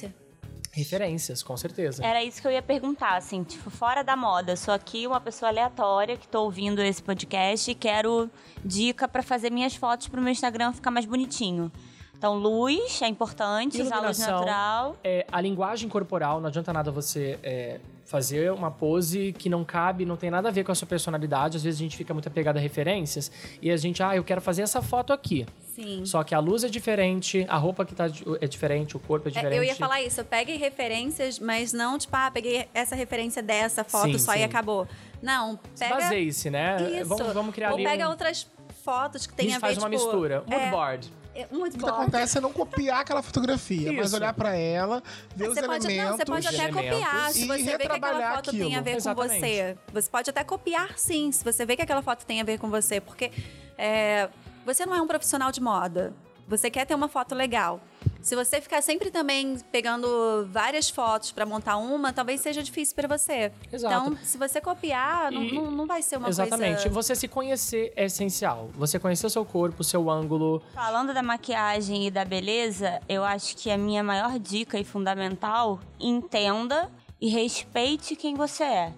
Referências, 0.71 1.41
com 1.41 1.57
certeza. 1.57 2.05
Era 2.05 2.23
isso 2.23 2.41
que 2.41 2.47
eu 2.47 2.51
ia 2.51 2.61
perguntar, 2.61 3.17
assim, 3.17 3.43
tipo, 3.43 3.69
fora 3.69 4.03
da 4.03 4.15
moda. 4.15 4.55
Sou 4.55 4.73
aqui 4.73 5.07
uma 5.07 5.19
pessoa 5.19 5.49
aleatória 5.49 6.15
que 6.15 6.27
tô 6.27 6.43
ouvindo 6.43 6.79
esse 6.81 7.01
podcast 7.01 7.71
e 7.71 7.75
quero 7.75 8.29
dica 8.63 9.07
pra 9.07 9.23
fazer 9.23 9.49
minhas 9.49 9.75
fotos 9.75 10.07
pro 10.07 10.21
meu 10.21 10.31
Instagram 10.31 10.71
ficar 10.71 10.91
mais 10.91 11.05
bonitinho. 11.05 11.71
Então, 12.15 12.35
luz 12.35 13.01
é 13.01 13.07
importante, 13.07 13.81
usar 13.81 13.99
luz 14.01 14.19
natural. 14.19 14.95
É, 15.03 15.25
a 15.31 15.41
linguagem 15.41 15.89
corporal, 15.89 16.39
não 16.39 16.49
adianta 16.49 16.71
nada 16.71 16.91
você 16.91 17.39
é, 17.41 17.79
fazer 18.09 18.51
uma 18.51 18.71
pose 18.71 19.33
que 19.37 19.47
não 19.47 19.63
cabe, 19.63 20.03
não 20.03 20.17
tem 20.17 20.31
nada 20.31 20.49
a 20.49 20.51
ver 20.51 20.63
com 20.63 20.71
a 20.71 20.75
sua 20.75 20.87
personalidade. 20.87 21.57
Às 21.57 21.63
vezes 21.63 21.79
a 21.79 21.83
gente 21.83 21.95
fica 21.95 22.11
muito 22.11 22.27
apegado 22.27 22.57
a 22.57 22.59
referências 22.59 23.31
e 23.61 23.69
a 23.69 23.77
gente, 23.77 24.01
ah, 24.01 24.15
eu 24.15 24.23
quero 24.23 24.41
fazer 24.41 24.63
essa 24.63 24.81
foto 24.81 25.13
aqui. 25.13 25.45
Sim. 25.75 26.03
Só 26.05 26.23
que 26.23 26.33
a 26.33 26.39
luz 26.39 26.63
é 26.63 26.69
diferente, 26.69 27.45
a 27.47 27.55
roupa 27.55 27.85
que 27.85 27.93
tá 27.93 28.07
é 28.41 28.47
diferente, 28.47 28.97
o 28.97 28.99
corpo 28.99 29.27
é 29.27 29.29
É, 29.29 29.33
diferente. 29.35 29.57
eu 29.57 29.63
ia 29.63 29.75
falar 29.75 30.01
isso, 30.01 30.19
eu 30.21 30.25
peguei 30.25 30.57
referências, 30.57 31.37
mas 31.37 31.71
não, 31.71 31.99
tipo, 31.99 32.15
ah, 32.15 32.31
peguei 32.31 32.67
essa 32.73 32.95
referência 32.95 33.43
dessa 33.43 33.83
foto 33.83 34.13
Sim, 34.13 34.17
só 34.17 34.33
e 34.33 34.37
sim. 34.39 34.43
acabou. 34.43 34.87
Não, 35.21 35.59
pega. 35.77 35.93
Baseie-se, 35.95 36.49
né? 36.49 36.77
Isso. 37.01 37.05
Vamos, 37.05 37.31
vamos 37.31 37.53
criar 37.53 37.69
Ou 37.69 37.75
ali 37.75 37.83
pega 37.83 38.07
um... 38.07 38.09
outras 38.09 38.47
fotos 38.83 39.27
que 39.27 39.33
A 39.33 39.35
tem 39.37 39.45
gente 39.49 39.57
a 39.57 39.59
ver, 39.59 39.75
faz 39.75 39.77
uma 39.77 39.87
tipo, 39.89 40.03
mistura. 40.03 40.43
é, 40.49 40.59
Moodboard. 40.59 41.13
É, 41.35 41.41
um 41.41 41.43
O 41.43 41.47
que 41.49 41.55
moodboard. 41.57 42.01
acontece 42.01 42.37
é 42.37 42.41
não 42.41 42.51
copiar 42.51 43.01
aquela 43.01 43.21
fotografia, 43.21 43.91
mas 43.93 44.07
Isso. 44.07 44.15
olhar 44.15 44.33
pra 44.33 44.55
ela, 44.55 45.01
ver 45.35 45.47
os 45.49 45.53
Você 45.55 45.63
pode, 45.65 45.85
elementos. 45.85 46.09
não, 46.11 46.17
você 46.17 46.25
pode 46.25 46.47
até 46.47 46.71
copiar. 46.71 47.31
Se 47.31 47.43
e 47.43 47.45
você 47.47 47.57
vê 47.57 47.63
que 47.63 47.69
aquela 47.75 47.93
retrabalhar 47.95 48.35
foto 48.35 48.51
tem 48.51 48.61
a 48.61 48.65
aquilo. 48.65 48.83
ver 48.83 48.95
Exatamente. 48.97 49.33
com 49.33 49.39
você. 49.39 49.77
Você 49.93 50.09
pode 50.09 50.29
até 50.29 50.43
copiar, 50.43 50.97
sim, 50.97 51.31
se 51.31 51.43
você 51.43 51.65
vê 51.65 51.75
que 51.75 51.81
aquela 51.81 52.01
foto 52.01 52.25
tem 52.25 52.41
a 52.41 52.43
ver 52.43 52.57
com 52.59 52.69
você. 52.69 52.99
Porque 52.99 53.31
é, 53.77 54.29
você 54.65 54.85
não 54.85 54.93
é 54.95 55.01
um 55.01 55.07
profissional 55.07 55.51
de 55.51 55.61
moda. 55.61 56.13
Você 56.47 56.69
quer 56.71 56.85
ter 56.85 56.95
uma 56.95 57.07
foto 57.07 57.35
legal. 57.35 57.79
Se 58.21 58.35
você 58.35 58.59
ficar 58.59 58.81
sempre 58.81 59.09
também 59.09 59.57
pegando 59.71 60.47
várias 60.51 60.89
fotos 60.89 61.31
pra 61.31 61.45
montar 61.45 61.77
uma, 61.77 62.11
talvez 62.11 62.41
seja 62.41 62.61
difícil 62.61 62.93
pra 62.95 63.07
você. 63.07 63.51
Exato. 63.71 63.95
Então, 64.11 64.17
se 64.23 64.37
você 64.37 64.59
copiar, 64.59 65.31
não, 65.31 65.43
E- 65.43 65.53
não, 65.53 65.71
não 65.71 65.87
vai 65.87 66.01
ser 66.01 66.17
uma 66.17 66.27
Exatamente. 66.29 66.81
coisa... 66.83 66.89
Você 66.89 67.15
se 67.15 67.27
conhecer 67.27 67.93
é 67.95 68.05
essencial. 68.05 68.69
Você 68.75 68.99
conhecer 68.99 69.25
o 69.25 69.29
seu 69.29 69.45
corpo, 69.45 69.81
o 69.81 69.83
seu 69.83 70.09
ângulo. 70.09 70.61
Falando 70.73 71.13
da 71.13 71.23
maquiagem 71.23 72.07
e 72.07 72.11
da 72.11 72.25
beleza, 72.25 72.99
eu 73.07 73.23
acho 73.23 73.55
que 73.55 73.71
a 73.71 73.77
minha 73.77 74.03
maior 74.03 74.37
dica 74.37 74.77
e 74.77 74.83
fundamental, 74.83 75.79
entenda 75.99 76.91
e 77.21 77.29
respeite 77.29 78.15
quem 78.15 78.35
você 78.35 78.63
é. 78.63 78.93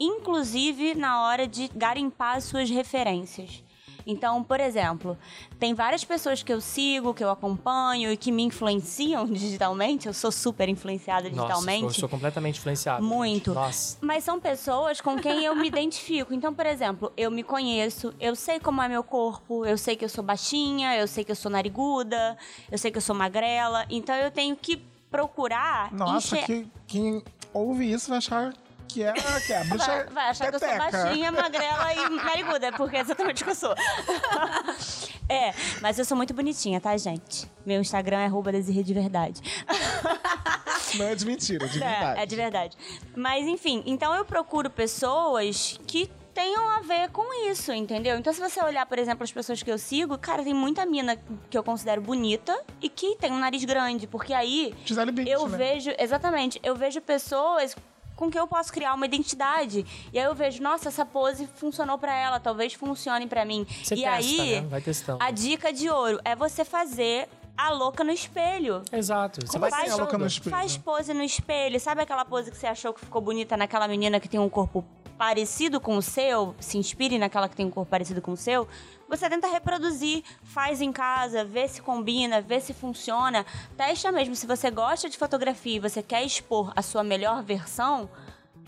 Inclusive 0.00 0.94
na 0.94 1.22
hora 1.22 1.46
de 1.46 1.68
garimpar 1.74 2.36
as 2.36 2.44
suas 2.44 2.68
referências. 2.68 3.62
Então, 4.06 4.42
por 4.42 4.60
exemplo, 4.60 5.16
tem 5.58 5.72
várias 5.74 6.04
pessoas 6.04 6.42
que 6.42 6.52
eu 6.52 6.60
sigo, 6.60 7.14
que 7.14 7.24
eu 7.24 7.30
acompanho 7.30 8.12
e 8.12 8.16
que 8.16 8.30
me 8.30 8.42
influenciam 8.42 9.26
digitalmente. 9.30 10.06
Eu 10.06 10.14
sou 10.14 10.30
super 10.30 10.68
influenciada 10.68 11.28
digitalmente. 11.30 11.82
Nossa, 11.84 11.96
eu 11.96 12.00
sou 12.00 12.08
completamente 12.08 12.58
influenciado. 12.58 13.02
Muito. 13.02 13.54
Nossa. 13.54 13.96
Mas 14.00 14.24
são 14.24 14.38
pessoas 14.38 15.00
com 15.00 15.16
quem 15.16 15.44
eu 15.44 15.54
me 15.56 15.68
identifico. 15.68 16.34
Então, 16.34 16.52
por 16.52 16.66
exemplo, 16.66 17.12
eu 17.16 17.30
me 17.30 17.42
conheço, 17.42 18.14
eu 18.20 18.34
sei 18.36 18.60
como 18.60 18.82
é 18.82 18.88
meu 18.88 19.02
corpo, 19.02 19.64
eu 19.64 19.78
sei 19.78 19.96
que 19.96 20.04
eu 20.04 20.08
sou 20.08 20.22
baixinha, 20.22 20.96
eu 20.96 21.06
sei 21.08 21.24
que 21.24 21.32
eu 21.32 21.36
sou 21.36 21.50
nariguda, 21.50 22.36
eu 22.70 22.78
sei 22.78 22.90
que 22.90 22.98
eu 22.98 23.02
sou 23.02 23.14
magrela. 23.14 23.86
Então, 23.88 24.14
eu 24.16 24.30
tenho 24.30 24.54
que 24.56 24.76
procurar 25.10 25.92
Nossa, 25.92 26.36
enxer- 26.36 26.44
que, 26.44 26.68
quem 26.86 27.22
ouve 27.52 27.90
isso 27.90 28.08
vai 28.08 28.18
achar 28.18 28.52
que 28.94 29.02
é, 29.02 29.12
que 29.12 29.52
é 29.52 29.58
a 29.58 29.64
bruxa 29.64 29.86
Vai, 29.86 30.06
vai 30.06 30.28
achar 30.28 30.48
que 30.48 30.54
eu 30.54 30.60
sou 30.60 30.78
baixinha, 30.78 31.32
magrela 31.32 31.94
e 31.94 32.08
nariguda, 32.10 32.72
porque 32.72 32.96
é 32.96 33.00
exatamente 33.00 33.42
o 33.42 33.44
que 33.44 33.50
eu 33.50 33.54
sou. 33.56 33.74
é, 35.28 35.52
mas 35.80 35.98
eu 35.98 36.04
sou 36.04 36.16
muito 36.16 36.32
bonitinha, 36.32 36.80
tá, 36.80 36.96
gente? 36.96 37.50
Meu 37.66 37.80
Instagram 37.80 38.20
é 38.20 38.26
arroba 38.26 38.52
de 38.52 38.94
verdade. 38.94 39.40
Não 40.94 41.06
é 41.06 41.14
de 41.16 41.26
mentira, 41.26 41.64
é 41.64 41.68
de 41.68 41.78
verdade. 41.80 42.20
É, 42.20 42.22
é 42.22 42.26
de 42.26 42.36
verdade. 42.36 42.76
Mas 43.16 43.46
enfim, 43.48 43.82
então 43.84 44.14
eu 44.14 44.24
procuro 44.24 44.70
pessoas 44.70 45.80
que 45.88 46.08
tenham 46.32 46.68
a 46.68 46.80
ver 46.80 47.10
com 47.10 47.50
isso, 47.50 47.72
entendeu? 47.72 48.16
Então 48.16 48.32
se 48.32 48.40
você 48.40 48.62
olhar, 48.62 48.86
por 48.86 48.98
exemplo, 48.98 49.24
as 49.24 49.32
pessoas 49.32 49.60
que 49.60 49.70
eu 49.70 49.78
sigo, 49.78 50.16
cara, 50.18 50.44
tem 50.44 50.54
muita 50.54 50.86
mina 50.86 51.16
que 51.50 51.58
eu 51.58 51.64
considero 51.64 52.00
bonita 52.00 52.56
e 52.80 52.88
que 52.88 53.16
tem 53.16 53.32
um 53.32 53.38
nariz 53.38 53.64
grande, 53.64 54.06
porque 54.06 54.32
aí 54.32 54.72
Gisele 54.84 55.10
Bündchen, 55.10 55.32
eu 55.32 55.48
né? 55.48 55.56
vejo, 55.56 55.92
exatamente, 55.98 56.60
eu 56.62 56.76
vejo 56.76 57.00
pessoas 57.00 57.74
com 58.16 58.30
quem 58.30 58.38
eu 58.38 58.46
posso 58.46 58.72
criar 58.72 58.94
uma 58.94 59.06
identidade. 59.06 59.84
E 60.12 60.18
aí 60.18 60.24
eu 60.24 60.34
vejo, 60.34 60.62
nossa, 60.62 60.88
essa 60.88 61.04
pose 61.04 61.46
funcionou 61.56 61.98
pra 61.98 62.14
ela, 62.14 62.40
talvez 62.40 62.74
funcione 62.74 63.26
pra 63.26 63.44
mim. 63.44 63.66
Você 63.82 63.94
e 63.94 64.02
testa, 64.02 64.16
aí, 64.16 64.60
né? 64.60 64.68
Vai 64.68 64.80
testando. 64.80 65.18
a 65.22 65.30
dica 65.30 65.72
de 65.72 65.88
ouro 65.88 66.20
é 66.24 66.34
você 66.34 66.64
fazer 66.64 67.28
a 67.56 67.70
louca 67.70 68.02
no 68.02 68.10
espelho. 68.10 68.82
Exato. 68.92 69.46
Você 69.46 69.58
vai 69.58 69.70
assim, 69.70 69.90
a 69.90 69.96
louca 69.96 70.18
no 70.18 70.26
espelho? 70.26 70.56
Faz 70.56 70.76
pose 70.76 71.14
no 71.14 71.22
espelho. 71.22 71.78
Sabe 71.78 72.02
aquela 72.02 72.24
pose 72.24 72.50
que 72.50 72.56
você 72.56 72.66
achou 72.66 72.92
que 72.92 73.00
ficou 73.00 73.20
bonita 73.20 73.56
naquela 73.56 73.86
menina 73.86 74.18
que 74.18 74.28
tem 74.28 74.40
um 74.40 74.48
corpo 74.48 74.84
parecido 75.18 75.80
com 75.80 75.96
o 75.96 76.02
seu? 76.02 76.54
Se 76.58 76.76
inspire 76.78 77.18
naquela 77.18 77.48
que 77.48 77.56
tem 77.56 77.66
um 77.66 77.70
corpo 77.70 77.90
parecido 77.90 78.20
com 78.20 78.32
o 78.32 78.36
seu. 78.36 78.66
Você 79.08 79.28
tenta 79.28 79.46
reproduzir, 79.46 80.24
faz 80.42 80.80
em 80.80 80.90
casa, 80.90 81.44
vê 81.44 81.68
se 81.68 81.80
combina, 81.82 82.40
vê 82.40 82.60
se 82.60 82.72
funciona. 82.74 83.44
Testa 83.76 84.10
mesmo. 84.10 84.34
Se 84.34 84.46
você 84.46 84.70
gosta 84.70 85.08
de 85.08 85.16
fotografia 85.18 85.76
e 85.76 85.80
você 85.80 86.02
quer 86.02 86.24
expor 86.24 86.72
a 86.74 86.82
sua 86.82 87.04
melhor 87.04 87.42
versão, 87.42 88.08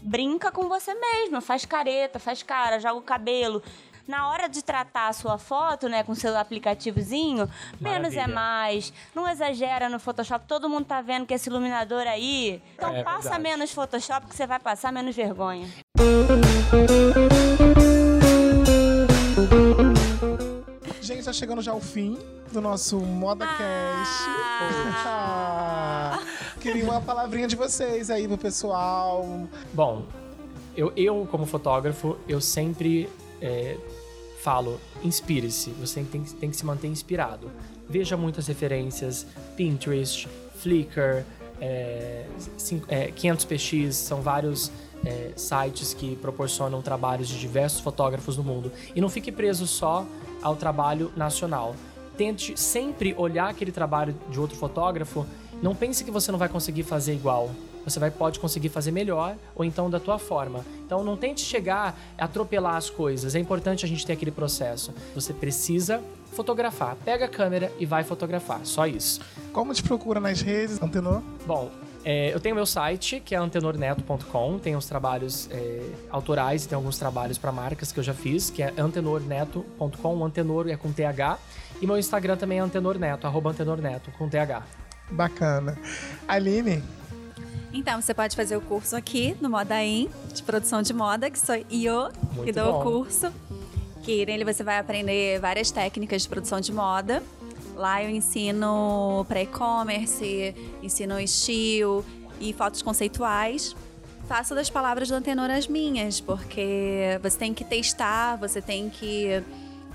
brinca 0.02 0.52
com 0.52 0.68
você 0.68 0.94
mesma. 0.94 1.40
Faz 1.40 1.64
careta, 1.64 2.18
faz 2.18 2.42
cara, 2.42 2.78
joga 2.78 2.98
o 2.98 3.02
cabelo. 3.02 3.62
Na 4.06 4.28
hora 4.30 4.46
de 4.48 4.62
tratar 4.62 5.08
a 5.08 5.12
sua 5.12 5.36
foto, 5.36 5.88
né, 5.88 6.04
com 6.04 6.14
seu 6.14 6.36
aplicativozinho, 6.38 7.50
menos 7.80 8.12
é 8.12 8.18
Maravilha. 8.18 8.28
mais. 8.28 8.92
Não 9.12 9.28
exagera 9.28 9.88
no 9.88 9.98
Photoshop. 9.98 10.46
Todo 10.46 10.68
mundo 10.68 10.84
tá 10.84 11.00
vendo 11.02 11.26
que 11.26 11.34
esse 11.34 11.48
iluminador 11.48 12.06
aí. 12.06 12.62
Então 12.76 12.94
É 12.94 13.02
passa 13.02 13.22
verdade. 13.22 13.42
menos 13.42 13.72
Photoshop 13.72 14.28
que 14.28 14.36
você 14.36 14.46
vai 14.46 14.60
passar 14.60 14.92
menos 14.92 15.16
vergonha. 15.16 15.68
Gente, 21.00 21.24
tá 21.24 21.32
chegando 21.32 21.62
já 21.62 21.72
ao 21.72 21.80
fim 21.80 22.18
do 22.52 22.60
nosso 22.60 22.98
ModaCast. 22.98 24.24
Ah. 25.08 26.20
Queria 26.60 26.84
uma 26.84 27.00
palavrinha 27.00 27.46
de 27.46 27.54
vocês 27.56 28.10
aí 28.10 28.26
pro 28.26 28.36
pessoal. 28.36 29.46
Bom, 29.72 30.04
eu, 30.76 30.92
eu 30.96 31.26
como 31.30 31.46
fotógrafo, 31.46 32.16
eu 32.28 32.40
sempre 32.40 33.08
é, 33.40 33.76
falo, 34.42 34.80
inspire-se. 35.04 35.70
Você 35.80 36.02
tem, 36.02 36.22
que- 36.24 36.34
tem 36.34 36.50
que 36.50 36.56
se 36.56 36.66
manter 36.66 36.88
inspirado. 36.88 37.50
Veja 37.88 38.16
muitas 38.16 38.46
referências, 38.48 39.24
Pinterest, 39.56 40.28
Flickr, 40.58 41.22
é, 41.60 42.24
cin- 42.56 42.82
é, 42.88 43.12
500px, 43.12 43.92
são 43.92 44.20
vários 44.20 44.72
é, 45.06 45.30
sites 45.36 45.94
que 45.94 46.16
proporcionam 46.16 46.82
trabalhos 46.82 47.28
de 47.28 47.38
diversos 47.38 47.80
fotógrafos 47.80 48.36
no 48.36 48.42
mundo. 48.42 48.72
E 48.94 49.00
não 49.00 49.08
fique 49.08 49.30
preso 49.30 49.66
só 49.66 50.04
ao 50.42 50.56
trabalho 50.56 51.12
nacional. 51.16 51.76
Tente 52.16 52.58
sempre 52.58 53.14
olhar 53.16 53.48
aquele 53.48 53.70
trabalho 53.70 54.14
de 54.28 54.40
outro 54.40 54.56
fotógrafo. 54.56 55.24
Não 55.62 55.74
pense 55.74 56.02
que 56.02 56.10
você 56.10 56.32
não 56.32 56.38
vai 56.38 56.48
conseguir 56.48 56.82
fazer 56.82 57.14
igual. 57.14 57.50
Você 57.84 58.00
vai, 58.00 58.10
pode 58.10 58.40
conseguir 58.40 58.68
fazer 58.68 58.90
melhor 58.90 59.36
ou 59.54 59.64
então 59.64 59.88
da 59.88 60.00
tua 60.00 60.18
forma. 60.18 60.64
Então 60.84 61.04
não 61.04 61.16
tente 61.16 61.42
chegar 61.42 61.96
a 62.18 62.24
atropelar 62.24 62.74
as 62.74 62.90
coisas. 62.90 63.36
É 63.36 63.38
importante 63.38 63.84
a 63.84 63.88
gente 63.88 64.04
ter 64.04 64.14
aquele 64.14 64.32
processo. 64.32 64.92
Você 65.14 65.32
precisa 65.32 66.02
fotografar. 66.32 66.96
Pega 67.04 67.26
a 67.26 67.28
câmera 67.28 67.72
e 67.78 67.86
vai 67.86 68.02
fotografar. 68.02 68.60
Só 68.64 68.88
isso. 68.88 69.20
Como 69.52 69.72
te 69.72 69.84
procura 69.84 70.18
nas 70.18 70.40
redes, 70.40 70.82
Antenor? 70.82 71.22
Bom, 71.46 71.70
é, 72.08 72.32
eu 72.32 72.38
tenho 72.38 72.54
meu 72.54 72.64
site, 72.64 73.18
que 73.18 73.34
é 73.34 73.38
antenorneto.com. 73.38 74.60
Tem 74.60 74.76
os 74.76 74.86
trabalhos 74.86 75.48
é, 75.50 75.82
autorais 76.08 76.64
e 76.64 76.68
tem 76.68 76.76
alguns 76.76 76.96
trabalhos 76.96 77.36
para 77.36 77.50
marcas 77.50 77.90
que 77.90 77.98
eu 77.98 78.04
já 78.04 78.14
fiz, 78.14 78.48
que 78.48 78.62
é 78.62 78.72
antenorneto.com. 78.78 80.24
Antenor 80.24 80.68
é 80.68 80.76
com 80.76 80.92
TH. 80.92 81.36
E 81.82 81.86
meu 81.86 81.98
Instagram 81.98 82.36
também 82.36 82.58
é 82.58 82.60
antenorneto, 82.60 83.26
arroba 83.26 83.50
antenorneto, 83.50 84.12
com 84.12 84.28
TH. 84.28 84.62
Bacana. 85.10 85.76
Aline, 86.28 86.80
Então, 87.72 88.00
você 88.00 88.14
pode 88.14 88.36
fazer 88.36 88.56
o 88.56 88.60
curso 88.60 88.94
aqui 88.94 89.36
no 89.40 89.50
Modain, 89.50 90.08
de 90.32 90.44
produção 90.44 90.82
de 90.82 90.94
moda, 90.94 91.28
que 91.28 91.40
sou 91.40 91.56
eu 91.56 92.12
que 92.44 92.52
dou 92.52 92.72
bom. 92.72 92.78
o 92.78 92.82
curso. 92.84 93.32
Que 94.04 94.24
nele 94.24 94.44
você 94.44 94.62
vai 94.62 94.78
aprender 94.78 95.40
várias 95.40 95.72
técnicas 95.72 96.22
de 96.22 96.28
produção 96.28 96.60
de 96.60 96.72
moda. 96.72 97.20
Lá 97.76 98.02
eu 98.02 98.08
ensino 98.10 99.24
para 99.28 99.42
e-commerce, 99.42 100.54
ensino 100.82 101.20
estilo 101.20 102.04
e 102.40 102.52
fotos 102.54 102.80
conceituais. 102.80 103.76
Faço 104.26 104.54
das 104.54 104.68
palavras 104.68 105.08
do 105.08 105.14
Antenor 105.14 105.50
as 105.50 105.68
minhas, 105.68 106.20
porque 106.20 107.20
você 107.22 107.38
tem 107.38 107.54
que 107.54 107.64
testar, 107.64 108.36
você 108.36 108.60
tem 108.60 108.90
que 108.90 109.42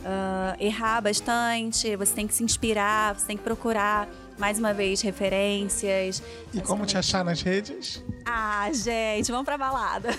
ah, 0.06 0.56
errar 0.60 1.02
bastante, 1.02 1.96
você 1.96 2.14
tem 2.14 2.28
que 2.28 2.34
se 2.34 2.44
inspirar, 2.44 3.16
você 3.16 3.28
tem 3.28 3.38
que 3.38 3.44
procurar, 3.44 4.08
mais 4.38 4.58
uma 4.58 4.74
vez, 4.74 5.02
referências. 5.02 6.24
e 6.54 6.62
como 6.62 6.86
te 6.86 6.98
achar 6.98 7.24
nas 7.24 7.42
redes? 7.42 8.04
Ah, 8.26 8.70
gente, 8.74 9.32
vamos 9.32 9.46
pra 9.46 9.58
balada. 9.58 10.10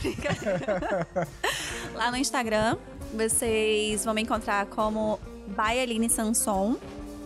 Lá 1.94 2.10
no 2.10 2.16
Instagram, 2.16 2.76
vocês 3.12 4.04
vão 4.04 4.14
me 4.14 4.22
encontrar 4.22 4.66
como 4.66 5.18
Baialine 5.48 6.08
Sanson, 6.08 6.76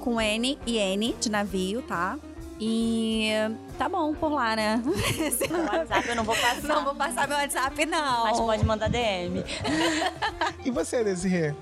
com 0.07 0.21
N 0.21 0.57
e 0.65 0.79
N 0.79 1.17
de 1.21 1.29
navio, 1.29 1.83
tá? 1.83 2.17
E 2.61 3.29
tá 3.77 3.89
bom 3.89 4.15
por 4.15 4.31
lá, 4.31 4.55
né? 4.55 4.81
WhatsApp 4.87 6.09
eu 6.09 6.15
não 6.15 6.23
vou 6.23 6.37
passar. 6.37 6.63
Não 6.63 6.85
vou 6.85 6.95
passar 6.95 7.27
meu 7.27 7.37
WhatsApp, 7.37 7.87
não. 7.87 8.23
Mas 8.23 8.39
pode 8.39 8.65
mandar 8.65 8.89
DM. 8.89 9.45
E 10.65 10.71
você, 10.71 11.03
Desirê? 11.03 11.57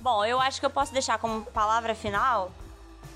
Bom, 0.00 0.24
eu 0.24 0.40
acho 0.40 0.58
que 0.58 0.64
eu 0.64 0.70
posso 0.70 0.90
deixar 0.90 1.18
como 1.18 1.42
palavra 1.42 1.94
final 1.94 2.50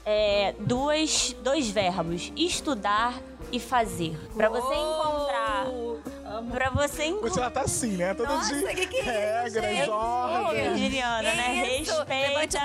é, 0.04 0.54
duas, 0.60 1.34
dois 1.42 1.70
verbos: 1.70 2.30
estudar 2.36 3.14
e 3.50 3.58
fazer. 3.58 4.14
Pra 4.36 4.50
você 4.50 4.74
encontrar. 4.74 5.66
Pra 6.50 6.70
você 6.70 7.04
encontrar. 7.04 7.30
Você 7.30 7.40
ela 7.40 7.50
tá 7.50 7.60
assim, 7.62 7.96
né? 7.96 8.14
Toda 8.14 8.34
Nossa, 8.34 8.54
de 8.54 8.74
que 8.74 8.86
que 8.86 8.96
é 8.98 9.44
isso, 9.46 9.60
regras, 9.60 9.76
gente? 9.76 9.90
Ordens. 9.90 10.92
Né? 10.92 11.80
Isso, 11.80 11.92
Respeita. 12.04 12.14
levante 12.14 12.56
o 12.56 12.64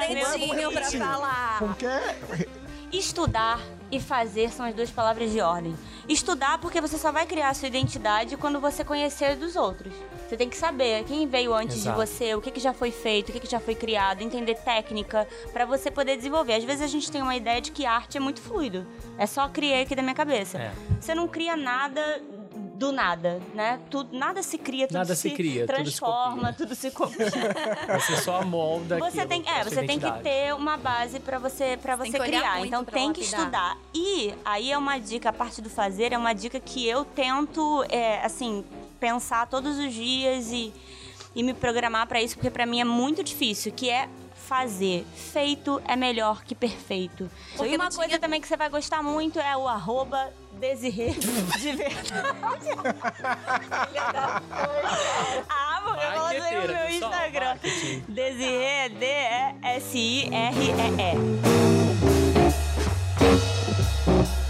meu 0.56 0.72
dedinho 0.72 0.72
pra 0.72 0.92
falar. 0.92 1.60
Com 1.60 1.74
que? 1.74 2.48
Estudar 2.92 3.60
e 3.90 4.00
fazer 4.00 4.52
são 4.52 4.66
as 4.66 4.74
duas 4.74 4.90
palavras 4.90 5.32
de 5.32 5.40
ordem. 5.40 5.76
Estudar 6.08 6.58
porque 6.58 6.82
você 6.82 6.98
só 6.98 7.12
vai 7.12 7.26
criar 7.26 7.50
a 7.50 7.54
sua 7.54 7.68
identidade 7.68 8.36
quando 8.36 8.60
você 8.60 8.84
conhecer 8.84 9.36
dos 9.36 9.56
outros. 9.56 9.94
Você 10.28 10.36
tem 10.36 10.50
que 10.50 10.58
saber 10.58 11.04
quem 11.06 11.28
veio 11.28 11.54
antes 11.54 11.78
Exato. 11.78 12.00
de 12.00 12.06
você, 12.06 12.36
o 12.36 12.42
que, 12.42 12.52
que 12.52 12.60
já 12.60 12.74
foi 12.74 12.92
feito, 12.92 13.30
o 13.30 13.32
que, 13.34 13.40
que 13.40 13.50
já 13.50 13.60
foi 13.60 13.76
criado, 13.76 14.22
entender 14.22 14.56
técnica 14.56 15.28
pra 15.54 15.66
você 15.66 15.92
poder 15.92 16.18
desenvolver. 16.18 16.56
Às 16.56 16.64
vezes 16.64 16.82
a 16.82 16.88
gente 16.88 17.12
tem 17.12 17.22
uma 17.22 17.36
ideia 17.36 17.62
de 17.62 17.72
que 17.72 17.86
arte 17.86 18.18
é 18.18 18.20
muito 18.20 18.42
fluido. 18.42 18.86
É 19.18 19.26
só 19.26 19.48
criar 19.48 19.82
aqui 19.82 19.96
da 19.96 20.02
minha 20.02 20.16
cabeça. 20.16 20.58
É. 20.58 20.72
Você 21.00 21.14
não 21.14 21.28
cria 21.28 21.56
nada 21.56 22.02
do 22.82 22.92
nada, 22.92 23.40
né? 23.54 23.80
Tudo, 23.92 24.18
nada 24.18 24.42
se 24.42 24.58
cria, 24.58 24.88
tudo 24.88 24.98
Nada 24.98 25.14
se 25.14 25.30
cria, 25.30 25.68
tudo 25.68 25.76
se 25.78 25.84
transforma, 25.84 26.36
copia. 26.36 26.54
tudo 26.54 26.76
se 26.76 26.90
copia. 26.90 27.28
Você 28.00 28.18
só 28.18 28.44
molda 28.44 28.98
Você 28.98 29.24
tem, 29.24 29.44
é, 29.48 29.64
você 29.64 29.84
tem 29.84 30.00
que 30.00 30.12
ter 30.24 30.54
uma 30.56 30.78
base 30.78 31.20
pra 31.20 31.38
você 31.38 31.78
para 31.80 31.96
você 31.96 32.18
criar. 32.20 32.66
Então 32.66 32.84
tem 32.84 33.14
que 33.14 33.22
estudar. 33.22 33.78
E 33.94 34.34
aí 34.44 34.72
é 34.72 34.78
uma 34.78 34.98
dica, 34.98 35.30
a 35.30 35.34
parte 35.34 35.62
do 35.62 35.70
fazer 35.70 36.12
é 36.12 36.18
uma 36.18 36.34
dica 36.34 36.60
que 36.60 36.88
eu 36.88 37.06
tento, 37.06 37.86
é, 37.88 38.26
assim, 38.26 38.66
pensar 39.00 39.46
todos 39.46 39.78
os 39.78 39.94
dias 39.94 40.52
e, 40.52 40.74
e 41.36 41.44
me 41.44 41.54
programar 41.54 42.08
pra 42.08 42.20
isso, 42.20 42.36
porque 42.36 42.50
pra 42.50 42.66
mim 42.66 42.82
é 42.82 42.86
muito 42.86 43.24
difícil, 43.24 43.72
que 43.72 43.90
é 43.92 44.10
fazer. 44.36 45.06
Feito 45.16 45.80
é 45.88 45.96
melhor 45.96 46.44
que 46.44 46.56
perfeito. 46.56 47.30
Porque 47.56 47.74
e 47.74 47.76
uma 47.76 47.86
não 47.86 47.92
coisa 47.92 48.10
tinha- 48.10 48.20
também 48.20 48.42
que 48.42 48.48
você 48.48 48.58
vai 48.58 48.70
gostar 48.70 49.04
muito 49.04 49.40
é 49.40 49.56
o 49.56 49.68
arroba 49.68 50.34
Desirê 50.62 51.10
de 51.10 51.72
verdade. 51.72 52.70
Filha 53.88 54.12
da 54.14 54.42
porra. 54.42 55.44
Ah, 55.50 55.82
porque 55.84 56.06
eu 56.06 56.12
coloquei 56.12 56.58
o 56.60 56.68
meu 56.68 56.90
Instagram. 56.92 57.58
Desirê, 58.08 58.90
D-E-S-I-R-E-E. 58.90 60.22
e 61.14 61.18
e 64.38 64.41